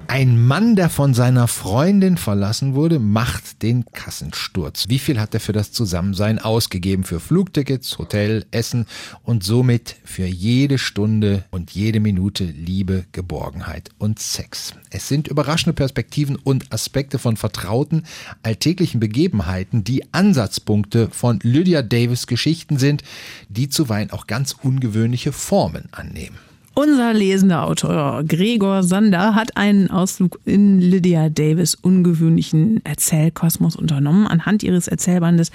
Ein 0.10 0.48
Mann, 0.48 0.78
der 0.78 0.90
von 0.90 1.14
seiner 1.14 1.50
Freundin 1.50 2.16
verlassen 2.16 2.76
wurde, 2.76 2.98
macht 2.98 3.62
den 3.62 3.84
Kassensturz. 3.92 4.86
Wie 4.88 5.00
viel 5.00 5.20
hat 5.20 5.34
er 5.34 5.42
für 5.42 5.52
das 5.52 5.74
Zusammensein 5.74 6.40
ausgegeben? 6.40 7.04
Für 7.04 7.20
Flugtickets, 7.20 7.98
Hotel, 7.98 8.46
Essen 8.52 8.86
und 9.24 9.44
somit 9.44 9.98
für 10.06 10.26
jede 10.26 10.78
Stunde 10.78 11.44
und 11.52 11.72
jede 11.72 12.00
Minute 12.00 12.46
Liebe, 12.46 13.04
Geborgenheit 13.12 13.90
und 13.98 14.20
Sex. 14.20 14.74
Es 14.90 15.10
sind 15.10 15.28
überraschende 15.28 15.74
Perspektiven 15.74 16.38
und 16.38 16.72
Aspekte 16.72 17.20
von 17.20 17.36
vertrauten, 17.36 18.04
alltäglichen 18.44 19.02
Begebenheiten, 19.02 19.84
die 19.84 20.14
Ansatzpunkte 20.14 21.10
von 21.12 21.40
Lydia 21.44 21.82
Davis 21.82 22.28
Geschichten 22.28 22.80
sind, 22.80 23.04
die 23.50 23.68
zuweilen 23.68 24.12
auch 24.12 24.26
ganz 24.26 24.54
ungewöhnliche 24.54 25.34
Formen 25.34 25.90
annehmen. 25.92 26.38
Unser 26.78 27.12
lesender 27.12 27.66
Autor 27.66 28.24
Gregor 28.24 28.84
Sander 28.84 29.34
hat 29.34 29.58
einen 29.58 29.90
Ausflug 29.90 30.40
in 30.46 30.80
Lydia 30.80 31.28
Davis 31.28 31.74
ungewöhnlichen 31.74 32.86
Erzählkosmos 32.86 33.76
unternommen 33.76 34.28
anhand 34.28 34.62
ihres 34.62 34.88
Erzählbandes 34.88 35.50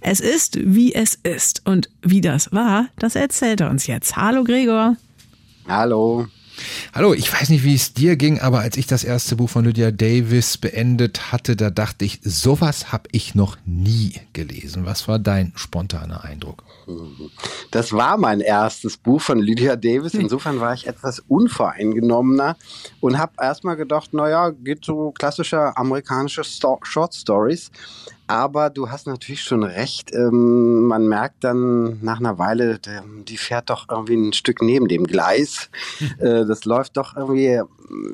Es 0.00 0.20
ist, 0.20 0.56
wie 0.62 0.94
es 0.94 1.16
ist. 1.16 1.66
Und 1.66 1.90
wie 2.02 2.20
das 2.20 2.52
war, 2.52 2.86
das 3.00 3.16
erzählt 3.16 3.60
er 3.60 3.70
uns 3.70 3.88
jetzt. 3.88 4.14
Hallo 4.14 4.44
Gregor. 4.44 4.94
Hallo. 5.66 6.28
Hallo, 6.94 7.14
ich 7.14 7.32
weiß 7.32 7.48
nicht, 7.50 7.64
wie 7.64 7.74
es 7.74 7.94
dir 7.94 8.16
ging, 8.16 8.40
aber 8.40 8.60
als 8.60 8.76
ich 8.76 8.86
das 8.86 9.04
erste 9.04 9.36
Buch 9.36 9.50
von 9.50 9.64
Lydia 9.64 9.90
Davis 9.90 10.58
beendet 10.58 11.32
hatte, 11.32 11.56
da 11.56 11.70
dachte 11.70 12.04
ich, 12.04 12.20
sowas 12.22 12.92
habe 12.92 13.08
ich 13.12 13.34
noch 13.34 13.56
nie 13.64 14.14
gelesen. 14.32 14.84
Was 14.86 15.08
war 15.08 15.18
dein 15.18 15.52
spontaner 15.56 16.24
Eindruck? 16.24 16.64
Das 17.70 17.92
war 17.92 18.16
mein 18.16 18.40
erstes 18.40 18.96
Buch 18.96 19.20
von 19.20 19.38
Lydia 19.38 19.76
Davis. 19.76 20.14
Insofern 20.14 20.60
war 20.60 20.74
ich 20.74 20.86
etwas 20.86 21.20
unvoreingenommener 21.20 22.56
und 23.00 23.18
habe 23.18 23.32
erstmal 23.40 23.76
gedacht, 23.76 24.14
naja, 24.14 24.50
geht 24.50 24.84
so 24.84 25.12
klassische 25.12 25.76
amerikanische 25.76 26.42
Short 26.44 27.14
Stories. 27.14 27.70
Aber 28.28 28.68
du 28.68 28.90
hast 28.90 29.06
natürlich 29.06 29.42
schon 29.42 29.62
recht. 29.64 30.14
Ähm, 30.14 30.84
man 30.84 31.08
merkt 31.08 31.44
dann 31.44 31.98
nach 32.02 32.20
einer 32.20 32.38
Weile, 32.38 32.78
die 33.26 33.38
fährt 33.38 33.70
doch 33.70 33.86
irgendwie 33.90 34.16
ein 34.16 34.32
Stück 34.34 34.60
neben 34.60 34.86
dem 34.86 35.06
Gleis. 35.06 35.70
äh, 36.18 36.44
das 36.44 36.66
läuft 36.66 36.98
doch 36.98 37.16
irgendwie 37.16 37.60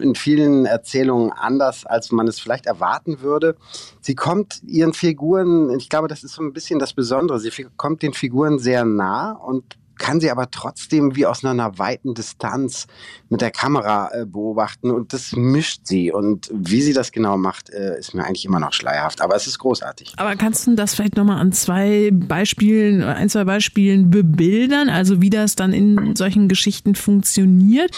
in 0.01 0.14
vielen 0.14 0.66
Erzählungen 0.66 1.32
anders, 1.32 1.84
als 1.84 2.12
man 2.12 2.28
es 2.28 2.39
vielleicht 2.39 2.66
erwarten 2.66 3.22
würde. 3.22 3.57
Sie 4.01 4.14
kommt 4.14 4.62
ihren 4.64 4.93
Figuren, 4.93 5.76
ich 5.76 5.89
glaube, 5.89 6.07
das 6.07 6.22
ist 6.22 6.34
so 6.34 6.43
ein 6.43 6.53
bisschen 6.53 6.78
das 6.78 6.93
Besondere, 6.93 7.41
sie 7.41 7.51
kommt 7.76 8.03
den 8.03 8.14
Figuren 8.14 8.61
sehr 8.61 8.84
nah 8.84 9.32
und 9.32 9.64
kann 9.99 10.20
sie 10.20 10.30
aber 10.30 10.51
trotzdem 10.51 11.16
wie 11.16 11.26
aus 11.26 11.45
einer 11.45 11.78
weiten 11.78 12.14
Distanz 12.14 12.86
mit 13.28 13.40
der 13.40 13.51
Kamera 13.51 14.11
äh, 14.12 14.26
beobachten 14.26 14.90
und 14.90 15.12
das 15.12 15.32
mischt 15.32 15.82
sie. 15.84 16.12
Und 16.12 16.51
wie 16.53 16.82
sie 16.82 16.92
das 16.92 17.12
genau 17.12 17.36
macht, 17.36 17.70
äh, 17.70 17.99
ist 17.99 18.14
mir 18.14 18.24
eigentlich 18.24 18.45
immer 18.45 18.61
noch 18.61 18.72
schleierhaft. 18.72 19.20
Aber 19.20 19.36
es 19.36 19.47
ist 19.47 19.59
großartig. 19.59 20.14
Aber 20.16 20.36
kannst 20.36 20.66
du 20.66 20.74
das 20.74 20.95
vielleicht 20.95 21.16
nochmal 21.16 21.40
an 21.40 21.53
zwei 21.53 22.11
Beispielen, 22.12 23.03
ein, 23.03 23.28
zwei 23.28 23.45
Beispielen 23.45 24.11
bebildern? 24.11 24.88
Also 24.88 25.20
wie 25.20 25.30
das 25.30 25.57
dann 25.57 25.72
in 25.72 26.16
solchen 26.16 26.49
Geschichten 26.49 26.95
funktioniert? 26.95 27.90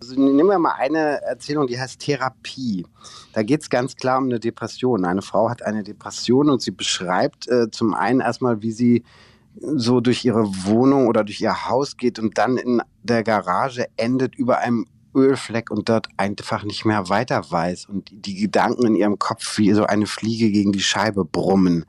Also 0.00 0.20
nehmen 0.20 0.48
wir 0.48 0.58
mal 0.58 0.74
eine 0.78 1.22
Erzählung, 1.22 1.66
die 1.66 1.78
heißt 1.78 2.00
Therapie. 2.00 2.86
Da 3.32 3.42
geht 3.42 3.62
es 3.62 3.70
ganz 3.70 3.96
klar 3.96 4.18
um 4.18 4.24
eine 4.24 4.40
Depression. 4.40 5.04
Eine 5.04 5.22
Frau 5.22 5.50
hat 5.50 5.62
eine 5.62 5.82
Depression 5.82 6.48
und 6.48 6.62
sie 6.62 6.70
beschreibt 6.70 7.48
äh, 7.48 7.70
zum 7.70 7.94
einen 7.94 8.20
erstmal, 8.20 8.62
wie 8.62 8.72
sie 8.72 9.04
so 9.60 10.00
durch 10.00 10.24
ihre 10.24 10.44
Wohnung 10.64 11.06
oder 11.08 11.24
durch 11.24 11.40
ihr 11.40 11.68
Haus 11.68 11.96
geht 11.96 12.18
und 12.18 12.38
dann 12.38 12.56
in 12.56 12.82
der 13.02 13.22
Garage 13.22 13.86
endet 13.96 14.34
über 14.34 14.58
einem 14.58 14.86
Ölfleck 15.16 15.70
und 15.70 15.88
dort 15.88 16.08
einfach 16.18 16.62
nicht 16.62 16.84
mehr 16.84 17.08
weiter 17.08 17.42
weiß 17.50 17.86
und 17.86 18.10
die 18.12 18.34
Gedanken 18.34 18.86
in 18.86 18.94
ihrem 18.94 19.18
Kopf 19.18 19.56
wie 19.58 19.72
so 19.72 19.84
eine 19.84 20.06
Fliege 20.06 20.50
gegen 20.50 20.72
die 20.72 20.82
Scheibe 20.82 21.24
brummen. 21.24 21.86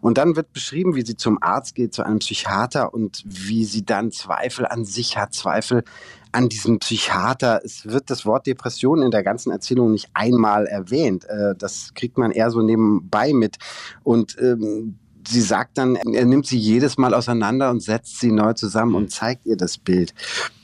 Und 0.00 0.16
dann 0.16 0.36
wird 0.36 0.52
beschrieben, 0.52 0.94
wie 0.94 1.04
sie 1.04 1.16
zum 1.16 1.42
Arzt 1.42 1.74
geht, 1.74 1.92
zu 1.92 2.04
einem 2.04 2.20
Psychiater 2.20 2.94
und 2.94 3.24
wie 3.26 3.64
sie 3.64 3.84
dann 3.84 4.12
Zweifel 4.12 4.64
an 4.64 4.84
sich 4.84 5.18
hat, 5.18 5.34
Zweifel 5.34 5.82
an 6.30 6.48
diesem 6.48 6.78
Psychiater. 6.78 7.60
Es 7.64 7.86
wird 7.86 8.10
das 8.10 8.24
Wort 8.24 8.46
Depression 8.46 9.02
in 9.02 9.10
der 9.10 9.24
ganzen 9.24 9.50
Erzählung 9.50 9.90
nicht 9.90 10.10
einmal 10.14 10.66
erwähnt. 10.66 11.24
Äh, 11.24 11.54
das 11.58 11.94
kriegt 11.94 12.16
man 12.16 12.30
eher 12.30 12.50
so 12.50 12.62
nebenbei 12.62 13.32
mit. 13.32 13.56
Und 14.04 14.36
ähm, 14.40 14.98
sie 15.28 15.40
sagt 15.40 15.78
dann, 15.78 15.96
er 15.96 16.24
nimmt 16.24 16.46
sie 16.46 16.58
jedes 16.58 16.98
Mal 16.98 17.14
auseinander 17.14 17.70
und 17.70 17.82
setzt 17.82 18.20
sie 18.20 18.32
neu 18.32 18.54
zusammen 18.54 18.94
und 18.94 19.10
zeigt 19.10 19.46
ihr 19.46 19.56
das 19.56 19.78
Bild. 19.78 20.14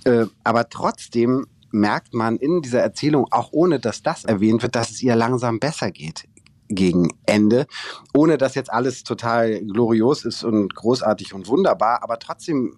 Äh, 0.05 0.27
aber 0.43 0.69
trotzdem 0.69 1.47
merkt 1.71 2.15
man 2.15 2.37
in 2.37 2.63
dieser 2.63 2.81
Erzählung, 2.81 3.27
auch 3.31 3.51
ohne 3.53 3.81
dass 3.81 4.03
das 4.03 4.25
erwähnt 4.25 4.63
wird, 4.63 4.77
dass 4.77 4.91
es 4.91 5.03
ihr 5.03 5.17
langsam 5.17 5.59
besser 5.59 5.91
geht 5.91 6.25
gegen 6.69 7.11
Ende, 7.27 7.67
ohne 8.15 8.39
dass 8.39 8.55
jetzt 8.55 8.73
alles 8.73 9.05
total 9.05 9.61
glorios 9.61 10.25
ist 10.25 10.45
und 10.45 10.75
großartig 10.75 11.35
und 11.35 11.47
wunderbar, 11.47 12.03
aber 12.03 12.19
trotzdem 12.19 12.77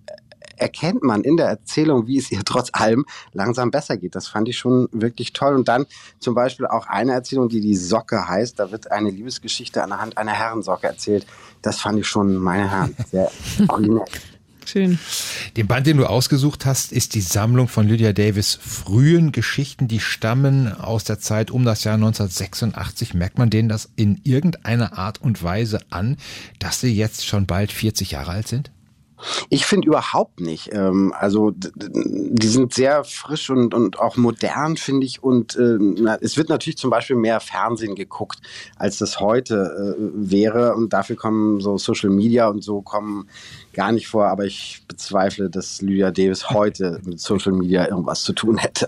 erkennt 0.57 1.03
man 1.03 1.23
in 1.23 1.37
der 1.37 1.47
Erzählung, 1.47 2.07
wie 2.07 2.19
es 2.19 2.31
ihr 2.31 2.43
trotz 2.45 2.71
allem 2.73 3.05
langsam 3.33 3.71
besser 3.71 3.97
geht. 3.97 4.15
Das 4.15 4.29
fand 4.29 4.49
ich 4.49 4.59
schon 4.59 4.89
wirklich 4.93 5.33
toll. 5.33 5.55
Und 5.55 5.69
dann 5.69 5.87
zum 6.19 6.35
Beispiel 6.35 6.67
auch 6.67 6.87
eine 6.87 7.13
Erzählung, 7.13 7.49
die 7.49 7.61
die 7.61 7.77
Socke 7.77 8.29
heißt. 8.29 8.59
Da 8.59 8.71
wird 8.71 8.91
eine 8.91 9.11
Liebesgeschichte 9.11 9.83
anhand 9.83 10.19
einer 10.19 10.33
Herrensocke 10.33 10.87
erzählt. 10.87 11.27
Das 11.67 11.81
fand 11.81 11.99
ich 11.99 12.07
schon, 12.07 12.37
meine 12.37 12.71
Herren, 12.71 12.95
sehr 13.11 13.29
originell. 13.67 14.05
Schön. 14.65 15.01
Den 15.57 15.67
Band, 15.67 15.89
den 15.89 15.97
du 15.97 16.07
ausgesucht 16.07 16.65
hast, 16.65 16.93
ist 16.93 17.17
die 17.17 17.21
Sammlung 17.21 17.67
von 17.67 17.89
Lydia 17.89 18.13
Davis 18.13 18.55
frühen 18.55 19.33
Geschichten, 19.33 19.89
die 19.89 19.99
stammen 19.99 20.73
aus 20.73 21.03
der 21.03 21.19
Zeit 21.19 21.51
um 21.51 21.65
das 21.65 21.83
Jahr 21.83 21.95
1986. 21.95 23.15
Merkt 23.15 23.39
man 23.39 23.51
denen 23.51 23.69
das 23.69 23.89
in 23.97 24.21
irgendeiner 24.23 24.97
Art 24.97 25.21
und 25.21 25.43
Weise 25.43 25.81
an, 25.91 26.19
dass 26.61 26.81
sie 26.81 26.95
jetzt 26.95 27.27
schon 27.27 27.47
bald 27.47 27.73
40 27.73 28.13
Jahre 28.13 28.31
alt 28.31 28.47
sind? 28.47 28.71
Ich 29.49 29.67
finde 29.67 29.89
überhaupt 29.89 30.41
nicht. 30.41 30.71
Ähm, 30.73 31.13
also 31.17 31.53
die 31.55 32.47
sind 32.47 32.75
sehr 32.75 33.05
frisch 33.05 33.51
und, 33.51 33.75
und 33.75 33.99
auch 33.99 34.17
modern, 34.17 34.77
finde 34.77 35.07
ich. 35.07 35.23
Und 35.23 35.57
äh, 35.57 35.79
es 36.21 36.37
wird 36.37 36.49
natürlich 36.49 36.79
zum 36.79 36.91
Beispiel 36.91 37.17
mehr 37.17 37.41
Fernsehen 37.41 37.95
geguckt, 37.95 38.41
als 38.77 38.99
das 38.99 39.21
heute 39.21 39.97
äh, 39.99 40.03
wäre. 40.15 40.75
Und 40.75 40.93
dafür 40.93 41.17
kommen 41.17 41.61
so 41.61 41.79
Social 41.79 42.11
Media 42.11 42.49
und 42.49 42.63
so 42.63 42.83
kommen 42.83 43.29
gar 43.73 43.93
nicht 43.93 44.09
vor. 44.09 44.27
Aber 44.27 44.45
ich 44.45 44.83
bezweifle, 44.87 45.51
dass 45.51 45.81
Lydia 45.81 46.11
Davis 46.11 46.51
heute 46.51 47.01
mit 47.05 47.21
Social 47.21 47.53
Media 47.53 47.89
irgendwas 47.89 48.23
zu 48.23 48.33
tun 48.33 48.59
hätte. 48.59 48.87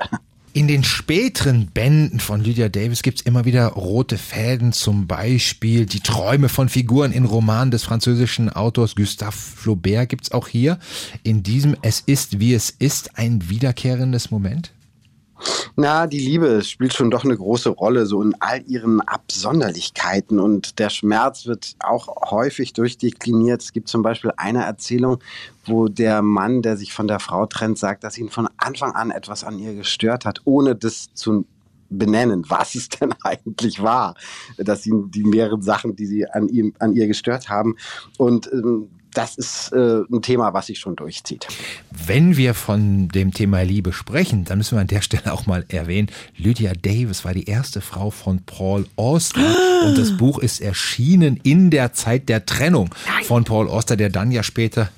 In 0.55 0.67
den 0.67 0.83
späteren 0.83 1.67
Bänden 1.67 2.21
von 2.21 2.43
Lydia 2.43 2.69
Davis 2.69 3.03
gibt's 3.03 3.23
immer 3.23 3.45
wieder 3.45 3.67
rote 3.69 4.19
Fäden, 4.19 4.73
zum 4.73 5.07
Beispiel 5.07 5.87
die 5.87 6.01
Träume 6.01 6.49
von 6.49 6.69
Figuren 6.69 7.13
in 7.13 7.27
Romanen 7.27 7.71
des 7.71 7.85
französischen 7.85 8.51
Autors 8.51 8.97
Gustave 8.97 9.37
Flaubert 9.37 10.09
gibt's 10.09 10.33
auch 10.33 10.49
hier. 10.49 10.79
In 11.23 11.43
diesem 11.43 11.77
Es 11.83 12.01
ist, 12.01 12.41
wie 12.41 12.55
es 12.55 12.71
ist, 12.71 13.19
ein 13.19 13.49
wiederkehrendes 13.51 14.31
Moment? 14.31 14.73
Na, 15.77 16.07
die 16.07 16.19
Liebe 16.19 16.63
spielt 16.63 16.93
schon 16.93 17.11
doch 17.11 17.25
eine 17.25 17.37
große 17.37 17.71
Rolle, 17.71 18.07
so 18.07 18.23
in 18.23 18.35
all 18.41 18.63
ihren 18.67 19.01
Absonderlichkeiten. 19.01 20.41
Und 20.41 20.79
der 20.79 20.91
Schmerz 20.91 21.47
wird 21.47 21.77
auch 21.81 22.31
häufig 22.31 22.73
durchdekliniert. 22.73 23.63
Es 23.63 23.73
gibt 23.73 23.89
zum 23.89 24.03
Beispiel 24.03 24.33
eine 24.37 24.65
Erzählung, 24.65 25.19
wo 25.65 25.89
der 25.89 26.23
Mann, 26.23 26.63
der 26.63 26.77
sich 26.77 26.93
von 26.93 27.09
der 27.09 27.21
Frau 27.21 27.47
trennt, 27.47 27.79
sagt, 27.79 28.05
dass 28.05 28.19
ihn 28.19 28.29
von 28.29 28.49
Anfang 28.57 28.93
an 28.93 29.11
etwas 29.11 29.45
an 29.45 29.59
ihr 29.59 29.75
gestört 29.75 30.25
hat, 30.25 30.41
ohne 30.45 30.75
das 30.75 31.13
zu 31.15 31.45
benennen, 31.91 32.45
was 32.49 32.75
es 32.75 32.89
denn 33.01 33.15
eigentlich 33.23 33.83
war, 33.83 34.15
dass 34.57 34.87
ihn 34.87 35.11
die 35.11 35.25
mehreren 35.25 35.63
Sachen, 35.63 35.97
die 35.97 36.07
sie 36.07 36.27
an 36.27 36.49
ihm, 36.49 36.75
an 36.79 36.95
ihr 36.95 37.07
gestört 37.07 37.49
haben. 37.49 37.77
Und 38.17 38.51
ähm, 38.53 38.91
das 39.19 39.35
ist 39.35 39.73
äh, 39.73 40.03
ein 40.09 40.23
Thema, 40.23 40.55
was 40.55 40.67
sich 40.67 40.79
schon 40.79 40.95
durchzieht. 40.95 41.49
Wenn 41.91 42.37
wir 42.37 42.55
von 42.55 43.09
dem 43.09 43.35
Thema 43.35 43.63
Liebe 43.63 43.93
sprechen, 43.93 44.45
dann 44.45 44.59
müssen 44.59 44.77
wir 44.77 44.81
an 44.81 44.87
der 44.87 45.01
Stelle 45.01 45.33
auch 45.33 45.45
mal 45.45 45.65
erwähnen, 45.67 46.09
Lydia 46.37 46.73
Davis 46.73 47.25
war 47.25 47.35
die 47.35 47.47
erste 47.47 47.81
Frau 47.81 48.11
von 48.11 48.45
Paul 48.45 48.87
Auster 48.95 49.41
ah. 49.41 49.87
und 49.87 49.99
das 49.99 50.17
Buch 50.17 50.39
ist 50.39 50.61
erschienen 50.61 51.41
in 51.43 51.71
der 51.71 51.93
Zeit 51.93 52.29
der 52.29 52.47
Trennung 52.47 52.95
von 53.25 53.43
Paul 53.43 53.69
Auster, 53.69 53.97
der 53.97 54.09
dann 54.09 54.31
ja 54.31 54.45
später 54.45 54.89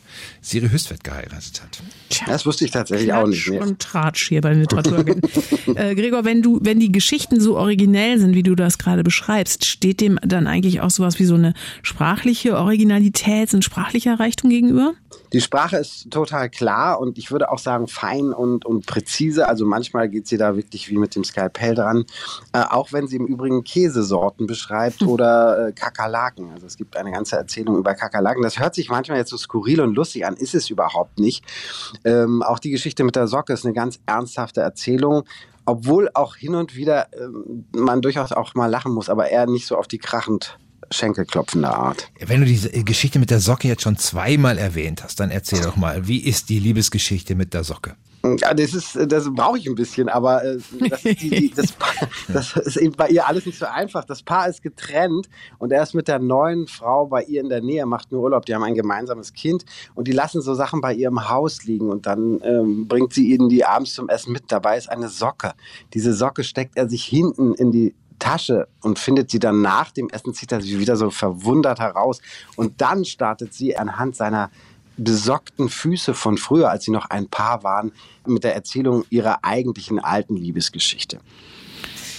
Siri 0.43 0.69
Hüstvedt 0.69 1.03
geheiratet 1.03 1.63
hat. 1.63 1.83
Tja, 2.11 2.27
das 2.27 2.45
wusste 2.45 2.65
ich 2.65 2.73
tatsächlich 2.73 3.09
Klatsch 3.09 3.23
auch 3.23 3.29
nicht. 3.29 3.49
Mehr. 3.49 3.63
Und 3.63 3.79
Tratsch 3.79 4.29
hier 4.29 4.41
bei 4.41 4.51
den 4.51 4.61
Literaturagenten. 4.61 5.31
äh, 5.77 5.95
Gregor, 5.95 6.25
wenn 6.25 6.43
du, 6.43 6.59
wenn 6.61 6.81
die 6.81 6.91
Geschichten 6.91 7.41
so 7.41 7.57
originell 7.57 8.19
sind, 8.19 8.35
wie 8.35 8.43
du 8.43 8.57
das 8.57 8.79
gerade 8.79 9.05
beschreibst, 9.05 9.65
steht 9.65 10.01
dem 10.01 10.19
dann 10.23 10.49
eigentlich 10.49 10.81
auch 10.81 10.91
sowas 10.91 11.21
wie 11.21 11.25
so 11.25 11.37
eine 11.37 11.55
sprachliche 11.83 12.57
Originalität, 12.57 13.53
ein 13.55 13.63
sprachlicher 13.63 14.19
Reichtum 14.19 14.51
gegenüber? 14.51 14.95
Die 15.33 15.41
Sprache 15.41 15.77
ist 15.77 16.11
total 16.11 16.51
klar 16.51 17.01
und 17.01 17.19
ich 17.19 17.31
würde 17.31 17.51
auch 17.51 17.59
sagen 17.59 17.87
fein 17.87 18.33
und, 18.33 18.67
und 18.67 18.87
präzise. 18.87 19.49
Also 19.49 19.65
manchmal 19.65 20.09
geht 20.09 20.27
sie 20.27 20.37
da 20.37 20.57
wirklich 20.57 20.89
wie 20.91 20.99
mit 20.99 21.15
dem 21.15 21.25
Skalpell 21.25 21.75
dran. 21.75 22.05
Äh, 22.53 22.63
auch 22.69 22.93
wenn 22.93 23.07
sie 23.07 23.17
im 23.17 23.27
Übrigen 23.27 23.63
Käsesorten 23.63 24.47
beschreibt 24.47 25.03
oder 25.07 25.69
äh, 25.69 25.73
Kakerlaken. 25.73 26.51
Also 26.53 26.67
es 26.67 26.77
gibt 26.77 26.97
eine 26.97 27.13
ganze 27.13 27.37
Erzählung 27.37 27.79
über 27.79 27.95
Kakerlaken. 27.95 28.43
Das 28.43 28.59
hört 28.59 28.75
sich 28.75 28.89
manchmal 28.89 29.19
jetzt 29.19 29.31
so 29.31 29.37
skurril 29.37 29.81
und 29.81 29.95
lustig 29.95 30.27
an, 30.27 30.37
ist 30.37 30.55
es 30.55 30.71
überhaupt 30.71 31.19
nicht. 31.19 31.45
Ähm, 32.05 32.43
auch 32.43 32.59
die 32.59 32.71
Geschichte 32.71 33.05
mit 33.05 33.17
der 33.17 33.29
Socke 33.29 33.53
ist 33.53 33.65
eine 33.65 33.75
ganz 33.75 34.01
ernsthafte 34.07 34.61
Erzählung 34.61 35.25
obwohl 35.67 36.11
auch 36.15 36.35
hin 36.35 36.57
und 36.57 36.75
wieder 36.75 37.07
ähm, 37.13 37.67
man 37.73 38.03
durchaus 38.03 38.33
auch 38.33 38.55
mal 38.55 38.67
lachen 38.67 38.93
muss, 38.93 39.09
aber 39.09 39.29
eher 39.29 39.47
nicht 39.47 39.67
so 39.67 39.77
auf 39.77 39.87
die 39.87 39.99
krachend 39.99 40.59
schenkelklopfende 40.91 41.69
Art. 41.69 42.11
Wenn 42.19 42.41
du 42.41 42.47
diese 42.47 42.71
Geschichte 42.71 43.19
mit 43.19 43.31
der 43.31 43.41
Socke 43.41 43.69
jetzt 43.69 43.83
schon 43.83 43.97
zweimal 43.97 44.59
erwähnt 44.59 45.03
hast, 45.05 45.21
dann 45.21 45.31
erzähl 45.31 45.61
doch 45.61 45.77
mal, 45.77 46.09
wie 46.09 46.19
ist 46.19 46.49
die 46.49 46.59
Liebesgeschichte 46.59 47.35
mit 47.35 47.55
der 47.55 47.65
Socke? 47.65 47.97
Ja, 48.23 48.53
das 48.53 48.75
ist, 48.75 48.99
das 49.11 49.33
brauche 49.33 49.57
ich 49.57 49.67
ein 49.67 49.75
bisschen, 49.75 50.11
aber 50.11 50.45
äh, 50.45 50.59
das, 50.91 51.05
ist 51.07 51.23
die, 51.23 51.31
die, 51.31 51.55
das, 51.55 51.75
das 52.29 52.55
ist 52.55 52.77
eben 52.77 52.95
bei 52.95 53.09
ihr 53.09 53.27
alles 53.27 53.47
nicht 53.47 53.59
so 53.59 53.65
einfach. 53.65 54.05
Das 54.05 54.23
Paar 54.23 54.47
ist 54.47 54.63
getrennt 54.63 55.31
und 55.59 55.73
er 55.73 55.83
ist 55.83 55.95
mit 55.95 56.07
der 56.07 56.19
neuen 56.19 56.67
Frau 56.67 57.07
bei 57.07 57.23
ihr 57.23 57.41
in 57.41 57.49
der 57.49 57.63
Nähe, 57.63 57.87
macht 57.87 58.13
nur 58.13 58.23
Urlaub. 58.23 58.45
Die 58.45 58.55
haben 58.55 58.63
ein 58.63 58.75
gemeinsames 58.75 59.33
Kind 59.33 59.65
und 59.95 60.07
die 60.07 60.13
lassen 60.13 60.43
so 60.43 60.55
Sachen 60.55 60.83
bei 60.83 60.93
ihr 60.93 61.09
im 61.09 61.31
Haus 61.31 61.65
liegen 61.65 61.89
und 61.89 62.05
dann 62.05 62.41
ähm, 62.45 62.89
bringt 62.89 63.15
sie 63.15 63.33
ihnen 63.33 63.49
die 63.49 63.65
abends 63.65 63.95
zum 63.95 64.11
Essen 64.11 64.33
mit. 64.33 64.45
Dabei 64.49 64.77
ist 64.77 64.91
eine 64.91 65.09
Socke. 65.09 65.55
Diese 65.95 66.13
Socke 66.13 66.45
steckt 66.45 66.77
er 66.77 66.91
sich 66.91 67.05
hinten 67.05 67.55
in 67.55 67.73
die 67.73 67.95
Tasche 68.21 68.69
und 68.81 69.01
findet 69.01 69.33
sie 69.33 69.41
dann 69.41 69.61
nach 69.61 69.91
dem 69.91 70.09
Essen, 70.11 70.33
zieht 70.33 70.53
er 70.53 70.61
sie 70.61 70.79
wieder 70.79 70.97
so 70.97 71.11
verwundert 71.11 71.81
heraus. 71.81 72.21
Und 72.55 72.81
dann 72.81 73.05
startet 73.05 73.53
sie 73.53 73.77
anhand 73.77 74.15
seiner 74.15 74.51
besockten 74.97 75.69
Füße 75.69 76.15
von 76.15 76.39
früher, 76.39 76.71
als 76.71 76.85
sie 76.85 76.93
noch 76.93 77.11
ein 77.11 77.27
Paar 77.27 77.65
waren, 77.65 77.91
mit 78.27 78.45
der 78.45 78.55
Erzählung 78.55 79.05
ihrer 79.11 79.45
eigentlichen 79.45 79.99
alten 79.99 80.37
Liebesgeschichte. 80.37 81.19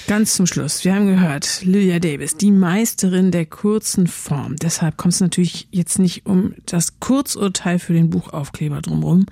Ganz 0.08 0.36
zum 0.36 0.46
Schluss. 0.46 0.84
Wir 0.84 0.96
haben 0.96 1.08
gehört, 1.08 1.64
Lydia 1.64 2.00
Davis, 2.00 2.36
die 2.36 2.52
Meisterin 2.52 3.32
der 3.32 3.46
kurzen 3.46 4.08
Form. 4.08 4.58
Deshalb 4.58 4.98
kommt 4.98 5.14
es 5.14 5.22
natürlich 5.22 5.68
jetzt 5.72 6.00
nicht 6.00 6.26
um 6.26 6.56
das 6.66 7.00
Kurzurteil 7.00 7.80
für 7.80 7.94
den 7.94 8.10
Buchaufkleber 8.10 8.82
drumherum. 8.82 9.26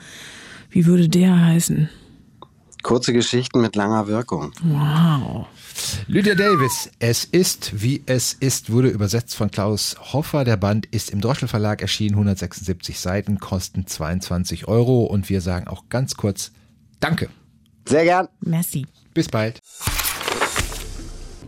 Wie 0.70 0.86
würde 0.86 1.10
der 1.10 1.46
heißen? 1.46 1.90
Kurze 2.82 3.14
Geschichten 3.14 3.62
mit 3.62 3.76
langer 3.76 4.08
Wirkung. 4.08 4.52
Wow. 4.64 5.48
Lydia 6.08 6.36
Davis, 6.36 6.90
Es 7.00 7.26
ist, 7.26 7.82
wie 7.82 8.04
es 8.06 8.34
ist, 8.34 8.72
wurde 8.72 8.90
übersetzt 8.90 9.36
von 9.36 9.52
Klaus 9.52 9.96
Hoffer. 10.14 10.44
Der 10.44 10.58
Band 10.58 10.86
ist 10.88 11.10
im 11.10 11.22
Droschel 11.22 11.48
Verlag 11.48 11.82
erschienen, 11.82 12.16
176 12.16 13.00
Seiten, 13.00 13.40
kosten 13.40 13.86
22 13.86 14.68
Euro. 14.68 15.04
Und 15.04 15.30
wir 15.30 15.42
sagen 15.42 15.68
auch 15.68 15.90
ganz 15.90 16.16
kurz 16.16 16.52
Danke. 17.00 17.30
Sehr 17.88 18.04
gern. 18.04 18.28
Merci. 18.42 18.86
Bis 19.14 19.28
bald. 19.28 19.59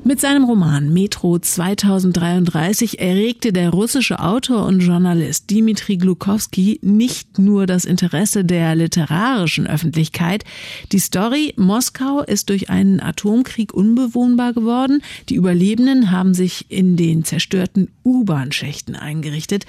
Mit 0.03 0.19
seinem 0.19 0.45
Roman 0.45 0.91
Metro 0.91 1.37
2033 1.37 2.99
erregte 2.99 3.53
der 3.53 3.69
russische 3.69 4.19
Autor 4.19 4.65
und 4.65 4.79
Journalist 4.79 5.51
Dmitri 5.51 5.97
Glukowski 5.97 6.79
nicht 6.81 7.37
nur 7.37 7.67
das 7.67 7.85
Interesse 7.85 8.43
der 8.43 8.73
literarischen 8.73 9.67
Öffentlichkeit. 9.67 10.43
Die 10.91 10.97
Story 10.97 11.53
Moskau 11.55 12.23
ist 12.23 12.49
durch 12.49 12.71
einen 12.71 12.99
Atomkrieg 12.99 13.75
unbewohnbar 13.75 14.53
geworden. 14.53 15.03
Die 15.29 15.35
Überlebenden 15.35 16.09
haben 16.09 16.33
sich 16.33 16.65
in 16.69 16.97
den 16.97 17.23
zerstörten 17.23 17.89
U-Bahn-Schächten 18.03 18.95
eingerichtet. 18.95 19.67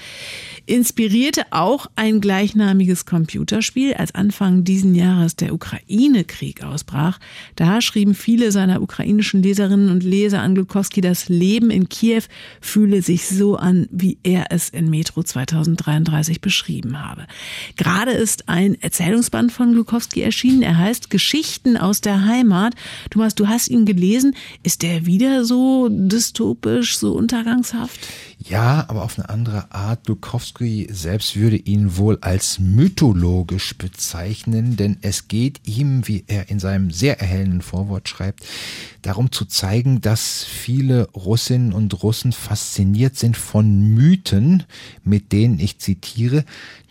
Inspirierte 0.64 1.42
auch 1.50 1.88
ein 1.94 2.22
gleichnamiges 2.22 3.04
Computerspiel, 3.04 3.92
als 3.94 4.14
Anfang 4.14 4.64
diesen 4.64 4.94
Jahres 4.94 5.36
der 5.36 5.52
Ukraine-Krieg 5.52 6.64
ausbrach. 6.64 7.18
Da 7.54 7.82
schrieben 7.82 8.14
viele 8.14 8.50
seiner 8.50 8.80
ukrainischen 8.80 9.42
Leserinnen 9.42 9.90
und 9.90 10.02
Leser 10.02 10.21
Leser 10.22 10.40
an 10.40 10.54
Glukowski, 10.54 11.00
das 11.00 11.28
Leben 11.28 11.70
in 11.70 11.88
Kiew 11.88 12.22
fühle 12.60 13.02
sich 13.02 13.26
so 13.26 13.56
an, 13.56 13.88
wie 13.90 14.18
er 14.22 14.46
es 14.50 14.68
in 14.68 14.88
Metro 14.88 15.24
2033 15.24 16.40
beschrieben 16.40 17.04
habe. 17.04 17.26
Gerade 17.76 18.12
ist 18.12 18.48
ein 18.48 18.80
Erzählungsband 18.80 19.50
von 19.50 19.72
Glukowski 19.72 20.22
erschienen. 20.22 20.62
Er 20.62 20.78
heißt 20.78 21.10
Geschichten 21.10 21.76
aus 21.76 22.00
der 22.02 22.24
Heimat. 22.24 22.74
Thomas, 23.10 23.34
du 23.34 23.48
hast 23.48 23.68
ihn 23.68 23.84
gelesen. 23.84 24.36
Ist 24.62 24.82
der 24.82 25.06
wieder 25.06 25.44
so 25.44 25.88
dystopisch, 25.90 26.96
so 26.98 27.12
untergangshaft? 27.14 27.98
Ja, 28.48 28.86
aber 28.88 29.02
auf 29.02 29.18
eine 29.18 29.28
andere 29.28 29.72
Art. 29.72 30.04
Glukowski 30.04 30.88
selbst 30.90 31.36
würde 31.36 31.56
ihn 31.56 31.96
wohl 31.96 32.18
als 32.22 32.58
mythologisch 32.58 33.76
bezeichnen, 33.76 34.76
denn 34.76 34.96
es 35.00 35.28
geht 35.28 35.60
ihm, 35.64 36.08
wie 36.08 36.24
er 36.26 36.50
in 36.50 36.58
seinem 36.58 36.90
sehr 36.90 37.20
erhellenden 37.20 37.62
Vorwort 37.62 38.08
schreibt, 38.08 38.44
darum 39.02 39.30
zu 39.30 39.44
zeigen, 39.44 40.00
dass 40.00 40.44
viele 40.44 41.08
Russinnen 41.10 41.72
und 41.72 42.02
Russen 42.02 42.32
fasziniert 42.32 43.16
sind 43.16 43.36
von 43.36 43.94
Mythen, 43.94 44.64
mit 45.04 45.30
denen 45.32 45.60
ich 45.60 45.78
zitiere, 45.78 46.44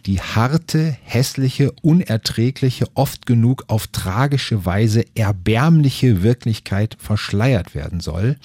die 0.06 0.22
harte, 0.22 0.95
hässliche, 1.04 1.72
unerträgliche, 1.82 2.86
oft 2.93 3.26
genug 3.26 3.66
auf 3.68 3.88
tragische 3.88 4.66
Weise 4.66 5.06
erbärmliche 5.16 6.24
Wirklichkeit 6.24 6.95
verschleiert 6.99 7.76
werden 7.76 7.99
soll 7.99 8.38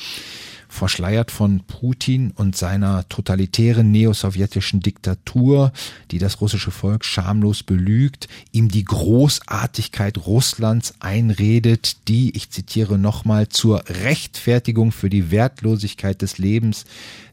verschleiert 0.68 1.30
von 1.30 1.60
Putin 1.60 2.32
und 2.34 2.56
seiner 2.56 3.08
totalitären 3.08 3.90
neosowjetischen 3.90 4.80
Diktatur, 4.80 5.72
die 6.10 6.18
das 6.18 6.40
russische 6.40 6.70
Volk 6.70 7.04
schamlos 7.04 7.62
belügt, 7.62 8.28
ihm 8.52 8.68
die 8.68 8.84
Großartigkeit 8.84 10.18
Russlands 10.26 10.94
einredet, 11.00 12.08
die, 12.08 12.36
ich 12.36 12.50
zitiere 12.50 12.98
nochmal, 12.98 13.48
zur 13.48 13.84
Rechtfertigung 13.88 14.92
für 14.92 15.10
die 15.10 15.30
Wertlosigkeit 15.30 16.22
des 16.22 16.38
Lebens 16.38 16.84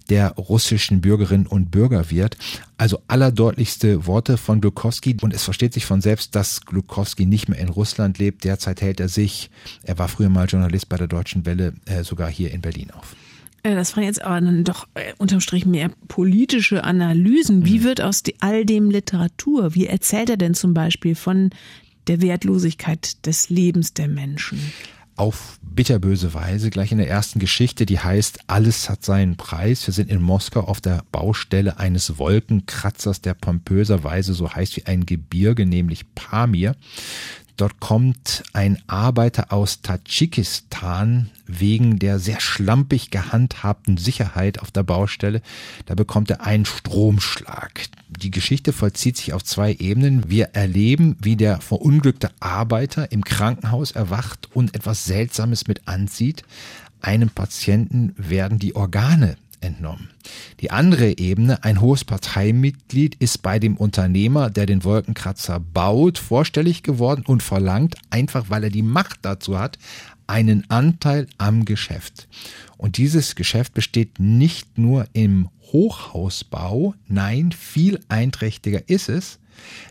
der 0.09 0.31
russischen 0.31 1.01
Bürgerinnen 1.01 1.47
und 1.47 1.71
Bürger 1.71 2.09
wird. 2.09 2.37
Also 2.77 3.01
allerdeutlichste 3.07 4.05
Worte 4.05 4.37
von 4.37 4.61
Glukowski. 4.61 5.17
Und 5.21 5.33
es 5.33 5.43
versteht 5.43 5.73
sich 5.73 5.85
von 5.85 6.01
selbst, 6.01 6.35
dass 6.35 6.65
Glukowski 6.65 7.25
nicht 7.25 7.49
mehr 7.49 7.59
in 7.59 7.69
Russland 7.69 8.17
lebt. 8.17 8.43
Derzeit 8.43 8.81
hält 8.81 8.99
er 8.99 9.09
sich, 9.09 9.49
er 9.83 9.97
war 9.97 10.07
früher 10.07 10.29
mal 10.29 10.45
Journalist 10.45 10.89
bei 10.89 10.97
der 10.97 11.07
Deutschen 11.07 11.45
Welle, 11.45 11.73
äh, 11.85 12.03
sogar 12.03 12.29
hier 12.29 12.51
in 12.51 12.61
Berlin 12.61 12.91
auf. 12.91 13.15
Äh, 13.63 13.75
das 13.75 13.95
waren 13.95 14.03
jetzt 14.03 14.21
aber 14.21 14.39
dann 14.41 14.63
doch 14.63 14.87
äh, 14.93 15.13
unterm 15.17 15.39
Strich 15.39 15.65
mehr 15.65 15.89
politische 16.07 16.83
Analysen. 16.83 17.65
Wie 17.65 17.79
mhm. 17.79 17.83
wird 17.83 18.01
aus 18.01 18.23
all 18.39 18.65
dem 18.65 18.91
Literatur? 18.91 19.73
Wie 19.73 19.87
erzählt 19.87 20.29
er 20.29 20.37
denn 20.37 20.53
zum 20.53 20.73
Beispiel 20.73 21.15
von 21.15 21.49
der 22.07 22.21
Wertlosigkeit 22.21 23.25
des 23.25 23.49
Lebens 23.49 23.93
der 23.93 24.09
Menschen? 24.09 24.59
Auf 25.15 25.59
bitterböse 25.61 26.33
Weise 26.33 26.69
gleich 26.69 26.91
in 26.91 26.97
der 26.97 27.09
ersten 27.09 27.39
Geschichte, 27.39 27.85
die 27.85 27.99
heißt 27.99 28.39
Alles 28.47 28.89
hat 28.89 29.03
seinen 29.03 29.37
Preis. 29.37 29.85
Wir 29.87 29.93
sind 29.93 30.09
in 30.09 30.21
Moskau 30.21 30.61
auf 30.61 30.81
der 30.81 31.03
Baustelle 31.11 31.77
eines 31.77 32.17
Wolkenkratzers, 32.17 33.21
der 33.21 33.33
pompöserweise 33.33 34.33
so 34.33 34.53
heißt 34.53 34.77
wie 34.77 34.85
ein 34.85 35.05
Gebirge, 35.05 35.65
nämlich 35.65 36.13
Pamir. 36.15 36.75
Dort 37.57 37.79
kommt 37.79 38.43
ein 38.53 38.81
Arbeiter 38.87 39.53
aus 39.53 39.81
Tadschikistan 39.81 41.29
wegen 41.45 41.99
der 41.99 42.17
sehr 42.17 42.39
schlampig 42.39 43.11
gehandhabten 43.11 43.97
Sicherheit 43.97 44.59
auf 44.59 44.71
der 44.71 44.83
Baustelle. 44.83 45.41
Da 45.85 45.93
bekommt 45.93 46.31
er 46.31 46.41
einen 46.41 46.65
Stromschlag. 46.65 47.85
Die 48.09 48.31
Geschichte 48.31 48.73
vollzieht 48.73 49.17
sich 49.17 49.33
auf 49.33 49.43
zwei 49.43 49.73
Ebenen. 49.73 50.29
Wir 50.29 50.49
erleben, 50.53 51.15
wie 51.21 51.35
der 51.35 51.61
verunglückte 51.61 52.31
Arbeiter 52.39 53.11
im 53.11 53.23
Krankenhaus 53.23 53.91
erwacht 53.91 54.49
und 54.53 54.73
etwas 54.73 55.05
Seltsames 55.05 55.67
mit 55.67 55.87
anzieht. 55.87 56.43
Einem 57.01 57.29
Patienten 57.29 58.15
werden 58.17 58.57
die 58.57 58.75
Organe 58.75 59.35
entnommen. 59.63 60.09
Die 60.59 60.71
andere 60.71 61.17
Ebene, 61.17 61.63
ein 61.63 61.81
hohes 61.81 62.03
Parteimitglied 62.03 63.15
ist 63.15 63.41
bei 63.41 63.59
dem 63.59 63.77
Unternehmer, 63.77 64.49
der 64.49 64.65
den 64.65 64.83
Wolkenkratzer 64.83 65.59
baut, 65.59 66.17
vorstellig 66.17 66.83
geworden 66.83 67.23
und 67.25 67.43
verlangt, 67.43 67.95
einfach 68.09 68.49
weil 68.49 68.65
er 68.65 68.69
die 68.69 68.83
Macht 68.83 69.19
dazu 69.23 69.57
hat, 69.57 69.77
einen 70.27 70.69
Anteil 70.69 71.27
am 71.37 71.65
Geschäft. 71.65 72.27
Und 72.77 72.97
dieses 72.97 73.35
Geschäft 73.35 73.73
besteht 73.73 74.19
nicht 74.19 74.77
nur 74.77 75.05
im 75.13 75.49
Hochhausbau, 75.71 76.93
nein, 77.07 77.51
viel 77.51 77.99
einträchtiger 78.07 78.87
ist 78.87 79.09
es, 79.09 79.39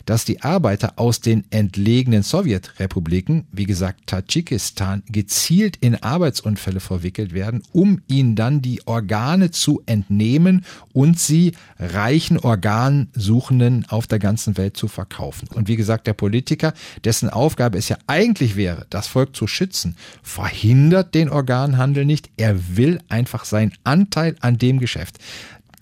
dass 0.05 0.25
die 0.25 0.41
Arbeiter 0.41 0.93
aus 0.97 1.21
den 1.21 1.43
entlegenen 1.49 2.23
Sowjetrepubliken, 2.23 3.45
wie 3.51 3.65
gesagt 3.65 4.07
Tadschikistan, 4.07 5.03
gezielt 5.07 5.77
in 5.77 5.95
Arbeitsunfälle 5.95 6.79
verwickelt 6.79 7.33
werden, 7.33 7.63
um 7.71 8.01
ihnen 8.07 8.35
dann 8.35 8.61
die 8.61 8.85
Organe 8.85 9.51
zu 9.51 9.81
entnehmen 9.85 10.65
und 10.91 11.19
sie 11.19 11.53
reichen 11.79 12.37
Organsuchenden 12.37 13.85
auf 13.89 14.07
der 14.07 14.19
ganzen 14.19 14.57
Welt 14.57 14.77
zu 14.77 14.87
verkaufen. 14.87 15.47
Und 15.53 15.67
wie 15.67 15.75
gesagt, 15.75 16.07
der 16.07 16.13
Politiker, 16.13 16.73
dessen 17.03 17.29
Aufgabe 17.29 17.77
es 17.77 17.89
ja 17.89 17.97
eigentlich 18.07 18.55
wäre, 18.55 18.85
das 18.89 19.07
Volk 19.07 19.35
zu 19.35 19.47
schützen, 19.47 19.95
verhindert 20.21 21.15
den 21.15 21.29
Organhandel 21.29 22.05
nicht. 22.05 22.29
Er 22.37 22.77
will 22.77 22.99
einfach 23.09 23.45
seinen 23.45 23.73
Anteil 23.83 24.35
an 24.39 24.57
dem 24.57 24.79
Geschäft 24.79 25.19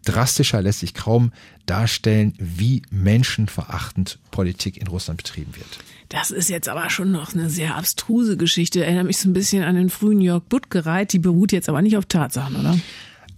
drastischer 0.06 0.62
lässt 0.62 0.80
sich 0.80 0.94
kaum 0.94 1.32
darstellen, 1.66 2.34
wie 2.38 2.82
menschenverachtend 2.92 4.20
Politik 4.32 4.78
in 4.78 4.88
Russland 4.88 5.18
betrieben 5.18 5.56
wird. 5.56 5.80
Das 6.10 6.32
ist 6.32 6.50
jetzt 6.50 6.68
aber 6.68 6.90
schon 6.90 7.12
noch 7.12 7.34
eine 7.34 7.50
sehr 7.50 7.76
abstruse 7.76 8.36
Geschichte. 8.36 8.84
Erinnert 8.84 9.06
mich 9.06 9.18
so 9.18 9.30
ein 9.30 9.34
bisschen 9.34 9.64
an 9.64 9.76
den 9.76 9.90
frühen 9.90 10.20
Jörg 10.20 10.44
Buttgereit. 10.44 11.14
Die 11.14 11.20
beruht 11.20 11.54
jetzt 11.54 11.70
aber 11.70 11.82
nicht 11.82 11.96
auf 11.96 12.06
Tatsachen, 12.06 12.58
oder? 12.58 12.78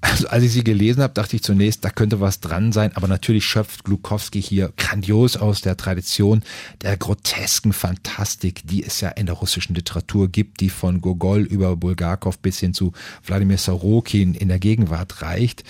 Also 0.03 0.27
als 0.27 0.43
ich 0.43 0.51
sie 0.51 0.65
gelesen 0.65 1.01
habe, 1.01 1.13
dachte 1.13 1.37
ich 1.37 1.43
zunächst, 1.43 1.85
da 1.85 1.89
könnte 1.89 2.19
was 2.19 2.41
dran 2.41 2.73
sein, 2.73 2.91
aber 2.95 3.07
natürlich 3.07 3.45
schöpft 3.45 3.85
Glukowski 3.85 4.41
hier 4.41 4.73
grandios 4.75 5.37
aus 5.37 5.61
der 5.61 5.77
Tradition 5.77 6.43
der 6.81 6.97
grotesken 6.97 7.71
Fantastik, 7.71 8.67
die 8.67 8.83
es 8.83 8.99
ja 8.99 9.09
in 9.09 9.27
der 9.27 9.35
russischen 9.35 9.75
Literatur 9.75 10.27
gibt, 10.27 10.59
die 10.59 10.69
von 10.69 10.99
Gogol 10.99 11.43
über 11.43 11.77
Bulgakov 11.77 12.39
bis 12.39 12.59
hin 12.59 12.73
zu 12.73 12.91
Wladimir 13.23 13.57
Sorokin 13.57 14.33
in 14.33 14.49
der 14.49 14.59
Gegenwart 14.59 15.21
reicht 15.21 15.63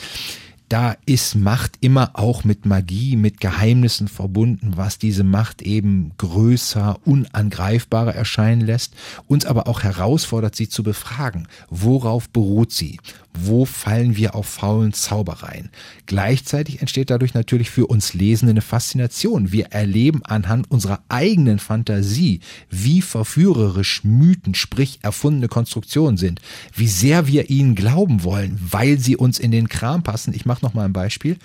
da 0.74 0.97
ist 1.05 1.36
Macht 1.36 1.74
immer 1.82 2.09
auch 2.13 2.45
mit 2.45 2.65
Magie, 2.65 3.15
mit 3.15 3.39
Geheimnissen 3.39 4.07
verbunden, 4.07 4.74
was 4.76 4.97
diese 4.97 5.24
Macht 5.24 5.61
eben 5.61 6.13
größer, 6.17 6.97
unangreifbarer 7.05 8.15
erscheinen 8.15 8.61
lässt, 8.61 8.95
uns 9.28 9.45
aber 9.45 9.67
auch 9.67 9.84
herausfordert, 9.84 10.55
sie 10.55 10.69
zu 10.69 10.82
befragen. 10.82 11.47
Worauf 11.69 12.28
beruht 12.28 12.71
sie? 12.71 12.97
Wo 13.38 13.66
fallen 13.66 14.16
wir 14.16 14.36
auf 14.36 14.46
faulen 14.46 14.94
Zaubereien? 14.94 15.70
Gleichzeitig 16.06 16.82
entsteht 16.82 17.10
dadurch 17.10 17.34
natürlich 17.34 17.70
für 17.70 17.88
uns 17.88 18.14
Lesende 18.14 18.52
eine 18.52 18.62
Faszination. 18.62 19.52
Wir 19.52 19.68
erleben 19.68 20.22
anhand 20.24 20.70
unserer 20.70 21.02
eigenen 21.10 21.60
Fantasie, 21.60 22.42
wie 22.70 23.02
verführerisch 23.02 24.04
Mythen, 24.04 24.54
sprich 24.54 25.00
erfundene 25.02 25.48
Konstruktionen 25.48 26.18
sind, 26.18 26.42
wie 26.76 26.88
sehr 26.88 27.28
wir 27.28 27.50
ihnen 27.50 27.76
glauben 27.76 28.24
wollen, 28.24 28.60
weil 28.62 29.00
sie 29.00 29.18
uns 29.18 29.40
in 29.40 29.52
den 29.52 29.70
Kram 29.70 30.04
passen. 30.04 30.34
Ich 30.34 30.46
mache 30.46 30.64
noch 30.64 30.74
mal 30.74 30.86
ein 30.86 30.94
Beispiel. 30.94 31.38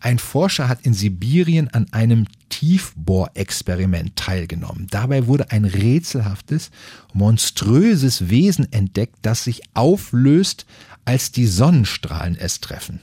Ein 0.00 0.18
Forscher 0.18 0.68
hat 0.68 0.82
in 0.82 0.94
Sibirien 0.94 1.68
an 1.68 1.86
einem 1.92 2.26
Tiefbohrexperiment 2.48 4.16
teilgenommen. 4.16 4.86
Dabei 4.90 5.26
wurde 5.26 5.50
ein 5.50 5.64
rätselhaftes, 5.64 6.70
monströses 7.12 8.28
Wesen 8.28 8.70
entdeckt, 8.72 9.16
das 9.22 9.44
sich 9.44 9.62
auflöst, 9.74 10.66
als 11.06 11.32
die 11.32 11.46
Sonnenstrahlen 11.46 12.36
es 12.38 12.60
treffen. 12.60 13.00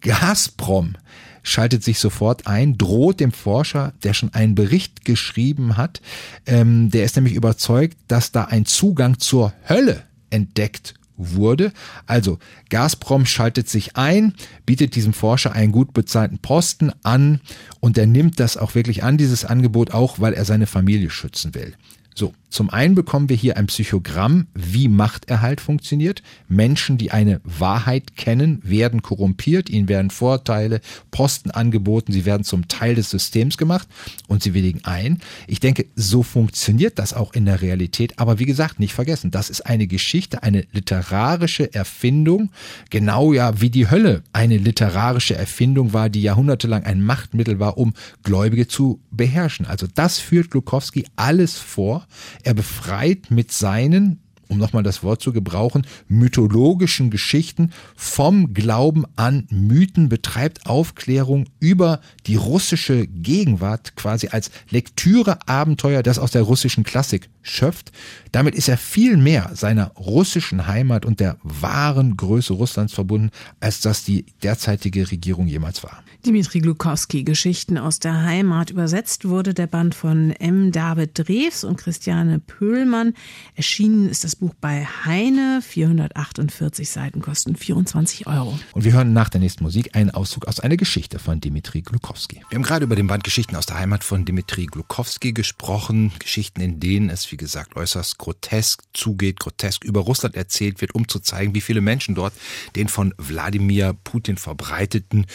Gazprom 0.00 0.96
schaltet 1.42 1.84
sich 1.84 1.98
sofort 1.98 2.46
ein, 2.46 2.76
droht 2.76 3.20
dem 3.20 3.32
Forscher, 3.32 3.94
der 4.02 4.12
schon 4.12 4.34
einen 4.34 4.54
Bericht 4.54 5.04
geschrieben 5.04 5.76
hat, 5.76 6.00
ähm, 6.44 6.90
der 6.90 7.04
ist 7.04 7.16
nämlich 7.16 7.34
überzeugt, 7.34 7.96
dass 8.08 8.32
da 8.32 8.44
ein 8.44 8.66
Zugang 8.66 9.18
zur 9.18 9.52
Hölle 9.68 10.02
entdeckt 10.28 10.94
wurde. 11.16 11.72
Also 12.06 12.38
Gazprom 12.68 13.26
schaltet 13.26 13.68
sich 13.68 13.96
ein, 13.96 14.34
bietet 14.66 14.96
diesem 14.96 15.12
Forscher 15.12 15.52
einen 15.52 15.72
gut 15.72 15.94
bezahlten 15.94 16.38
Posten 16.38 16.92
an 17.02 17.40
und 17.80 17.96
er 17.96 18.06
nimmt 18.06 18.40
das 18.40 18.56
auch 18.56 18.74
wirklich 18.74 19.02
an, 19.02 19.16
dieses 19.16 19.44
Angebot, 19.44 19.92
auch 19.92 20.20
weil 20.20 20.34
er 20.34 20.44
seine 20.44 20.66
Familie 20.66 21.10
schützen 21.10 21.54
will. 21.54 21.74
So, 22.18 22.32
zum 22.48 22.70
einen 22.70 22.94
bekommen 22.94 23.28
wir 23.28 23.36
hier 23.36 23.58
ein 23.58 23.66
Psychogramm, 23.66 24.46
wie 24.54 24.88
Machterhalt 24.88 25.60
funktioniert. 25.60 26.22
Menschen, 26.48 26.96
die 26.96 27.10
eine 27.10 27.42
Wahrheit 27.44 28.16
kennen, 28.16 28.60
werden 28.62 29.02
korrumpiert, 29.02 29.68
ihnen 29.68 29.90
werden 29.90 30.08
Vorteile, 30.08 30.80
Posten 31.10 31.50
angeboten, 31.50 32.12
sie 32.12 32.24
werden 32.24 32.44
zum 32.44 32.68
Teil 32.68 32.94
des 32.94 33.10
Systems 33.10 33.58
gemacht 33.58 33.86
und 34.28 34.42
sie 34.42 34.54
willigen 34.54 34.82
ein. 34.86 35.20
Ich 35.46 35.60
denke, 35.60 35.84
so 35.94 36.22
funktioniert 36.22 36.98
das 36.98 37.12
auch 37.12 37.34
in 37.34 37.44
der 37.44 37.60
Realität. 37.60 38.18
Aber 38.18 38.38
wie 38.38 38.46
gesagt, 38.46 38.80
nicht 38.80 38.94
vergessen, 38.94 39.30
das 39.30 39.50
ist 39.50 39.66
eine 39.66 39.86
Geschichte, 39.86 40.42
eine 40.42 40.64
literarische 40.72 41.74
Erfindung, 41.74 42.50
genau 42.88 43.34
ja 43.34 43.60
wie 43.60 43.68
die 43.68 43.90
Hölle 43.90 44.22
eine 44.32 44.56
literarische 44.56 45.34
Erfindung 45.34 45.92
war, 45.92 46.08
die 46.08 46.22
jahrhundertelang 46.22 46.84
ein 46.84 47.02
Machtmittel 47.02 47.58
war, 47.58 47.76
um 47.76 47.92
Gläubige 48.22 48.66
zu 48.66 49.02
beherrschen. 49.10 49.66
Also 49.66 49.86
das 49.94 50.18
führt 50.18 50.50
Glukowski 50.50 51.04
alles 51.16 51.58
vor. 51.58 52.05
Er 52.42 52.54
befreit 52.54 53.30
mit 53.30 53.52
seinen 53.52 54.20
um 54.48 54.58
nochmal 54.58 54.82
das 54.82 55.02
Wort 55.02 55.22
zu 55.22 55.32
gebrauchen, 55.32 55.86
mythologischen 56.08 57.10
Geschichten 57.10 57.72
vom 57.96 58.54
Glauben 58.54 59.04
an 59.16 59.46
Mythen, 59.50 60.08
betreibt 60.08 60.66
Aufklärung 60.66 61.46
über 61.58 62.00
die 62.26 62.36
russische 62.36 63.06
Gegenwart 63.06 63.96
quasi 63.96 64.28
als 64.28 64.50
Lektüre-Abenteuer, 64.70 66.02
das 66.02 66.18
aus 66.18 66.30
der 66.30 66.42
russischen 66.42 66.84
Klassik 66.84 67.28
schöpft. 67.42 67.92
Damit 68.32 68.54
ist 68.54 68.68
er 68.68 68.78
viel 68.78 69.16
mehr 69.16 69.50
seiner 69.54 69.88
russischen 69.92 70.66
Heimat 70.66 71.04
und 71.04 71.20
der 71.20 71.38
wahren 71.42 72.16
Größe 72.16 72.52
Russlands 72.52 72.92
verbunden, 72.92 73.30
als 73.60 73.80
das 73.80 74.04
die 74.04 74.26
derzeitige 74.42 75.10
Regierung 75.10 75.46
jemals 75.46 75.82
war. 75.82 76.02
Dimitri 76.26 76.58
Glukowski, 76.58 77.22
Geschichten 77.22 77.78
aus 77.78 78.00
der 78.00 78.24
Heimat. 78.24 78.70
Übersetzt 78.70 79.28
wurde 79.28 79.54
der 79.54 79.68
Band 79.68 79.94
von 79.94 80.32
M. 80.32 80.72
David 80.72 81.16
Drews 81.16 81.62
und 81.62 81.76
Christiane 81.76 82.40
Pöhlmann. 82.40 83.14
Erschienen 83.54 84.08
ist 84.08 84.24
das 84.24 84.34
Buch 84.34 84.52
bei 84.60 84.84
Heine. 85.04 85.60
448 85.62 86.90
Seiten 86.90 87.22
kosten 87.22 87.54
24 87.54 88.26
Euro. 88.26 88.58
Und 88.72 88.84
wir 88.84 88.92
hören 88.92 89.12
nach 89.12 89.28
der 89.28 89.40
nächsten 89.40 89.62
Musik 89.62 89.94
einen 89.94 90.10
Auszug 90.10 90.48
aus 90.48 90.58
einer 90.58 90.76
Geschichte 90.76 91.20
von 91.20 91.40
Dimitri 91.40 91.82
Glukowski. 91.82 92.42
Wir 92.48 92.56
haben 92.56 92.64
gerade 92.64 92.84
über 92.84 92.96
den 92.96 93.06
Band 93.06 93.22
Geschichten 93.22 93.54
aus 93.54 93.66
der 93.66 93.78
Heimat 93.78 94.02
von 94.02 94.24
Dimitri 94.24 94.66
Glukowski 94.66 95.32
gesprochen. 95.32 96.10
Geschichten, 96.18 96.60
in 96.60 96.80
denen 96.80 97.08
es, 97.08 97.30
wie 97.30 97.36
gesagt, 97.36 97.76
äußerst 97.76 98.18
grotesk 98.18 98.82
zugeht, 98.92 99.38
grotesk 99.38 99.84
über 99.84 100.00
Russland 100.00 100.34
erzählt 100.34 100.80
wird, 100.80 100.92
um 100.92 101.06
zu 101.06 101.20
zeigen, 101.20 101.54
wie 101.54 101.60
viele 101.60 101.80
Menschen 101.80 102.16
dort 102.16 102.32
den 102.74 102.88
von 102.88 103.14
Wladimir 103.16 103.94
Putin 104.02 104.38
verbreiteten 104.38 105.26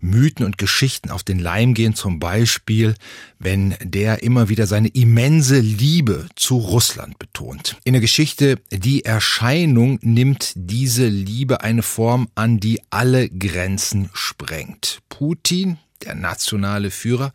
Mythen 0.00 0.39
Mythen 0.40 0.44
und 0.44 0.58
Geschichten 0.58 1.10
auf 1.10 1.22
den 1.22 1.38
Leim 1.38 1.74
gehen, 1.74 1.94
zum 1.94 2.18
Beispiel, 2.18 2.94
wenn 3.38 3.76
der 3.82 4.22
immer 4.22 4.48
wieder 4.48 4.66
seine 4.66 4.88
immense 4.88 5.60
Liebe 5.60 6.26
zu 6.36 6.56
Russland 6.56 7.18
betont. 7.18 7.76
In 7.84 7.92
der 7.92 8.00
Geschichte 8.00 8.56
Die 8.70 9.04
Erscheinung 9.04 9.98
nimmt 10.02 10.52
diese 10.54 11.06
Liebe 11.06 11.62
eine 11.62 11.82
Form 11.82 12.28
an, 12.34 12.58
die 12.58 12.80
alle 12.90 13.28
Grenzen 13.28 14.10
sprengt. 14.12 15.00
Putin, 15.08 15.78
der 16.02 16.14
nationale 16.14 16.90
Führer, 16.90 17.32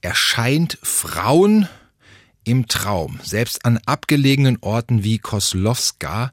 erscheint 0.00 0.78
Frauen 0.82 1.68
im 2.44 2.68
Traum. 2.68 3.18
Selbst 3.22 3.64
an 3.64 3.78
abgelegenen 3.86 4.58
Orten 4.60 5.02
wie 5.02 5.18
Koslowska 5.18 6.32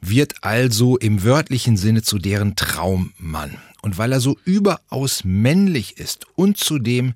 wird 0.00 0.34
also 0.42 0.98
im 0.98 1.22
wörtlichen 1.22 1.76
Sinne 1.76 2.02
zu 2.02 2.18
deren 2.18 2.56
Traummann. 2.56 3.58
Und 3.82 3.98
weil 3.98 4.12
er 4.12 4.20
so 4.20 4.38
überaus 4.44 5.24
männlich 5.24 5.98
ist 5.98 6.26
und 6.36 6.56
zudem 6.56 7.14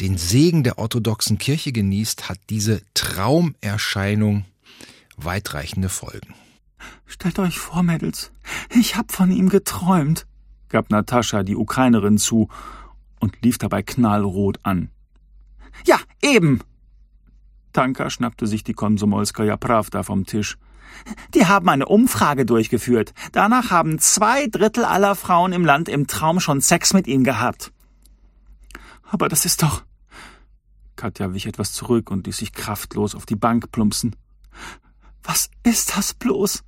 den 0.00 0.18
Segen 0.18 0.62
der 0.62 0.78
orthodoxen 0.78 1.38
Kirche 1.38 1.72
genießt, 1.72 2.28
hat 2.28 2.38
diese 2.50 2.82
Traumerscheinung 2.94 4.44
weitreichende 5.16 5.88
Folgen. 5.88 6.34
Stellt 7.06 7.38
euch 7.38 7.58
vor, 7.58 7.82
Mädels, 7.82 8.30
ich 8.70 8.96
hab 8.96 9.12
von 9.12 9.30
ihm 9.30 9.48
geträumt, 9.48 10.26
gab 10.68 10.90
Natascha, 10.90 11.42
die 11.42 11.56
Ukrainerin, 11.56 12.18
zu 12.18 12.48
und 13.20 13.40
lief 13.42 13.58
dabei 13.58 13.82
knallrot 13.82 14.58
an. 14.64 14.90
Ja, 15.86 15.98
eben! 16.22 16.60
Tanka 17.72 18.10
schnappte 18.10 18.46
sich 18.46 18.64
die 18.64 18.74
Konsumolskaja 18.74 19.56
Pravda 19.56 20.02
vom 20.02 20.26
Tisch. 20.26 20.58
Die 21.34 21.46
haben 21.46 21.68
eine 21.68 21.86
Umfrage 21.86 22.46
durchgeführt. 22.46 23.14
Danach 23.32 23.70
haben 23.70 23.98
zwei 23.98 24.46
Drittel 24.46 24.84
aller 24.84 25.14
Frauen 25.14 25.52
im 25.52 25.64
Land 25.64 25.88
im 25.88 26.06
Traum 26.06 26.40
schon 26.40 26.60
Sex 26.60 26.92
mit 26.92 27.06
ihm 27.06 27.24
gehabt. 27.24 27.72
Aber 29.02 29.28
das 29.28 29.44
ist 29.44 29.62
doch. 29.62 29.84
Katja 30.96 31.34
wich 31.34 31.46
etwas 31.46 31.72
zurück 31.72 32.10
und 32.10 32.26
ließ 32.26 32.36
sich 32.36 32.52
kraftlos 32.52 33.14
auf 33.14 33.26
die 33.26 33.36
Bank 33.36 33.72
plumpsen. 33.72 34.14
Was 35.22 35.50
ist 35.62 35.96
das 35.96 36.14
bloß? 36.14 36.62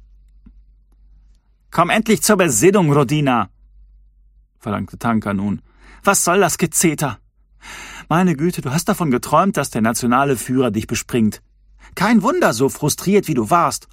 Komm 1.71 1.91
endlich 1.91 2.23
zur 2.23 2.37
Besinnung, 2.37 2.93
Rodina, 2.93 3.51
verlangte 4.65 4.99
Tanka 4.99 5.35
nun. 5.35 5.61
Was 6.03 6.25
soll 6.25 6.41
das 6.41 6.59
Gezeter? 6.59 7.19
Meine 8.09 8.35
Güte, 8.35 8.61
du 8.63 8.71
hast 8.71 8.89
davon 8.89 9.11
geträumt, 9.11 9.57
dass 9.57 9.71
der 9.71 9.83
nationale 9.83 10.37
Führer 10.37 10.71
dich 10.71 10.87
bespringt. 10.87 11.43
Kein 11.95 12.23
Wunder, 12.23 12.53
so 12.53 12.69
frustriert 12.69 13.29
wie 13.29 13.35
du 13.35 13.51
warst. 13.51 13.89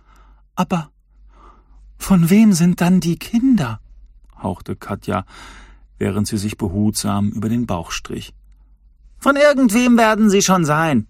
Aber 0.55 0.91
von 1.97 2.29
wem 2.29 2.53
sind 2.53 2.81
dann 2.81 2.99
die 2.99 3.17
Kinder? 3.17 3.79
hauchte 4.41 4.75
Katja, 4.75 5.25
während 5.97 6.27
sie 6.27 6.37
sich 6.37 6.57
behutsam 6.57 7.29
über 7.29 7.47
den 7.47 7.67
Bauch 7.67 7.91
strich. 7.91 8.33
Von 9.19 9.35
irgendwem 9.35 9.97
werden 9.97 10.29
sie 10.31 10.41
schon 10.41 10.65
sein, 10.65 11.07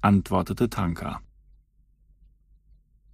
antwortete 0.00 0.70
Tanka. 0.70 1.20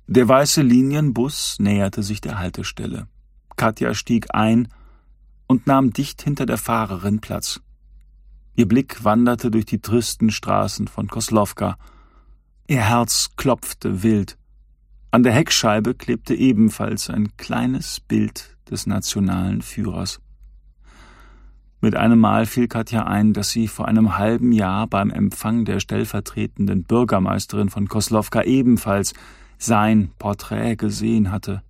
Der 0.07 0.29
weiße 0.29 0.63
Linienbus 0.63 1.59
näherte 1.59 2.03
sich 2.03 2.21
der 2.21 2.39
Haltestelle. 2.39 3.09
Katja 3.57 3.95
stieg 3.95 4.35
ein 4.35 4.69
und 5.47 5.67
nahm 5.67 5.93
dicht 5.93 6.23
hinter 6.23 6.47
der 6.47 6.59
Fahrerin 6.59 7.21
Platz. 7.21 7.61
Ihr 8.55 8.67
Blick 8.67 9.05
wanderte 9.05 9.51
durch 9.51 9.67
die 9.67 9.81
tristen 9.81 10.31
Straßen 10.31 10.89
von 10.89 11.09
Koslowka. 11.09 11.77
Ihr 12.67 12.83
Herz 12.83 13.31
klopfte 13.37 14.03
wild. 14.03 14.37
An 15.13 15.25
der 15.25 15.33
Heckscheibe 15.33 15.95
klebte 15.95 16.35
ebenfalls 16.35 17.11
ein 17.11 17.37
kleines 17.37 17.99
Bild 17.99 18.57
des 18.71 18.87
nationalen 18.87 19.61
Führers. 19.61 20.21
Mit 21.81 21.97
einem 21.97 22.21
Mal 22.21 22.47
fiel 22.47 22.69
Katja 22.69 23.07
ein, 23.07 23.33
dass 23.33 23.51
sie 23.51 23.67
vor 23.67 23.89
einem 23.89 24.19
halben 24.19 24.53
Jahr 24.53 24.87
beim 24.87 25.11
Empfang 25.11 25.65
der 25.65 25.81
stellvertretenden 25.81 26.85
Bürgermeisterin 26.85 27.71
von 27.71 27.89
Koslowka 27.89 28.43
ebenfalls 28.43 29.15
sein 29.59 30.11
Porträt 30.19 30.77
gesehen 30.77 31.33
hatte. 31.33 31.63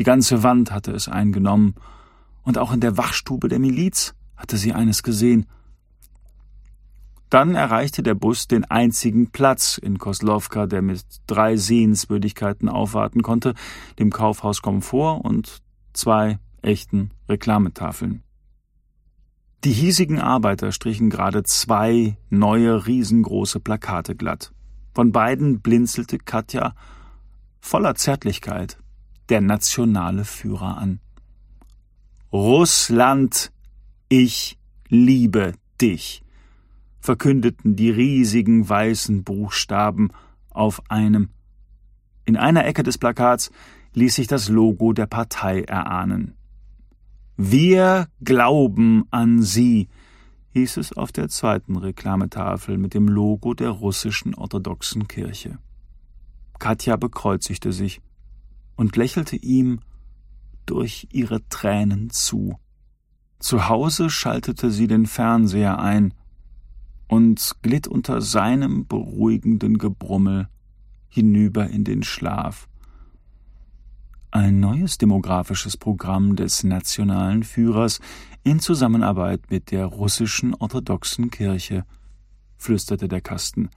Die 0.00 0.04
ganze 0.04 0.42
Wand 0.42 0.72
hatte 0.72 0.90
es 0.92 1.08
eingenommen, 1.08 1.74
und 2.42 2.58
auch 2.58 2.72
in 2.72 2.80
der 2.80 2.96
Wachstube 2.96 3.48
der 3.48 3.58
Miliz 3.58 4.14
hatte 4.36 4.56
sie 4.56 4.72
eines 4.72 5.02
gesehen. 5.02 5.46
Dann 7.30 7.56
erreichte 7.56 8.02
der 8.02 8.14
Bus 8.14 8.46
den 8.46 8.64
einzigen 8.64 9.30
Platz 9.30 9.78
in 9.78 9.98
Koslowka, 9.98 10.66
der 10.66 10.82
mit 10.82 11.02
drei 11.26 11.56
Sehenswürdigkeiten 11.56 12.68
aufwarten 12.68 13.22
konnte, 13.22 13.54
dem 13.98 14.10
Kaufhaus 14.10 14.62
Komfort 14.62 15.24
und 15.24 15.60
zwei 15.92 16.38
echten 16.62 17.10
Reklametafeln. 17.28 18.22
Die 19.64 19.72
hiesigen 19.72 20.20
Arbeiter 20.20 20.70
strichen 20.70 21.10
gerade 21.10 21.42
zwei 21.42 22.16
neue 22.30 22.86
riesengroße 22.86 23.58
Plakate 23.58 24.14
glatt. 24.14 24.52
Von 24.94 25.10
beiden 25.10 25.60
blinzelte 25.60 26.18
Katja 26.18 26.74
voller 27.60 27.96
Zärtlichkeit 27.96 28.78
der 29.28 29.40
nationale 29.40 30.24
Führer 30.24 30.78
an. 30.78 31.00
Russland, 32.32 33.50
ich 34.08 34.56
liebe 34.88 35.54
dich 35.80 36.22
verkündeten 37.06 37.76
die 37.76 37.90
riesigen 37.90 38.68
weißen 38.68 39.22
Buchstaben 39.22 40.10
auf 40.50 40.82
einem. 40.90 41.30
In 42.24 42.36
einer 42.36 42.66
Ecke 42.66 42.82
des 42.82 42.98
Plakats 42.98 43.52
ließ 43.94 44.16
sich 44.16 44.26
das 44.26 44.48
Logo 44.48 44.92
der 44.92 45.06
Partei 45.06 45.62
erahnen. 45.62 46.34
Wir 47.36 48.08
glauben 48.24 49.04
an 49.12 49.40
Sie, 49.40 49.88
hieß 50.54 50.78
es 50.78 50.92
auf 50.94 51.12
der 51.12 51.28
zweiten 51.28 51.76
Reklametafel 51.76 52.76
mit 52.76 52.92
dem 52.92 53.06
Logo 53.06 53.54
der 53.54 53.70
russischen 53.70 54.34
orthodoxen 54.34 55.06
Kirche. 55.06 55.58
Katja 56.58 56.96
bekreuzigte 56.96 57.72
sich 57.72 58.00
und 58.74 58.96
lächelte 58.96 59.36
ihm 59.36 59.78
durch 60.64 61.06
ihre 61.12 61.48
Tränen 61.50 62.10
zu. 62.10 62.58
Zu 63.38 63.68
Hause 63.68 64.10
schaltete 64.10 64.72
sie 64.72 64.88
den 64.88 65.06
Fernseher 65.06 65.78
ein 65.78 66.12
und 67.08 67.56
glitt 67.62 67.86
unter 67.86 68.20
seinem 68.20 68.86
beruhigenden 68.86 69.78
Gebrummel 69.78 70.48
hinüber 71.08 71.68
in 71.68 71.84
den 71.84 72.02
Schlaf. 72.02 72.68
Ein 74.30 74.60
neues 74.60 74.98
demografisches 74.98 75.76
Programm 75.76 76.36
des 76.36 76.64
nationalen 76.64 77.42
Führers 77.42 78.00
in 78.42 78.60
Zusammenarbeit 78.60 79.50
mit 79.50 79.70
der 79.70 79.86
russischen 79.86 80.54
orthodoxen 80.54 81.30
Kirche, 81.30 81.84
flüsterte 82.56 83.08
der 83.08 83.20
Kasten. 83.20 83.70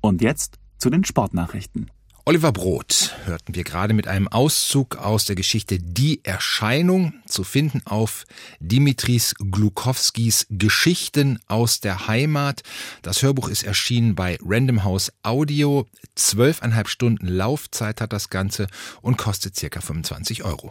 Und 0.00 0.22
jetzt 0.22 0.58
zu 0.78 0.90
den 0.90 1.04
Sportnachrichten. 1.04 1.90
Oliver 2.24 2.52
Brot 2.52 3.16
hörten 3.24 3.56
wir 3.56 3.64
gerade 3.64 3.94
mit 3.94 4.06
einem 4.06 4.28
Auszug 4.28 4.94
aus 4.96 5.24
der 5.24 5.34
Geschichte 5.34 5.80
Die 5.80 6.24
Erscheinung, 6.24 7.14
zu 7.26 7.42
finden 7.42 7.82
auf 7.84 8.26
Dimitris 8.60 9.34
Glukowskis 9.50 10.46
Geschichten 10.48 11.40
aus 11.48 11.80
der 11.80 12.06
Heimat. 12.06 12.62
Das 13.02 13.22
Hörbuch 13.22 13.48
ist 13.48 13.64
erschienen 13.64 14.14
bei 14.14 14.38
Random 14.40 14.84
House 14.84 15.12
Audio. 15.24 15.86
Zwölfeinhalb 16.14 16.86
Stunden 16.86 17.26
Laufzeit 17.26 18.00
hat 18.00 18.12
das 18.12 18.30
Ganze 18.30 18.68
und 19.00 19.18
kostet 19.18 19.56
circa 19.56 19.80
25 19.80 20.44
Euro. 20.44 20.70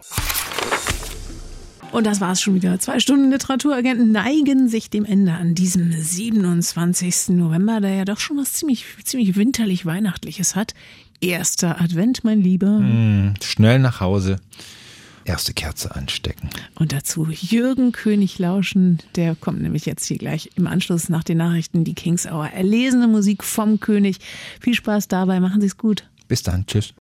Und 1.92 2.06
das 2.06 2.22
war's 2.22 2.40
schon 2.40 2.56
wieder. 2.56 2.80
Zwei 2.80 3.02
Stunden 3.02 3.30
Literaturagenten 3.30 4.14
neigen 4.14 4.70
sich 4.70 4.90
dem 4.90 5.04
Ende 5.04 5.34
an 5.34 5.56
diesem 5.56 5.92
27. 5.92 7.36
November, 7.36 7.82
der 7.82 7.96
ja 7.96 8.06
doch 8.06 8.20
schon 8.20 8.38
was 8.38 8.54
ziemlich, 8.54 8.86
ziemlich 9.04 9.36
winterlich 9.36 9.86
Weihnachtliches 9.86 10.56
hat. 10.56 10.74
Erster 11.22 11.80
Advent, 11.80 12.24
mein 12.24 12.42
Lieber. 12.42 12.80
Mm, 12.80 13.36
schnell 13.44 13.78
nach 13.80 14.00
Hause. 14.02 14.38
Erste 15.24 15.54
Kerze 15.54 15.96
anstecken. 15.96 16.50
Und 16.80 16.94
dazu 16.94 17.28
Jürgen 17.30 17.92
König 17.92 18.40
lauschen. 18.40 18.98
Der 19.16 19.36
kommt 19.36 19.62
nämlich 19.62 19.86
jetzt 19.86 20.04
hier 20.06 20.18
gleich 20.18 20.50
im 20.56 20.66
Anschluss 20.66 21.10
nach 21.10 21.24
den 21.24 21.38
Nachrichten, 21.38 21.84
die 21.84 21.94
Kings 21.94 22.26
Hour. 22.26 22.48
Erlesene 22.48 23.08
Musik 23.08 23.44
vom 23.44 23.80
König. 23.80 24.18
Viel 24.60 24.74
Spaß 24.74 25.08
dabei. 25.08 25.40
Machen 25.40 25.62
Sie's 25.62 25.78
gut. 25.78 26.06
Bis 26.28 26.42
dann. 26.42 26.66
Tschüss. 26.66 26.94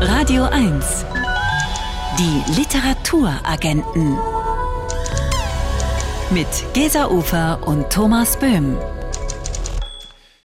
Radio 0.00 0.44
1. 0.44 1.04
Die 2.18 2.52
Literaturagenten. 2.56 4.16
Mit 6.30 6.46
Gesa 6.72 7.08
Ufer 7.08 7.66
und 7.66 7.90
Thomas 7.90 8.38
Böhm. 8.38 8.76